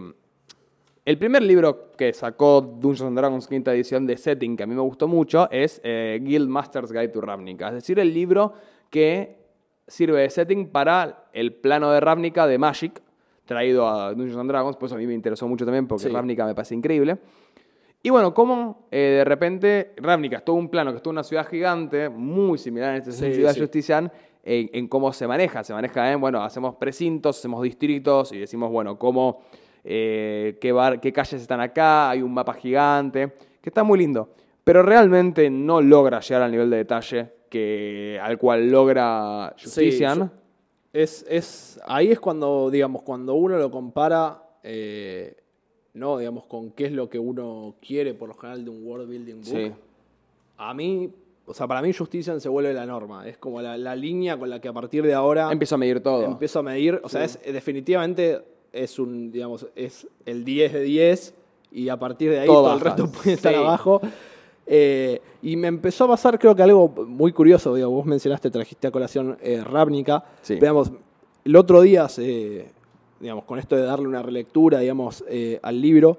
el 1.06 1.18
primer 1.18 1.42
libro 1.42 1.92
que 1.98 2.14
sacó 2.14 2.62
Dungeons 2.62 3.02
and 3.08 3.18
Dragons 3.18 3.46
quinta 3.46 3.74
edición 3.74 4.06
de 4.06 4.16
Setting, 4.16 4.56
que 4.56 4.62
a 4.62 4.66
mí 4.66 4.74
me 4.74 4.80
gustó 4.80 5.06
mucho, 5.06 5.50
es 5.50 5.78
eh, 5.84 6.18
Guild 6.22 6.48
Master's 6.48 6.90
Guide 6.92 7.08
to 7.08 7.20
Ravnica. 7.20 7.68
Es 7.68 7.74
decir, 7.74 7.98
el 7.98 8.14
libro 8.14 8.54
que 8.88 9.36
sirve 9.86 10.22
de 10.22 10.30
setting 10.30 10.68
para 10.70 11.26
el 11.34 11.52
plano 11.52 11.90
de 11.90 12.00
Ravnica 12.00 12.46
de 12.46 12.56
Magic, 12.56 13.02
traído 13.44 13.86
a 13.86 14.14
Dungeons 14.14 14.38
and 14.38 14.48
Dragons, 14.50 14.78
pues 14.78 14.92
a 14.92 14.96
mí 14.96 15.06
me 15.06 15.12
interesó 15.12 15.46
mucho 15.46 15.66
también 15.66 15.86
porque 15.86 16.04
Sí. 16.04 16.08
Ravnica 16.08 16.46
me 16.46 16.54
parece 16.54 16.74
increíble. 16.74 17.18
Y 18.06 18.10
bueno, 18.10 18.34
como 18.34 18.86
eh, 18.90 19.14
de 19.16 19.24
repente 19.24 19.94
Ravnica 19.96 20.36
es 20.36 20.44
todo 20.44 20.56
un 20.56 20.68
plano 20.68 20.90
que 20.90 20.98
es 20.98 21.02
toda 21.02 21.12
una 21.12 21.24
ciudad 21.24 21.46
gigante, 21.48 22.10
muy 22.10 22.58
similar 22.58 22.90
en 22.90 22.96
este 22.96 23.12
Sí, 23.12 23.32
ciudad 23.32 23.54
sí. 23.54 23.60
Justician, 23.60 24.12
en, 24.42 24.68
en 24.74 24.88
cómo 24.88 25.10
se 25.14 25.26
maneja. 25.26 25.64
Se 25.64 25.72
maneja 25.72 26.12
en, 26.12 26.20
bueno, 26.20 26.44
hacemos 26.44 26.74
precintos, 26.74 27.38
hacemos 27.38 27.62
distritos 27.62 28.30
y 28.32 28.40
decimos, 28.40 28.70
bueno, 28.70 28.98
cómo, 28.98 29.40
eh, 29.84 30.58
qué, 30.60 30.70
bar- 30.70 31.00
qué 31.00 31.14
calles 31.14 31.40
están 31.40 31.62
acá, 31.62 32.10
hay 32.10 32.20
un 32.20 32.34
mapa 32.34 32.52
gigante, 32.52 33.32
que 33.62 33.70
está 33.70 33.82
muy 33.82 33.98
lindo. 33.98 34.28
Pero 34.64 34.82
realmente 34.82 35.48
no 35.48 35.80
logra 35.80 36.20
llegar 36.20 36.42
al 36.42 36.50
nivel 36.50 36.68
de 36.68 36.76
detalle 36.76 37.30
que, 37.48 38.20
al 38.22 38.36
cual 38.36 38.70
logra 38.70 39.54
Justician. 39.62 40.30
Es, 40.92 41.24
es, 41.26 41.80
ahí 41.86 42.12
es 42.12 42.20
cuando, 42.20 42.68
digamos, 42.70 43.00
cuando 43.00 43.32
uno 43.32 43.56
lo 43.56 43.70
compara, 43.70 44.42
eh, 44.62 45.36
no, 45.94 46.18
digamos, 46.18 46.44
con 46.46 46.70
qué 46.72 46.86
es 46.86 46.92
lo 46.92 47.08
que 47.08 47.18
uno 47.18 47.74
quiere 47.84 48.14
por 48.14 48.28
lo 48.28 48.34
general 48.34 48.64
de 48.64 48.70
un 48.70 48.86
world 48.86 49.08
building 49.08 49.36
book. 49.36 49.44
Sí. 49.46 49.72
A 50.58 50.74
mí, 50.74 51.10
o 51.46 51.54
sea, 51.54 51.66
para 51.66 51.82
mí 51.82 51.92
Justician 51.92 52.40
se 52.40 52.48
vuelve 52.48 52.72
la 52.74 52.86
norma. 52.86 53.26
Es 53.28 53.38
como 53.38 53.60
la, 53.62 53.76
la 53.76 53.94
línea 53.96 54.36
con 54.38 54.50
la 54.50 54.60
que 54.60 54.68
a 54.68 54.72
partir 54.72 55.04
de 55.04 55.14
ahora 55.14 55.50
Empiezo 55.52 55.74
a 55.74 55.78
medir 55.78 56.00
todo. 56.00 56.24
empiezo 56.24 56.58
a 56.58 56.62
medir. 56.62 57.00
O 57.02 57.08
sea, 57.08 57.24
es, 57.24 57.38
definitivamente 57.44 58.42
es 58.72 58.98
un, 58.98 59.30
digamos, 59.30 59.66
es 59.76 60.06
el 60.26 60.44
10 60.44 60.72
de 60.72 60.80
10 60.82 61.34
y 61.72 61.88
a 61.88 61.96
partir 61.98 62.30
de 62.30 62.40
ahí 62.40 62.46
Todo 62.46 62.62
todo, 62.64 62.74
el 62.74 62.80
resto 62.80 63.08
puede 63.10 63.32
estar 63.34 63.54
abajo. 63.54 64.00
Eh, 64.66 65.20
y 65.42 65.56
me 65.56 65.68
empezó 65.68 66.04
a 66.04 66.08
pasar, 66.08 66.38
creo 66.38 66.54
que 66.56 66.62
algo 66.62 66.88
muy 66.88 67.32
curioso. 67.32 67.74
Digo, 67.74 67.90
vos 67.90 68.06
mencionaste, 68.06 68.50
trajiste 68.50 68.86
a 68.86 68.90
colación 68.90 69.36
eh, 69.42 69.62
Ravnica. 69.62 70.24
Sí. 70.42 70.56
Veamos, 70.56 70.90
el 71.44 71.56
otro 71.56 71.82
día, 71.82 72.08
se- 72.08 72.66
digamos, 73.20 73.44
con 73.44 73.58
esto 73.58 73.76
de 73.76 73.82
darle 73.82 74.06
una 74.08 74.22
relectura, 74.22 74.80
digamos, 74.80 75.24
eh, 75.28 75.58
al 75.62 75.80
libro, 75.80 76.18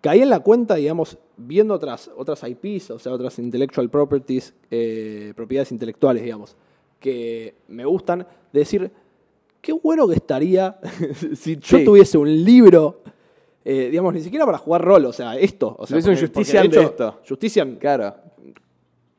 caí 0.00 0.20
en 0.22 0.30
la 0.30 0.40
cuenta, 0.40 0.74
digamos, 0.74 1.16
viendo 1.36 1.74
otras, 1.74 2.10
otras 2.16 2.42
IPs, 2.44 2.90
o 2.90 2.98
sea, 2.98 3.12
otras 3.12 3.38
intellectual 3.38 3.88
properties, 3.88 4.54
eh, 4.70 5.32
propiedades 5.36 5.72
intelectuales, 5.72 6.22
digamos, 6.22 6.56
que 7.00 7.54
me 7.68 7.84
gustan, 7.84 8.20
de 8.52 8.58
decir, 8.60 8.90
qué 9.60 9.72
bueno 9.72 10.06
que 10.08 10.14
estaría 10.14 10.78
si 11.34 11.56
yo 11.56 11.78
Sí. 11.78 11.84
tuviese 11.84 12.18
un 12.18 12.44
libro, 12.44 13.00
eh, 13.64 13.88
digamos, 13.90 14.12
ni 14.14 14.20
siquiera 14.20 14.44
para 14.44 14.58
jugar 14.58 14.82
rol, 14.82 15.04
o 15.06 15.12
sea, 15.12 15.36
esto. 15.36 15.74
O 15.78 15.86
sea, 15.86 16.00
tuviese 16.00 16.10
un 16.10 16.16
Justician 16.32 16.62
de 16.68 16.68
hecho, 16.78 16.80
esto. 16.88 17.20
Justician, 17.28 17.76
Claro. 17.76 18.14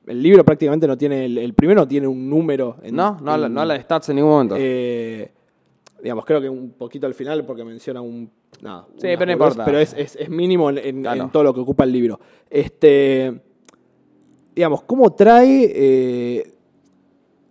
el 0.07 0.21
libro 0.21 0.43
prácticamente 0.43 0.85
no 0.85 0.97
tiene, 0.97 1.25
el, 1.25 1.37
el 1.37 1.53
primero 1.53 1.81
no 1.81 1.87
tiene 1.87 2.07
un 2.07 2.29
número. 2.29 2.75
en- 2.83 2.93
No, 2.95 3.17
no, 3.21 3.35
en- 3.35 3.53
no 3.53 3.61
habla 3.61 3.75
de 3.75 3.81
stats 3.81 4.09
en 4.09 4.17
ningún 4.17 4.31
momento. 4.31 4.55
eh, 4.59 5.31
digamos, 6.03 6.25
creo 6.25 6.39
que 6.41 6.49
un 6.49 6.71
poquito 6.73 7.07
al 7.07 7.13
final 7.15 7.43
porque 7.45 7.63
menciona 7.63 8.01
un. 8.01 8.29
Nada, 8.61 8.85
Sí, 8.97 9.07
pero 9.17 9.25
no 9.25 9.31
importa. 9.31 9.65
Pero 9.65 9.79
es, 9.79 9.93
es- 9.97 10.15
es 10.17 10.29
mínimo 10.29 10.69
en, 10.69 10.77
en- 10.77 11.01
Claro. 11.01 11.23
en 11.23 11.31
todo 11.31 11.43
lo 11.43 11.53
que 11.53 11.61
ocupa 11.61 11.85
el 11.85 11.91
libro. 11.91 12.19
Este. 12.49 13.41
Digamos, 14.55 14.83
¿cómo 14.83 15.11
trae. 15.13 15.71
eh, 15.73 16.51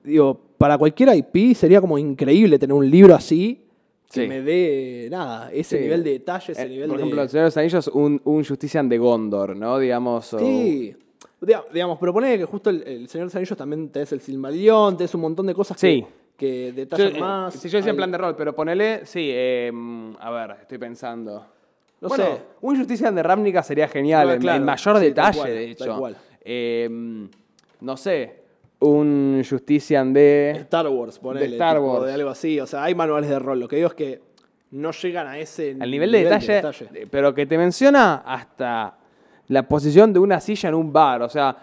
digo, 0.04 0.40
para 0.58 0.78
cualquier 0.78 1.14
IP 1.16 1.54
sería 1.56 1.80
como 1.80 1.98
increíble 1.98 2.58
tener 2.58 2.74
un 2.74 2.88
libro 2.88 3.14
así 3.14 3.64
que 4.12 4.22
Sí. 4.22 4.28
me 4.28 4.42
dé. 4.42 5.08
Nada, 5.10 5.50
ese 5.52 5.78
Sí. 5.78 5.82
nivel 5.84 6.04
de 6.04 6.10
detalle, 6.12 6.52
ese 6.52 6.62
Eh, 6.62 6.68
nivel 6.68 6.88
por 6.88 6.98
de. 6.98 7.02
ejemplo, 7.02 7.22
el 7.22 7.28
Señor 7.28 7.42
de 7.44 7.46
los 7.48 7.56
Anillos, 7.56 7.88
un, 7.88 8.20
un 8.24 8.44
Justician 8.44 8.88
de 8.88 8.98
Gondor, 8.98 9.56
¿no? 9.56 9.78
Digamos. 9.78 10.26
Sí. 10.38 10.94
Diga- 11.40 11.64
Digamos, 11.72 11.98
propone 11.98 12.38
que 12.38 12.44
justo 12.44 12.70
el, 12.70 12.82
el 12.82 13.08
Señor 13.08 13.24
de 13.24 13.30
los 13.30 13.34
Anillos 13.36 13.58
también 13.58 13.88
tenés 13.88 14.12
el 14.12 14.20
Silmarillion, 14.20 14.96
tenés 14.96 15.12
un 15.16 15.22
montón 15.22 15.46
de 15.46 15.54
cosas 15.54 15.80
Sí. 15.80 16.02
que, 16.02 16.21
que 16.36 16.72
detallan 16.72 17.16
eh, 17.16 17.20
más. 17.20 17.54
si 17.54 17.68
yo 17.68 17.78
decía 17.78 17.90
en 17.90 17.96
plan 17.96 18.10
de 18.10 18.18
rol, 18.18 18.34
pero 18.36 18.54
ponele, 18.54 19.04
sí, 19.06 19.28
eh, 19.32 19.70
a 20.20 20.30
ver, 20.30 20.56
estoy 20.62 20.78
pensando. 20.78 21.46
No 22.00 22.08
Bueno, 22.08 22.24
sé. 22.24 22.42
Un 22.62 22.76
Justician 22.78 23.14
de 23.14 23.22
Ravnica 23.22 23.62
sería 23.62 23.86
genial, 23.88 24.30
en, 24.30 24.40
claro. 24.40 24.56
en 24.58 24.64
mayor 24.64 24.98
Sí, 24.98 25.04
detalle, 25.04 25.38
cual, 25.38 25.52
de 25.52 25.70
hecho. 25.70 26.08
Eh, 26.44 27.28
no 27.80 27.96
sé, 27.96 28.42
un 28.80 29.42
Justician 29.48 30.12
de... 30.12 30.50
Star 30.62 30.88
Wars, 30.88 31.18
ponele, 31.20 31.46
De 31.46 31.52
Star 31.52 31.78
Wars. 31.78 32.06
de 32.06 32.12
algo 32.12 32.30
así. 32.30 32.58
O 32.58 32.66
sea, 32.66 32.82
hay 32.84 32.94
manuales 32.96 33.30
de 33.30 33.38
rol. 33.38 33.60
Lo 33.60 33.68
que 33.68 33.76
digo 33.76 33.88
es 33.88 33.94
que 33.94 34.20
no 34.72 34.90
llegan 34.90 35.28
a 35.28 35.38
ese 35.38 35.76
Al 35.78 35.90
nivel 35.90 36.10
de 36.10 36.24
detalle, 36.24 36.62
pero 37.10 37.32
que 37.34 37.46
te 37.46 37.56
menciona 37.58 38.22
hasta 38.26 38.96
la 39.48 39.68
posición 39.68 40.12
de 40.12 40.18
una 40.18 40.40
silla 40.40 40.70
en 40.70 40.74
un 40.74 40.92
bar, 40.92 41.22
o 41.22 41.28
sea, 41.28 41.54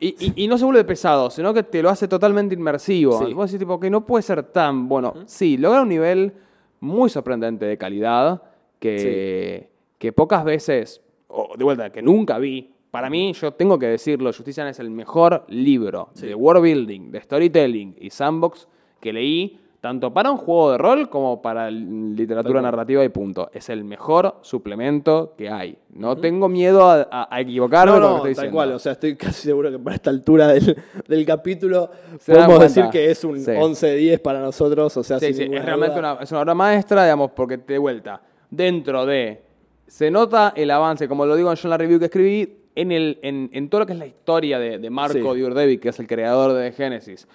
y, 0.00 0.08
y- 0.18 0.44
y 0.44 0.48
no 0.48 0.56
se 0.58 0.64
vuelve 0.64 0.82
pesado, 0.84 1.30
sino 1.30 1.52
que 1.54 1.62
te 1.62 1.82
lo 1.82 1.90
hace 1.90 2.08
totalmente 2.08 2.54
inmersivo. 2.54 3.24
Sí. 3.24 3.32
Vos 3.34 3.50
decís, 3.50 3.60
tipo, 3.60 3.78
que 3.78 3.90
no 3.90 4.04
puede 4.06 4.22
ser 4.22 4.42
tan 4.42 4.88
bueno. 4.88 5.14
Sí, 5.26 5.56
logra 5.58 5.82
un 5.82 5.88
nivel 5.90 6.32
muy 6.80 7.10
sorprendente 7.10 7.66
de 7.66 7.76
calidad 7.76 8.42
que, 8.78 9.68
que 9.98 10.12
pocas 10.12 10.44
veces, 10.44 11.02
o 11.28 11.50
de 11.56 11.62
vuelta, 11.64 11.90
que 11.90 12.02
nunca 12.02 12.38
vi. 12.38 12.70
Para 12.90 13.08
mí, 13.08 13.32
yo 13.34 13.52
tengo 13.52 13.78
que 13.78 13.86
decirlo, 13.86 14.32
Justician 14.32 14.66
es 14.66 14.80
el 14.80 14.90
mejor 14.90 15.44
libro 15.48 16.08
de 16.28 16.34
world 16.34 16.62
building, 16.62 17.10
de 17.12 17.20
storytelling 17.20 17.94
y 18.00 18.10
sandbox 18.10 18.66
que 19.00 19.12
leí, 19.12 19.60
tanto 19.80 20.12
para 20.12 20.30
un 20.30 20.36
juego 20.36 20.72
de 20.72 20.78
rol 20.78 21.08
como 21.08 21.40
para 21.40 21.70
literatura 21.70 22.60
narrativa 22.60 23.02
y 23.02 23.08
punto. 23.08 23.48
Es 23.54 23.70
el 23.70 23.82
mejor 23.84 24.36
suplemento 24.42 25.32
que 25.38 25.48
hay. 25.48 25.78
No 25.94 26.16
tengo 26.18 26.48
miedo 26.50 26.84
a, 26.88 27.08
a- 27.10 27.34
a 27.34 27.40
equivocarme 27.40 27.98
No, 27.98 28.00
con 28.00 28.16
lo 28.18 28.22
que 28.24 28.30
estoy 28.30 28.34
tal 28.34 28.42
diciendo. 28.44 28.54
cual. 28.56 28.72
O 28.72 28.78
sea, 28.78 28.92
estoy 28.92 29.16
casi 29.16 29.42
seguro 29.48 29.70
que 29.70 29.78
para 29.78 29.96
esta 29.96 30.10
altura 30.10 30.48
del, 30.48 30.76
del 31.08 31.24
capítulo 31.24 31.90
podemos 32.26 32.60
decir 32.60 32.84
que 32.92 33.10
es 33.10 33.24
un 33.24 33.40
Sí. 33.40 33.52
11 33.58 33.86
de 33.86 33.96
10 33.96 34.20
para 34.20 34.40
nosotros. 34.40 34.94
O 34.96 35.02
sea, 35.02 35.18
Sí, 35.18 35.32
sin 35.32 35.48
sí, 35.48 35.54
es 35.54 35.64
realmente 35.64 35.98
una, 35.98 36.18
es 36.20 36.30
una 36.30 36.40
obra 36.42 36.54
maestra, 36.54 37.04
digamos, 37.04 37.30
porque 37.30 37.56
de 37.56 37.78
vuelta, 37.78 38.20
dentro 38.50 39.06
de. 39.06 39.42
Se 39.86 40.10
nota 40.10 40.52
el 40.54 40.70
avance, 40.70 41.08
como 41.08 41.24
lo 41.26 41.34
digo 41.36 41.52
yo 41.52 41.66
en 41.66 41.70
la 41.70 41.76
review 41.78 41.98
que 41.98 42.04
escribí, 42.04 42.56
en, 42.76 42.92
el, 42.92 43.18
en, 43.22 43.50
en 43.52 43.68
todo 43.68 43.80
lo 43.80 43.86
que 43.86 43.94
es 43.94 43.98
la 43.98 44.06
historia 44.06 44.58
de, 44.58 44.78
de 44.78 44.90
Marco. 44.90 45.34
Diurdevic, 45.34 45.80
que 45.80 45.88
es 45.88 45.98
el 45.98 46.06
creador 46.06 46.52
de 46.52 46.70
Genesis. 46.70 47.26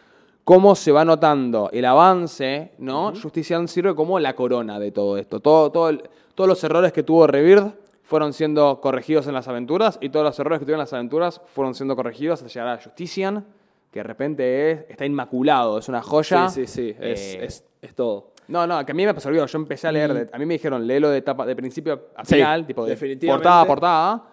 Cómo 0.46 0.76
se 0.76 0.92
va 0.92 1.04
notando 1.04 1.70
el 1.74 1.84
avance, 1.86 2.72
¿no? 2.78 3.12
Justician 3.20 3.68
sirve 3.68 3.96
como 3.96 4.20
la 4.20 4.36
corona 4.36 4.80
de 4.80 4.92
todo 4.92 5.18
esto. 5.18 5.40
Todo, 5.40 5.72
todo 5.72 5.90
el- 5.90 6.04
todos 6.36 6.48
los 6.48 6.64
errores 6.64 6.94
que 6.94 7.02
tuvo 7.04 7.26
Rebirth 7.26 7.74
fueron 8.04 8.32
siendo 8.32 8.80
corregidos 8.80 9.26
en 9.26 9.34
las 9.34 9.48
aventuras 9.48 9.98
y 10.02 10.10
todos 10.10 10.24
los 10.24 10.38
errores 10.40 10.60
que 10.60 10.66
tuvieron 10.66 10.82
en 10.82 10.84
las 10.86 10.94
aventuras 10.94 11.42
fueron 11.48 11.74
siendo 11.74 11.96
corregidos 11.96 12.44
hasta 12.44 12.54
llegar 12.54 12.78
a 12.78 12.82
Justician, 12.84 13.44
que 13.92 14.00
de 14.00 14.04
repente 14.04 14.72
es- 14.72 14.86
está 14.90 15.04
inmaculado, 15.06 15.80
es 15.80 15.90
una 15.90 16.04
joya. 16.04 16.48
Sí, 16.50 16.68
sí, 16.68 16.92
sí. 16.92 16.96
Es, 17.00 17.20
Eh, 17.36 17.46
es, 17.46 17.66
es 17.82 17.96
todo. 17.96 18.32
no, 18.48 18.68
no, 18.68 18.86
que 18.86 18.92
a 18.92 18.96
mí 18.96 19.04
me 19.04 19.16
pasó. 19.16 19.32
Yo 19.32 19.46
empecé 19.58 19.88
a 19.88 19.92
leer, 19.92 20.14
de- 20.14 20.30
a 20.32 20.38
mí 20.38 20.46
me 20.46 20.54
dijeron, 20.54 20.86
léelo 20.86 21.10
de, 21.10 21.18
etapa, 21.18 21.48
de 21.48 21.56
principio 21.56 22.10
a 22.16 22.24
Sí, 22.24 22.36
final, 22.36 22.68
tipo 22.68 22.86
de 22.86 22.96
portada 23.26 23.62
a 23.62 23.66
portada. 23.66 24.24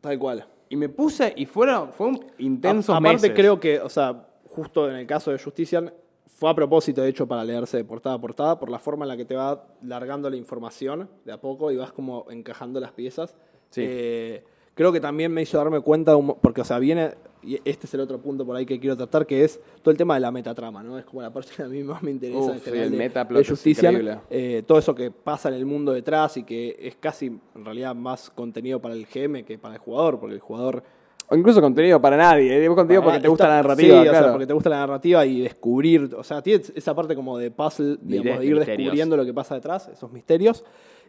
Tal 0.00 0.18
cual. 0.18 0.44
Y 0.68 0.74
me 0.74 0.88
puse, 0.88 1.32
y 1.36 1.46
fueron, 1.46 1.92
fue 1.92 2.08
un 2.08 2.24
intenso 2.38 2.92
A- 2.92 2.96
Aparte, 2.96 3.14
meses. 3.28 3.32
creo 3.36 3.60
que, 3.60 3.78
o 3.78 3.88
sea, 3.88 4.26
justo 4.50 4.88
en 4.88 4.96
el 4.96 5.06
caso 5.06 5.30
de 5.30 5.38
Justician, 5.38 5.92
fue 6.26 6.50
a 6.50 6.54
propósito, 6.54 7.02
de 7.02 7.08
hecho, 7.08 7.26
para 7.26 7.44
leerse 7.44 7.76
de 7.76 7.84
portada 7.84 8.14
a 8.14 8.20
portada, 8.20 8.58
por 8.58 8.70
la 8.70 8.78
forma 8.78 9.04
en 9.04 9.08
la 9.08 9.16
que 9.16 9.24
te 9.24 9.34
va 9.34 9.66
largando 9.82 10.30
la 10.30 10.36
información 10.36 11.08
de 11.24 11.32
a 11.32 11.40
poco 11.40 11.70
y 11.70 11.76
vas 11.76 11.92
como 11.92 12.26
encajando 12.30 12.80
las 12.80 12.92
piezas. 12.92 13.36
Sí. 13.70 13.82
Eh, 13.84 14.44
creo 14.74 14.92
que 14.92 15.00
también 15.00 15.32
me 15.32 15.42
hizo 15.42 15.58
darme 15.58 15.80
cuenta, 15.80 16.16
un 16.16 16.34
porque, 16.40 16.62
o 16.62 16.64
sea, 16.64 16.78
viene, 16.78 17.10
y 17.42 17.56
este 17.64 17.86
es 17.86 17.94
el 17.94 18.00
otro 18.00 18.18
punto 18.20 18.46
por 18.46 18.56
ahí 18.56 18.64
que 18.64 18.80
quiero 18.80 18.96
tratar, 18.96 19.26
que 19.26 19.44
es 19.44 19.60
todo 19.82 19.90
el 19.90 19.98
tema 19.98 20.14
de 20.14 20.20
la 20.20 20.30
metatrama, 20.30 20.82
¿no? 20.82 20.98
Es 20.98 21.04
como 21.04 21.20
la 21.20 21.30
parte 21.32 21.50
que 21.54 21.62
a 21.62 21.68
mí 21.68 21.82
más 21.82 22.02
me 22.02 22.10
interesa 22.12 22.38
Uf, 22.38 22.52
en 22.52 22.58
sí, 22.58 22.64
general 22.64 22.84
el 22.86 22.92
de- 22.92 22.98
metaplot 22.98 23.42
de 23.42 23.48
Justician. 23.48 24.20
Eh, 24.30 24.62
todo 24.66 24.78
eso 24.78 24.94
que 24.94 25.10
pasa 25.10 25.48
en 25.50 25.56
el 25.56 25.66
mundo 25.66 25.92
detrás 25.92 26.36
y 26.38 26.44
que 26.44 26.74
es 26.80 26.96
casi, 26.96 27.26
en 27.26 27.64
realidad, 27.64 27.94
más 27.94 28.30
contenido 28.30 28.80
para 28.80 28.94
el 28.94 29.06
GM 29.06 29.44
que 29.44 29.58
para 29.58 29.74
el 29.74 29.80
jugador, 29.80 30.18
porque 30.18 30.34
el 30.36 30.40
jugador 30.40 30.82
O 31.30 31.36
incluso 31.36 31.60
contenido 31.60 32.00
para 32.00 32.16
nadie. 32.16 32.56
¿eh? 32.56 32.60
Digo 32.60 32.74
contenido 32.74 33.02
porque 33.04 33.20
te 33.20 33.28
gusta 33.28 33.44
está- 33.44 33.56
la 33.56 33.62
narrativa, 33.62 33.94
sí, 33.94 34.00
o 34.00 34.02
sea, 34.02 34.10
claro. 34.18 34.32
porque 34.32 34.46
te 34.48 34.52
gusta 34.52 34.68
la 34.70 34.78
narrativa 34.78 35.24
y 35.24 35.40
descubrir, 35.40 36.14
o 36.16 36.24
sea, 36.24 36.42
tiene 36.42 36.62
esa 36.74 36.94
parte 36.94 37.14
como 37.14 37.38
de 37.38 37.50
puzzle, 37.52 37.98
digamos, 38.00 38.40
de, 38.40 38.46
ir 38.46 38.54
misterios. 38.56 38.66
descubriendo 38.66 39.16
lo 39.16 39.24
que 39.24 39.32
pasa 39.32 39.54
detrás, 39.54 39.88
esos 39.88 40.10
misterios. 40.12 40.64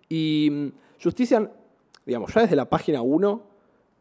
Y 0.08 0.50
mm, 0.52 0.68
Justician, 1.04 1.50
digamos, 2.06 2.32
ya 2.34 2.42
desde 2.42 2.56
la 2.56 2.66
página 2.70 3.02
1, 3.02 3.44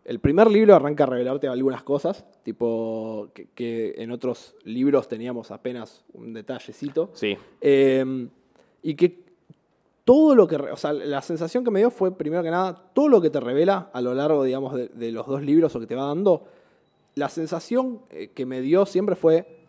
el 0.04 0.18
primer 0.18 0.50
libro 0.50 0.74
arranca 0.74 1.04
a 1.04 1.06
revelarte 1.06 1.48
algunas 1.48 1.82
cosas, 1.82 2.24
tipo 2.42 3.28
que, 3.32 3.46
que 3.54 3.94
en 3.96 4.10
otros 4.10 4.54
libros 4.64 5.08
teníamos 5.08 5.50
apenas 5.50 6.04
un 6.12 6.34
detallecito. 6.34 7.10
Sí. 7.14 7.36
Eh, 7.62 8.28
y 8.82 8.94
que 8.94 9.29
todo 10.12 10.34
lo 10.34 10.48
que, 10.48 10.56
o 10.56 10.76
sea, 10.76 10.92
la 10.92 11.22
sensación 11.22 11.62
que 11.62 11.70
me 11.70 11.78
dio 11.78 11.90
fue, 11.90 12.10
primero 12.16 12.42
que 12.42 12.50
nada, 12.50 12.74
todo 12.94 13.08
lo 13.08 13.20
que 13.20 13.30
te 13.30 13.38
revela 13.38 13.90
a 13.92 14.00
lo 14.00 14.12
largo, 14.14 14.42
digamos, 14.42 14.74
de, 14.74 14.88
de 14.88 15.12
los 15.12 15.26
dos 15.26 15.40
libros 15.42 15.74
o 15.76 15.78
que 15.80 15.86
te 15.86 15.94
va 15.94 16.06
dando, 16.06 16.42
la 17.14 17.28
sensación 17.28 18.00
eh, 18.10 18.28
que 18.34 18.44
me 18.44 18.60
dio 18.60 18.86
siempre 18.86 19.14
fue, 19.14 19.66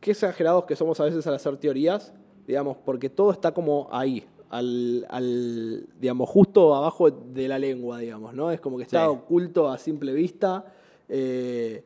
qué 0.00 0.12
exagerados 0.12 0.64
que 0.64 0.76
somos 0.76 0.98
a 1.00 1.04
veces 1.04 1.26
al 1.26 1.34
hacer 1.34 1.56
teorías, 1.58 2.12
digamos, 2.46 2.76
porque 2.84 3.10
todo 3.10 3.32
está 3.32 3.52
como 3.52 3.88
ahí, 3.90 4.24
al, 4.50 5.06
al, 5.10 5.86
digamos, 6.00 6.28
justo 6.30 6.74
abajo 6.74 7.10
de 7.10 7.48
la 7.48 7.58
lengua, 7.58 7.98
digamos, 7.98 8.32
¿no? 8.34 8.50
Es 8.50 8.60
como 8.60 8.76
que 8.78 8.84
está 8.84 9.04
Sí. 9.04 9.10
oculto 9.10 9.68
a 9.70 9.76
simple 9.78 10.12
vista. 10.12 10.64
eh, 11.08 11.84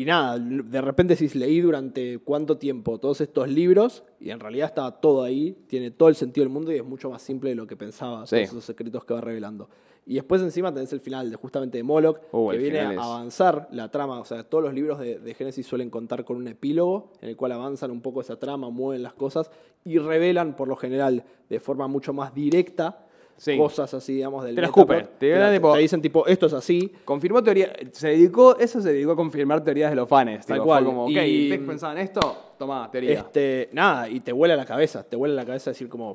y 0.00 0.04
nada, 0.06 0.38
de 0.38 0.80
repente 0.80 1.14
si 1.14 1.28
leí 1.38 1.60
durante 1.60 2.18
cuánto 2.20 2.56
tiempo 2.56 2.98
todos 2.98 3.20
estos 3.20 3.48
libros 3.48 4.02
y 4.18 4.30
en 4.30 4.40
realidad 4.40 4.68
estaba 4.68 4.98
todo 5.00 5.22
ahí, 5.22 5.56
tiene 5.66 5.90
todo 5.90 6.08
el 6.08 6.14
sentido 6.14 6.44
del 6.44 6.52
mundo 6.52 6.72
y 6.72 6.76
es 6.76 6.84
mucho 6.84 7.10
más 7.10 7.20
simple 7.20 7.50
de 7.50 7.56
lo 7.56 7.66
que 7.66 7.76
pensaba, 7.76 8.26
Sí. 8.26 8.36
todos 8.36 8.48
esos 8.48 8.64
secretos 8.64 9.04
que 9.04 9.12
va 9.12 9.20
revelando. 9.20 9.68
Y 10.06 10.14
después 10.14 10.40
encima 10.40 10.72
tenés 10.72 10.90
el 10.94 11.00
final 11.00 11.28
de 11.30 11.36
justamente 11.36 11.76
de 11.76 11.84
Moloch, 11.84 12.18
Uh, 12.32 12.48
que 12.50 12.56
viene 12.56 12.80
a 12.80 12.90
avanzar 13.02 13.68
la 13.72 13.90
trama, 13.90 14.18
o 14.18 14.24
sea, 14.24 14.42
todos 14.44 14.64
los 14.64 14.72
libros 14.72 14.98
de, 14.98 15.18
de 15.18 15.34
Génesis 15.34 15.66
suelen 15.66 15.90
contar 15.90 16.24
con 16.24 16.36
un 16.38 16.48
epílogo 16.48 17.12
en 17.20 17.28
el 17.28 17.36
cual 17.36 17.52
avanzan 17.52 17.90
un 17.90 18.00
poco 18.00 18.22
esa 18.22 18.38
trama, 18.38 18.70
mueven 18.70 19.02
las 19.02 19.12
cosas 19.12 19.50
y 19.84 19.98
revelan 19.98 20.56
por 20.56 20.66
lo 20.68 20.76
general 20.76 21.24
de 21.50 21.60
forma 21.60 21.86
mucho 21.88 22.14
más 22.14 22.34
directa 22.34 23.06
Sí. 23.40 23.56
cosas 23.56 23.94
así, 23.94 24.16
digamos, 24.16 24.44
del 24.44 24.54
Te 24.54 24.62
escupen, 24.62 25.08
te 25.18 25.50
tipo- 25.54 25.72
te 25.72 25.78
dicen 25.78 26.02
tipo, 26.02 26.26
esto 26.26 26.44
es 26.44 26.52
así, 26.52 26.92
Confirmó 27.06 27.42
teoría. 27.42 27.72
Se 27.92 28.08
dedicó, 28.08 28.54
eso 28.58 28.82
se 28.82 28.92
dedicó 28.92 29.12
a 29.12 29.16
confirmar 29.16 29.64
teorías 29.64 29.88
de 29.88 29.96
los 29.96 30.06
fans. 30.06 30.44
Tal 30.44 30.56
tipo, 30.58 30.66
cual. 30.66 30.84
Fue 30.84 30.92
como, 30.92 31.04
ok, 31.04 31.10
Y- 31.10 31.44
¿ustedes 31.44 31.66
pensaban 31.66 31.96
esto? 31.96 32.20
Tomá, 32.58 32.90
teoría. 32.90 33.12
Este, 33.20 33.70
nada, 33.72 34.10
y 34.10 34.20
te 34.20 34.32
vuela 34.32 34.56
la 34.56 34.66
cabeza, 34.66 35.02
te 35.04 35.16
vuela 35.16 35.34
la 35.34 35.46
cabeza 35.46 35.70
decir 35.70 35.88
como, 35.88 36.10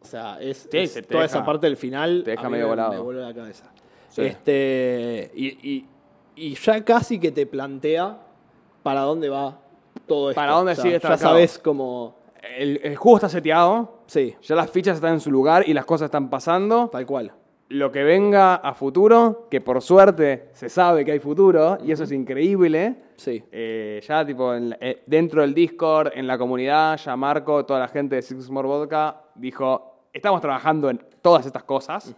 o 0.00 0.04
sea, 0.06 0.38
es, 0.40 0.66
Sí, 0.70 0.78
es 0.78 0.92
se 0.92 1.02
te 1.02 1.08
toda 1.08 1.24
deja- 1.24 1.36
esa 1.36 1.44
parte 1.44 1.66
del 1.66 1.76
final 1.76 2.22
te 2.24 2.30
deja 2.30 2.42
a 2.46 2.48
mí 2.48 2.52
medio 2.52 2.64
me- 2.66 2.70
volado. 2.70 2.92
me 2.94 2.98
vuela 3.00 3.20
la 3.28 3.34
cabeza. 3.34 3.70
Sí. 4.08 4.22
Este, 4.22 5.30
y, 5.34 5.46
y 5.70 5.86
y 6.36 6.54
ya 6.54 6.82
casi 6.84 7.20
que 7.20 7.30
te 7.32 7.46
plantea 7.46 8.18
para 8.82 9.02
dónde 9.02 9.28
va 9.28 9.60
todo 10.08 10.30
esto. 10.30 10.40
Para 10.40 10.52
dónde 10.54 10.74
sigue 10.74 10.90
Ya 10.92 10.96
estancado. 10.96 11.20
sabes 11.20 11.58
cómo. 11.58 12.16
El, 12.58 12.80
el 12.82 12.96
juego 12.96 13.16
está 13.18 13.28
seteado, 13.28 14.02
Sí, 14.06 14.34
ya 14.42 14.54
las 14.54 14.70
fichas 14.70 14.96
están 14.96 15.14
en 15.14 15.20
su 15.20 15.30
lugar 15.30 15.64
y 15.68 15.72
las 15.72 15.84
cosas 15.84 16.06
están 16.06 16.28
pasando. 16.30 16.88
tal 16.88 17.06
cual. 17.06 17.32
Lo 17.70 17.90
que 17.90 18.04
venga 18.04 18.56
a 18.56 18.74
futuro, 18.74 19.48
que 19.50 19.60
por 19.62 19.80
suerte 19.80 20.50
se 20.52 20.68
sabe 20.68 21.04
que 21.04 21.12
hay 21.12 21.18
futuro, 21.18 21.78
y 21.82 21.92
eso 21.92 22.04
es 22.04 22.12
increíble. 22.12 22.96
Sí. 23.16 23.42
Eh, 23.50 24.00
ya, 24.06 24.24
tipo, 24.24 24.52
en 24.54 24.70
la- 24.70 24.76
eh, 24.80 25.02
dentro 25.06 25.40
del 25.40 25.54
Discord, 25.54 26.12
en 26.14 26.26
la 26.26 26.36
comunidad, 26.36 26.98
ya 26.98 27.16
Marco, 27.16 27.64
toda 27.64 27.80
la 27.80 27.88
gente 27.88 28.16
de 28.16 28.22
Six 28.22 28.50
More 28.50 28.68
Vodka 28.68 29.22
dijo: 29.34 30.02
Estamos 30.12 30.40
trabajando 30.42 30.90
en 30.90 31.00
todas 31.22 31.46
estas 31.46 31.64
cosas. 31.64 32.14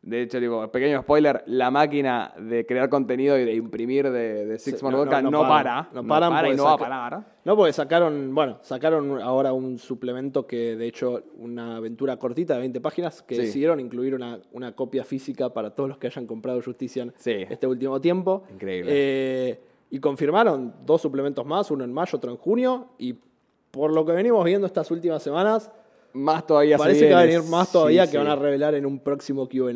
De 0.00 0.22
hecho, 0.22 0.38
tipo, 0.38 0.66
pequeño 0.70 1.02
spoiler: 1.02 1.42
la 1.46 1.70
máquina 1.70 2.32
de 2.38 2.64
crear 2.64 2.88
contenido 2.88 3.36
y 3.38 3.44
de 3.44 3.54
imprimir 3.54 4.10
de, 4.10 4.46
de 4.46 4.58
Six 4.58 4.78
Sí, 4.78 4.84
no- 4.84 4.90
no- 5.04 5.04
no, 5.22 5.30
no 5.30 5.40
para. 5.42 5.88
No 5.92 6.06
paran 6.06 6.30
para 6.32 6.48
y 6.50 6.56
no 6.56 6.64
va 6.64 6.72
a 6.74 6.78
parar. 6.78 7.24
No, 7.44 7.56
porque 7.56 7.72
sacaron, 7.72 8.32
bueno, 8.34 8.58
sacaron 8.62 9.20
ahora 9.20 9.52
un 9.52 9.78
suplemento 9.78 10.46
que, 10.46 10.76
de 10.76 10.86
hecho, 10.86 11.24
una 11.38 11.76
aventura 11.76 12.16
cortita 12.16 12.54
de 12.54 12.60
20 12.60 12.80
páginas 12.80 13.22
que 13.22 13.34
Sí. 13.34 13.40
decidieron 13.42 13.80
incluir 13.80 14.14
una, 14.14 14.38
una 14.52 14.72
copia 14.74 15.04
física 15.04 15.52
para 15.52 15.70
todos 15.74 15.88
los 15.88 15.98
que 15.98 16.06
hayan 16.06 16.26
comprado 16.26 16.62
Justician 16.62 17.12
Sí. 17.16 17.32
este 17.50 17.66
último 17.66 18.00
tiempo. 18.00 18.44
Increíble. 18.52 18.90
Eh, 18.94 19.60
y 19.90 19.98
confirmaron 20.00 20.74
dos 20.86 21.02
suplementos 21.02 21.44
más, 21.44 21.70
uno 21.70 21.82
en 21.84 21.92
mayo, 21.92 22.16
otro 22.16 22.30
en 22.30 22.36
junio. 22.36 22.88
Y 22.98 23.16
por 23.70 23.92
lo 23.92 24.04
que 24.06 24.12
venimos 24.12 24.44
viendo 24.44 24.66
estas 24.66 24.90
últimas 24.90 25.22
semanas, 25.22 25.72
Más 26.18 26.46
todavía 26.46 26.76
parece 26.78 27.08
que 27.08 27.14
va 27.14 27.20
a 27.20 27.24
venir 27.24 27.42
más 27.44 27.70
todavía 27.72 28.04
Sí, 28.06 28.12
que 28.12 28.18
sí. 28.18 28.24
van 28.24 28.26
a 28.28 28.36
revelar 28.36 28.74
en 28.74 28.84
un 28.86 28.98
próximo 29.00 29.48
QA. 29.48 29.72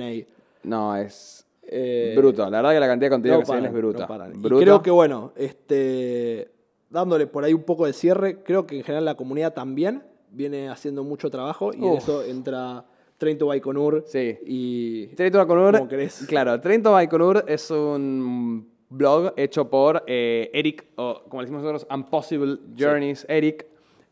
No, 0.64 0.96
es 0.96 1.46
Eh, 1.64 2.14
bruto. 2.16 2.42
La 2.50 2.58
verdad 2.58 2.72
que 2.72 2.80
la 2.80 2.86
cantidad 2.86 3.10
de 3.10 3.14
contenido 3.14 3.36
no 3.36 3.40
que 3.40 3.46
se 3.46 3.52
viene 3.52 3.68
paran, 3.68 3.76
es 3.76 3.82
bruta. 3.82 3.98
no 4.00 4.08
paran. 4.08 4.32
Y 4.34 4.38
Bruta. 4.38 4.62
creo 4.64 4.82
que 4.82 4.90
bueno, 4.90 5.32
este, 5.36 6.50
dándole 6.90 7.26
por 7.26 7.44
ahí 7.44 7.54
un 7.54 7.62
poco 7.62 7.86
de 7.86 7.92
cierre, 7.92 8.42
creo 8.42 8.66
que 8.66 8.76
en 8.78 8.84
general 8.84 9.04
la 9.04 9.14
comunidad 9.14 9.54
también 9.54 10.02
viene 10.30 10.68
haciendo 10.68 11.04
mucho 11.04 11.30
trabajo 11.30 11.72
y 11.72 11.76
en 11.78 11.84
Uf. 11.84 11.98
eso 12.02 12.22
entra 12.24 12.84
Trento 13.18 13.46
Baikonur 13.46 14.04
Sí. 14.06 14.36
y 14.44 15.06
Trento 15.14 15.38
Baikonur, 15.38 15.76
¿Cómo 15.78 15.88
querés? 15.88 16.24
claro, 16.26 16.60
Trento 16.60 16.92
Baikonur 16.92 17.44
es 17.46 17.70
un 17.70 18.68
blog 18.90 19.32
hecho 19.36 19.70
por 19.70 20.02
eh, 20.06 20.50
Eric, 20.52 20.84
o 20.96 21.22
como 21.28 21.40
le 21.42 21.46
decimos 21.46 21.62
nosotros, 21.62 21.86
Impossible 21.96 22.58
Journeys. 22.78 23.24
Eric 23.28 23.66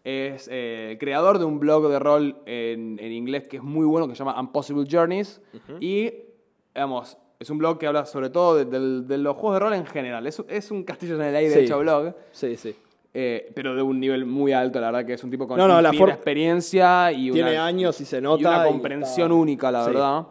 es 0.05 0.49
eh, 0.51 0.97
creador 0.99 1.39
de 1.39 1.45
un 1.45 1.61
blog 1.61 1.89
de 1.89 1.99
rol 1.99 2.37
en, 2.47 2.99
en 3.01 3.13
inglés 3.13 3.47
que 3.49 3.59
es 3.59 3.63
muy 3.63 3.87
bueno, 3.87 4.09
que 4.09 4.15
se 4.15 4.19
llama 4.25 4.37
Impossible 4.41 4.87
Journeys. 4.91 5.41
Y, 5.81 6.11
digamos, 6.75 7.19
es 7.39 7.51
un 7.51 7.59
blog 7.59 7.79
que 7.79 7.87
habla 7.87 8.05
sobre 8.07 8.31
todo 8.31 8.57
de, 8.57 8.65
del- 8.65 9.07
de 9.07 9.19
los 9.19 9.37
juegos 9.37 9.55
de 9.57 9.61
rol 9.61 9.75
en 9.75 9.87
general. 9.87 10.27
Es, 10.27 10.43
es 10.49 10.71
un 10.71 10.85
castillo 10.85 11.17
en 11.17 11.23
el 11.23 11.37
aire 11.37 11.53
Sí. 11.55 11.61
hecho 11.61 11.79
blog. 11.79 12.15
sí, 12.33 12.57
sí. 12.57 12.75
eh, 13.13 13.51
pero 13.55 13.75
de 13.75 13.83
un 13.83 13.99
nivel 13.99 14.25
muy 14.25 14.53
alto, 14.53 14.79
la 14.81 14.87
verdad 14.91 15.05
que 15.07 15.15
es 15.15 15.25
un 15.25 15.31
tipo 15.31 15.47
con 15.49 15.59
No, 15.59 15.67
no, 15.67 15.81
la 15.83 15.91
experiencia 15.91 17.11
y 17.13 17.31
Tiene 17.31 17.53
una, 17.53 17.67
años 17.67 18.01
y 18.01 18.05
se 18.05 18.19
y 18.19 18.21
nota. 18.23 18.49
una 18.59 18.69
y 18.69 18.71
comprensión 18.73 19.31
está- 19.31 19.35
única, 19.35 19.71
la 19.73 19.85
Sí. 19.85 19.91
verdad. 19.91 20.27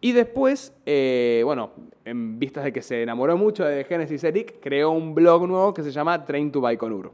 Y 0.00 0.12
después, 0.12 0.72
eh, 0.84 1.40
bueno, 1.44 1.70
en 2.04 2.38
vistas 2.38 2.64
de 2.64 2.72
que 2.72 2.82
se 2.82 3.02
enamoró 3.02 3.36
mucho 3.36 3.64
de 3.64 3.82
Genesis 3.84 4.22
Eric, 4.24 4.60
creó 4.60 4.90
un 4.90 5.14
blog 5.14 5.48
nuevo 5.48 5.72
que 5.74 5.82
se 5.82 5.90
llama 5.90 6.24
Train 6.24 6.52
to 6.52 6.60
Baikonur. 6.60 7.12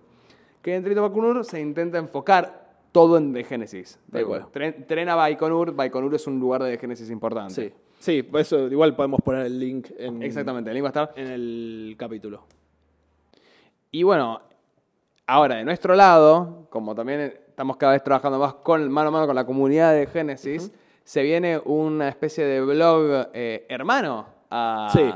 Que 0.62 0.76
en 0.76 0.82
Train 0.82 0.96
to 0.96 1.02
Baikonur 1.02 1.44
se 1.44 1.60
intenta 1.60 1.98
enfocar 1.98 2.62
todo 2.92 3.16
en 3.16 3.32
Digo, 3.32 4.28
cual. 4.28 4.46
Tren, 4.52 4.86
tren 4.86 5.08
a 5.08 5.14
Baikonur, 5.16 5.74
Baikonur 5.74 6.14
es 6.14 6.26
un 6.26 6.38
lugar 6.38 6.62
de 6.62 6.72
The 6.72 6.78
Genesis 6.78 7.10
importante. 7.10 7.54
Sí, 7.54 7.72
sí, 7.98 8.22
por 8.22 8.40
eso 8.40 8.68
igual 8.68 8.94
podemos 8.94 9.20
poner 9.22 9.46
el 9.46 9.58
link 9.58 9.88
en, 9.98 10.22
Exactamente, 10.22 10.70
el 10.70 10.74
link 10.74 10.84
va 10.84 10.88
a 10.88 10.90
estar. 10.90 11.12
en 11.16 11.26
el 11.28 11.96
capítulo. 11.98 12.44
Y 13.90 14.02
bueno, 14.04 14.40
ahora 15.26 15.56
de 15.56 15.64
nuestro 15.64 15.94
lado, 15.94 16.66
como 16.70 16.94
también 16.94 17.20
estamos 17.48 17.76
cada 17.76 17.92
vez 17.92 18.04
trabajando 18.04 18.38
más 18.38 18.54
con, 18.54 18.90
mano 18.90 19.08
a 19.08 19.10
mano 19.10 19.26
con 19.26 19.34
la 19.34 19.44
comunidad 19.46 19.94
de 19.94 20.06
Genesis, 20.06 20.70
se 21.04 21.22
viene 21.22 21.60
una 21.64 22.08
especie 22.08 22.44
de 22.44 22.60
blog 22.60 23.28
eh, 23.32 23.66
hermano 23.68 24.26
a, 24.50 24.90
Sí. 24.92 25.12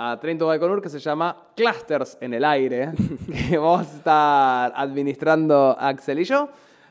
A 0.00 0.16
Trento 0.20 0.46
Baikonur 0.46 0.80
que 0.80 0.88
se 0.88 1.00
llama 1.00 1.36
Clusters 1.56 2.16
en 2.20 2.32
el 2.32 2.44
aire, 2.44 2.92
que 3.50 3.58
vamos 3.58 3.80
a 3.92 3.96
estar 3.96 4.72
administrando 4.76 5.76
Axel 5.78 6.20
y 6.20 6.24
yo, 6.24 6.48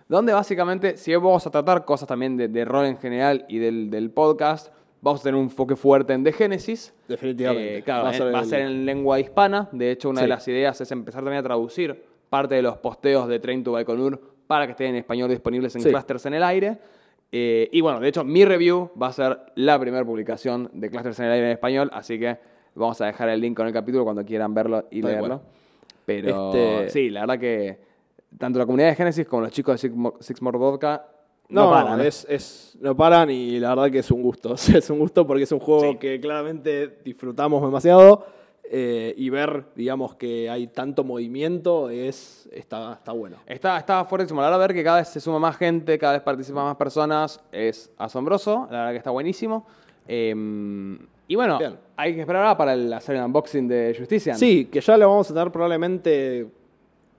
donde 0.09 0.33
básicamente, 0.33 0.97
si 0.97 1.15
vamos 1.15 1.47
a 1.47 1.49
tratar 1.49 1.85
cosas 1.85 2.05
también 2.07 2.35
de, 2.35 2.49
de 2.49 2.65
rol 2.65 2.85
en 2.85 2.97
general 2.97 3.45
y 3.47 3.59
del, 3.59 3.89
del 3.89 4.11
podcast, 4.11 4.73
vamos 5.01 5.21
a 5.21 5.23
tener 5.23 5.35
un 5.35 5.43
enfoque 5.45 5.77
fuerte 5.77 6.11
en 6.11 6.25
The 6.25 6.33
Genesis. 6.33 6.93
Definitivamente. 7.07 7.77
Eh, 7.77 7.83
claro, 7.83 8.03
Va 8.03 8.31
va 8.31 8.39
a 8.39 8.43
ser 8.43 8.61
en 8.61 8.85
lengua 8.85 9.21
hispana. 9.21 9.69
De 9.71 9.91
hecho, 9.91 10.09
una 10.09 10.21
de 10.21 10.27
las 10.27 10.45
ideas 10.49 10.79
es 10.81 10.91
empezar 10.91 11.23
también 11.23 11.39
a 11.39 11.43
traducir 11.43 12.03
parte 12.29 12.55
de 12.55 12.61
los 12.61 12.77
posteos 12.77 13.29
de 13.29 13.39
Train 13.39 13.63
to 13.63 13.71
Baikonur 13.71 14.19
para 14.47 14.65
que 14.65 14.71
estén 14.71 14.87
en 14.89 14.95
español 14.97 15.29
disponibles 15.29 15.73
en 15.77 15.81
Sí. 15.81 15.89
Clusters 15.89 16.25
en 16.25 16.33
el 16.33 16.43
aire. 16.43 16.77
Eh, 17.31 17.69
y 17.71 17.79
bueno, 17.79 18.01
de 18.01 18.09
hecho, 18.09 18.25
mi 18.25 18.43
review 18.43 18.91
va 19.01 19.07
a 19.07 19.13
ser 19.13 19.39
la 19.55 19.79
primera 19.79 20.03
publicación 20.03 20.69
de 20.73 20.89
Clusters 20.89 21.19
en 21.19 21.25
el 21.27 21.31
aire 21.31 21.45
en 21.47 21.51
español, 21.53 21.89
así 21.93 22.19
que 22.19 22.37
vamos 22.77 22.99
a 23.01 23.05
dejar 23.07 23.29
el 23.29 23.41
link 23.41 23.55
con 23.57 23.67
el 23.67 23.73
capítulo 23.73 24.03
cuando 24.03 24.23
quieran 24.25 24.53
verlo 24.53 24.85
y 24.91 25.01
leerlo. 25.01 25.41
Pero 26.05 26.51
Este- 26.53 26.89
sí, 26.89 27.09
la 27.09 27.21
verdad 27.21 27.39
que 27.39 27.77
tanto 28.37 28.59
la 28.59 28.65
comunidad 28.65 28.89
de 28.89 28.95
Genesis 28.95 29.27
como 29.27 29.41
los 29.43 29.51
chicos 29.51 29.73
de 29.73 29.77
Six 29.89 29.95
Mo- 29.95 30.13
Six 30.19 30.41
More 30.41 30.57
Vodka 30.57 31.05
No, 31.49 31.65
no, 31.65 31.71
paran. 31.71 32.01
¿eh? 32.01 32.07
es, 32.07 32.25
es- 32.29 32.77
no 32.81 32.95
paran 32.95 33.29
y 33.29 33.59
la 33.59 33.69
verdad 33.69 33.91
que 33.91 33.99
es 33.99 34.11
un 34.11 34.21
gusto. 34.21 34.53
es 34.83 34.89
un 34.89 34.99
gusto 34.99 35.25
porque 35.27 35.43
es 35.43 35.51
un 35.51 35.59
juego 35.59 35.81
Sí. 35.91 35.97
que 35.97 36.19
claramente 36.19 36.99
disfrutamos 37.03 37.61
demasiado 37.61 38.25
eh, 38.69 39.13
y 39.17 39.29
ver, 39.29 39.63
digamos, 39.75 40.15
que 40.15 40.49
hay 40.49 40.67
tanto 40.67 41.05
movimiento 41.05 41.89
es 41.89 42.49
está, 42.51 42.93
está 42.93 43.13
bueno. 43.13 43.37
Está, 43.45 43.77
está 43.77 44.03
fuertísimo. 44.03 44.41
La 44.41 44.47
verdad, 44.47 44.59
ver 44.67 44.73
que 44.73 44.83
cada 44.83 44.97
vez 44.97 45.07
se 45.07 45.21
suma 45.21 45.39
más 45.39 45.55
gente, 45.55 45.97
cada 45.97 46.13
vez 46.13 46.21
participan 46.21 46.65
más 46.65 46.75
personas, 46.75 47.41
es 47.53 47.89
asombroso. 47.97 48.67
La 48.69 48.79
verdad 48.79 48.91
que 48.91 48.97
está 48.97 49.11
buenísimo. 49.11 49.65
Eh, 50.05 50.35
y 51.27 51.35
bueno, 51.35 51.57
Bien. 51.59 51.77
hay 51.95 52.13
que 52.15 52.21
esperar 52.21 52.43
ahora 52.43 52.57
para 52.57 52.73
el- 52.73 52.91
hacer 52.93 53.15
el 53.15 53.23
unboxing 53.23 53.67
de 53.67 53.95
Justicia. 53.97 54.35
Sí, 54.35 54.65
que 54.65 54.79
ya 54.81 54.97
lo 54.97 55.09
vamos 55.09 55.29
a 55.29 55.33
tener 55.33 55.51
probablemente 55.51 56.47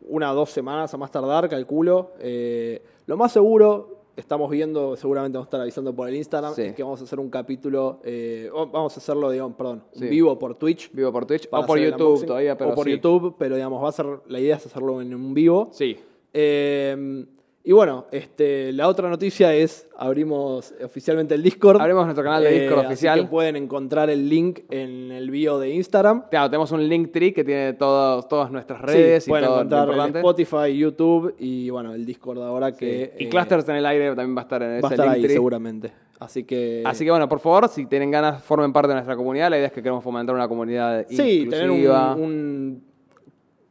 una 0.08 0.32
o 0.32 0.34
dos 0.34 0.50
semanas 0.50 0.92
a 0.94 0.96
más 0.96 1.10
tardar, 1.10 1.48
calculo. 1.48 2.12
Eh, 2.20 2.80
lo 3.06 3.16
más 3.16 3.32
seguro, 3.32 3.96
estamos 4.16 4.50
viendo, 4.50 4.96
seguramente 4.96 5.36
vamos 5.36 5.46
a 5.46 5.48
estar 5.48 5.60
avisando 5.60 5.94
por 5.94 6.08
el 6.08 6.16
Instagram, 6.16 6.54
Sí. 6.54 6.62
es 6.62 6.74
que 6.74 6.82
vamos 6.82 7.00
a 7.00 7.04
hacer 7.04 7.20
un 7.20 7.28
capítulo, 7.30 8.00
eh, 8.02 8.50
vamos 8.52 8.96
a 8.96 8.98
hacerlo, 9.00 9.30
digamos, 9.30 9.56
perdón, 9.56 9.84
un 9.94 10.00
Sí. 10.00 10.08
vivo 10.08 10.38
por 10.38 10.54
Twitch. 10.56 10.90
Vivo 10.92 11.12
por 11.12 11.26
Twitch 11.26 11.46
o 11.52 11.66
por 11.66 11.78
YouTube 11.78 12.24
todavía, 12.26 12.56
pero 12.56 12.70
o 12.70 12.74
por 12.74 12.86
sí. 12.86 12.92
YouTube, 12.92 13.34
pero 13.38 13.54
digamos, 13.56 13.82
va 13.84 13.90
a 13.90 13.92
ser, 13.92 14.06
la 14.28 14.40
idea 14.40 14.56
es 14.56 14.66
hacerlo 14.66 15.00
en 15.02 15.14
un 15.14 15.34
vivo. 15.34 15.68
Sí. 15.72 15.96
Eh, 16.32 17.24
y 17.68 17.72
bueno, 17.72 18.06
este, 18.12 18.72
la 18.72 18.88
otra 18.88 19.10
noticia 19.10 19.52
es, 19.52 19.86
abrimos 19.98 20.72
oficialmente 20.82 21.34
el 21.34 21.42
Discord. 21.42 21.78
Abrimos 21.82 22.04
nuestro 22.06 22.24
canal 22.24 22.42
de 22.42 22.60
Discord 22.60 22.78
así 22.78 22.86
oficial. 22.86 23.20
que 23.20 23.26
pueden 23.26 23.56
encontrar 23.56 24.08
el 24.08 24.26
link 24.26 24.60
en 24.70 25.12
el 25.12 25.30
bio 25.30 25.58
de 25.58 25.68
Instagram. 25.74 26.24
Claro, 26.30 26.48
tenemos 26.48 26.72
un 26.72 26.88
link 26.88 27.12
tree 27.12 27.34
que 27.34 27.44
tiene 27.44 27.74
todos, 27.74 28.26
todas 28.26 28.50
nuestras 28.50 28.80
Sí, 28.80 28.86
redes 28.86 29.26
y 29.26 29.30
pueden 29.30 29.44
todo 29.44 29.56
lo 29.56 29.60
encontrar 29.60 29.82
en 29.82 29.88
importante. 29.90 30.18
Spotify, 30.20 30.78
YouTube 30.78 31.34
y 31.38 31.68
bueno, 31.68 31.92
el 31.92 32.06
Discord 32.06 32.38
ahora 32.42 32.72
que 32.72 33.12
y 33.18 33.24
eh, 33.24 33.28
Clusters 33.28 33.68
en 33.68 33.76
el 33.76 33.84
aire 33.84 34.08
también 34.14 34.34
va 34.34 34.40
a 34.40 34.44
estar 34.44 34.62
en 34.62 34.70
va 34.70 34.74
a 34.74 34.78
ese 34.78 34.86
estar 34.94 35.06
link 35.06 35.14
ahí 35.16 35.22
tree. 35.24 35.34
seguramente. 35.34 35.92
Así 36.20 36.44
que 36.44 36.82
Así 36.86 37.04
que 37.04 37.10
bueno, 37.10 37.28
por 37.28 37.38
favor, 37.38 37.68
si 37.68 37.84
tienen 37.84 38.10
ganas, 38.10 38.42
formen 38.42 38.72
parte 38.72 38.88
de 38.88 38.94
nuestra 38.94 39.14
comunidad. 39.14 39.50
La 39.50 39.58
idea 39.58 39.66
es 39.66 39.72
que 39.72 39.82
queremos 39.82 40.02
fomentar 40.02 40.34
una 40.34 40.48
comunidad 40.48 41.04
sí, 41.08 41.46
tener 41.50 41.70
un, 41.70 41.76
inclusiva. 41.76 42.14
un- 42.16 42.87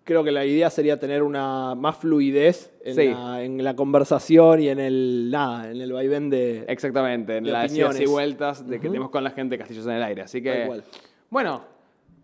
creo 0.08 0.24
que 0.24 0.32
la 0.32 0.45
idea 0.45 0.70
sería 0.72 0.97
tener 0.99 1.22
una 1.22 1.76
más 1.76 1.97
fluidez 1.97 2.72
en, 2.84 2.95
Sí. 2.95 3.10
la, 3.10 3.43
en 3.43 3.64
la 3.64 3.76
conversación 3.76 4.62
y 4.62 4.70
en 4.70 4.80
el 4.80 5.30
nada, 5.30 5.70
en 5.70 5.82
el 5.82 5.91
vaivén 5.91 6.30
de 6.30 6.64
Exactamente, 6.68 7.38
en 7.38 7.51
las 7.51 7.76
idas 7.76 7.99
y 7.99 8.05
vueltas 8.05 8.66
de 8.68 8.80
que 8.80 8.88
tenemos 8.88 9.10
con 9.12 9.24
la 9.24 9.32
gente 9.32 9.55
de 9.55 9.60
Castillos 9.60 9.86
en 9.86 9.91
el 9.93 10.03
Aire. 10.03 10.22
Así 10.22 10.41
que, 10.41 10.64
cual. 10.66 10.84
bueno, 11.30 11.62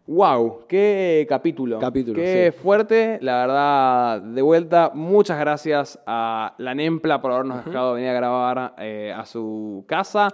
wow, 0.07 0.59
qué 0.67 1.25
capítulo. 1.29 1.79
Capítulo, 1.79 2.15
Qué 2.15 2.51
sí. 2.53 2.59
fuerte, 2.63 3.19
la 3.21 3.37
verdad, 3.41 4.21
de 4.21 4.41
vuelta. 4.41 4.91
Muchas 4.93 5.37
gracias 5.39 5.99
a 6.05 6.55
la 6.57 6.73
Nempla 6.75 7.21
por 7.21 7.31
habernos 7.33 7.65
dejado 7.65 7.93
venir 7.93 8.09
a 8.09 8.13
grabar 8.13 8.75
eh, 8.79 9.13
a 9.15 9.25
su 9.25 9.83
casa. 9.87 10.29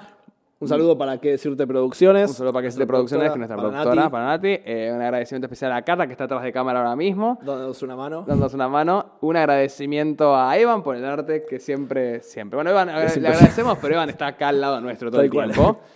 Un 0.62 0.68
saludo 0.68 0.98
para 0.98 1.18
qué 1.20 1.32
decirte 1.32 1.66
producciones. 1.66 2.30
Un 2.30 2.36
saludo 2.36 2.52
para 2.52 2.64
que 2.64 2.66
Nuestra 2.66 2.84
de 2.84 2.88
producciones, 2.88 3.28
que 3.28 3.32
es 3.32 3.38
nuestra 3.38 3.56
para 3.56 3.70
productora, 3.70 3.96
Nati, 3.96 4.12
para 4.12 4.26
Nati. 4.26 4.48
Eh, 4.66 4.92
un 4.94 5.02
agradecimiento 5.02 5.46
especial 5.46 5.72
a 5.72 5.82
Cata, 5.84 6.06
que 6.06 6.12
está 6.12 6.26
atrás 6.26 6.44
de 6.44 6.52
cámara 6.52 6.80
ahora 6.80 6.98
mismo. 6.98 7.40
dándonos 7.42 7.82
una 7.82 7.96
mano. 7.96 8.26
dándonos 8.28 8.54
una 8.54 8.68
mano. 8.68 9.06
Un 9.22 9.38
agradecimiento 9.38 10.36
a 10.36 10.58
Evan 10.58 10.84
por 10.84 10.98
el 10.98 11.06
arte 11.06 11.46
que 11.50 11.60
siempre, 11.60 12.22
siempre. 12.24 12.58
Bueno, 12.58 12.72
Evan, 12.72 12.88
le 12.88 12.94
agradecemos, 12.94 13.78
pero 13.82 13.94
Evan 13.94 14.10
está 14.10 14.28
acá 14.28 14.50
al 14.50 14.60
lado 14.60 14.82
nuestro 14.82 15.10
todo 15.10 15.20
Tal 15.20 15.26
el 15.26 15.32
cual. 15.32 15.52
tiempo. 15.52 15.80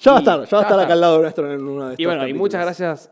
Ya 0.00 0.12
va 0.12 0.16
a 0.16 0.20
estar, 0.20 0.34
ya 0.36 0.40
va 0.40 0.44
a 0.44 0.48
ya 0.48 0.56
va 0.56 0.62
estar 0.62 0.80
acá 0.80 0.92
al 0.94 1.00
lado 1.02 1.20
nuestro 1.20 1.52
en 1.52 1.62
uno 1.62 1.88
de 1.88 1.92
estos 1.92 2.00
Y 2.02 2.06
bueno, 2.06 2.26
y 2.26 2.32
muchas 2.32 2.62
gracias 2.62 3.10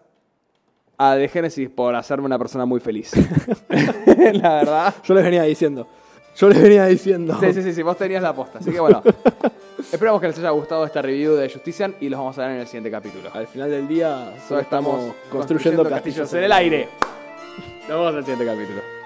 a 0.96 1.16
The 1.16 1.28
Genesis 1.28 1.68
por 1.68 1.94
hacerme 1.94 2.24
una 2.24 2.38
persona 2.38 2.64
muy 2.64 2.80
feliz. 2.80 3.12
la 3.68 4.54
verdad. 4.54 4.94
Yo 5.04 5.12
les 5.14 5.24
venía 5.24 5.42
diciendo. 5.42 5.86
Yo 6.34 6.48
les 6.48 6.62
venía 6.62 6.86
diciendo. 6.86 7.36
Sí, 7.40 7.52
sí, 7.52 7.62
sí, 7.62 7.72
sí, 7.74 7.82
vos 7.82 7.96
tenías 7.96 8.22
la 8.22 8.34
posta. 8.34 8.58
Así 8.60 8.70
que 8.70 8.80
bueno. 8.80 9.02
Esperamos 9.78 10.20
que 10.20 10.26
les 10.26 10.38
haya 10.38 10.50
gustado 10.50 10.84
esta 10.84 11.00
review 11.00 11.34
de 11.34 11.48
Justician 11.48 11.94
y 12.00 12.08
los 12.08 12.18
vamos 12.18 12.38
a 12.38 12.42
ver 12.42 12.50
en 12.52 12.60
el 12.60 12.66
siguiente 12.66 12.90
capítulo. 12.90 13.30
Al 13.32 13.46
final 13.46 13.70
del 13.70 13.86
día, 13.86 14.34
Solo 14.46 14.60
estamos 14.60 15.14
construyendo 15.30 15.88
castillos 15.88 16.32
en 16.34 16.44
el 16.44 16.52
aire. 16.52 16.88
Nos 17.88 17.88
vemos 17.88 18.12
en 18.12 18.18
el 18.18 18.24
siguiente 18.24 18.46
capítulo. 18.46 18.97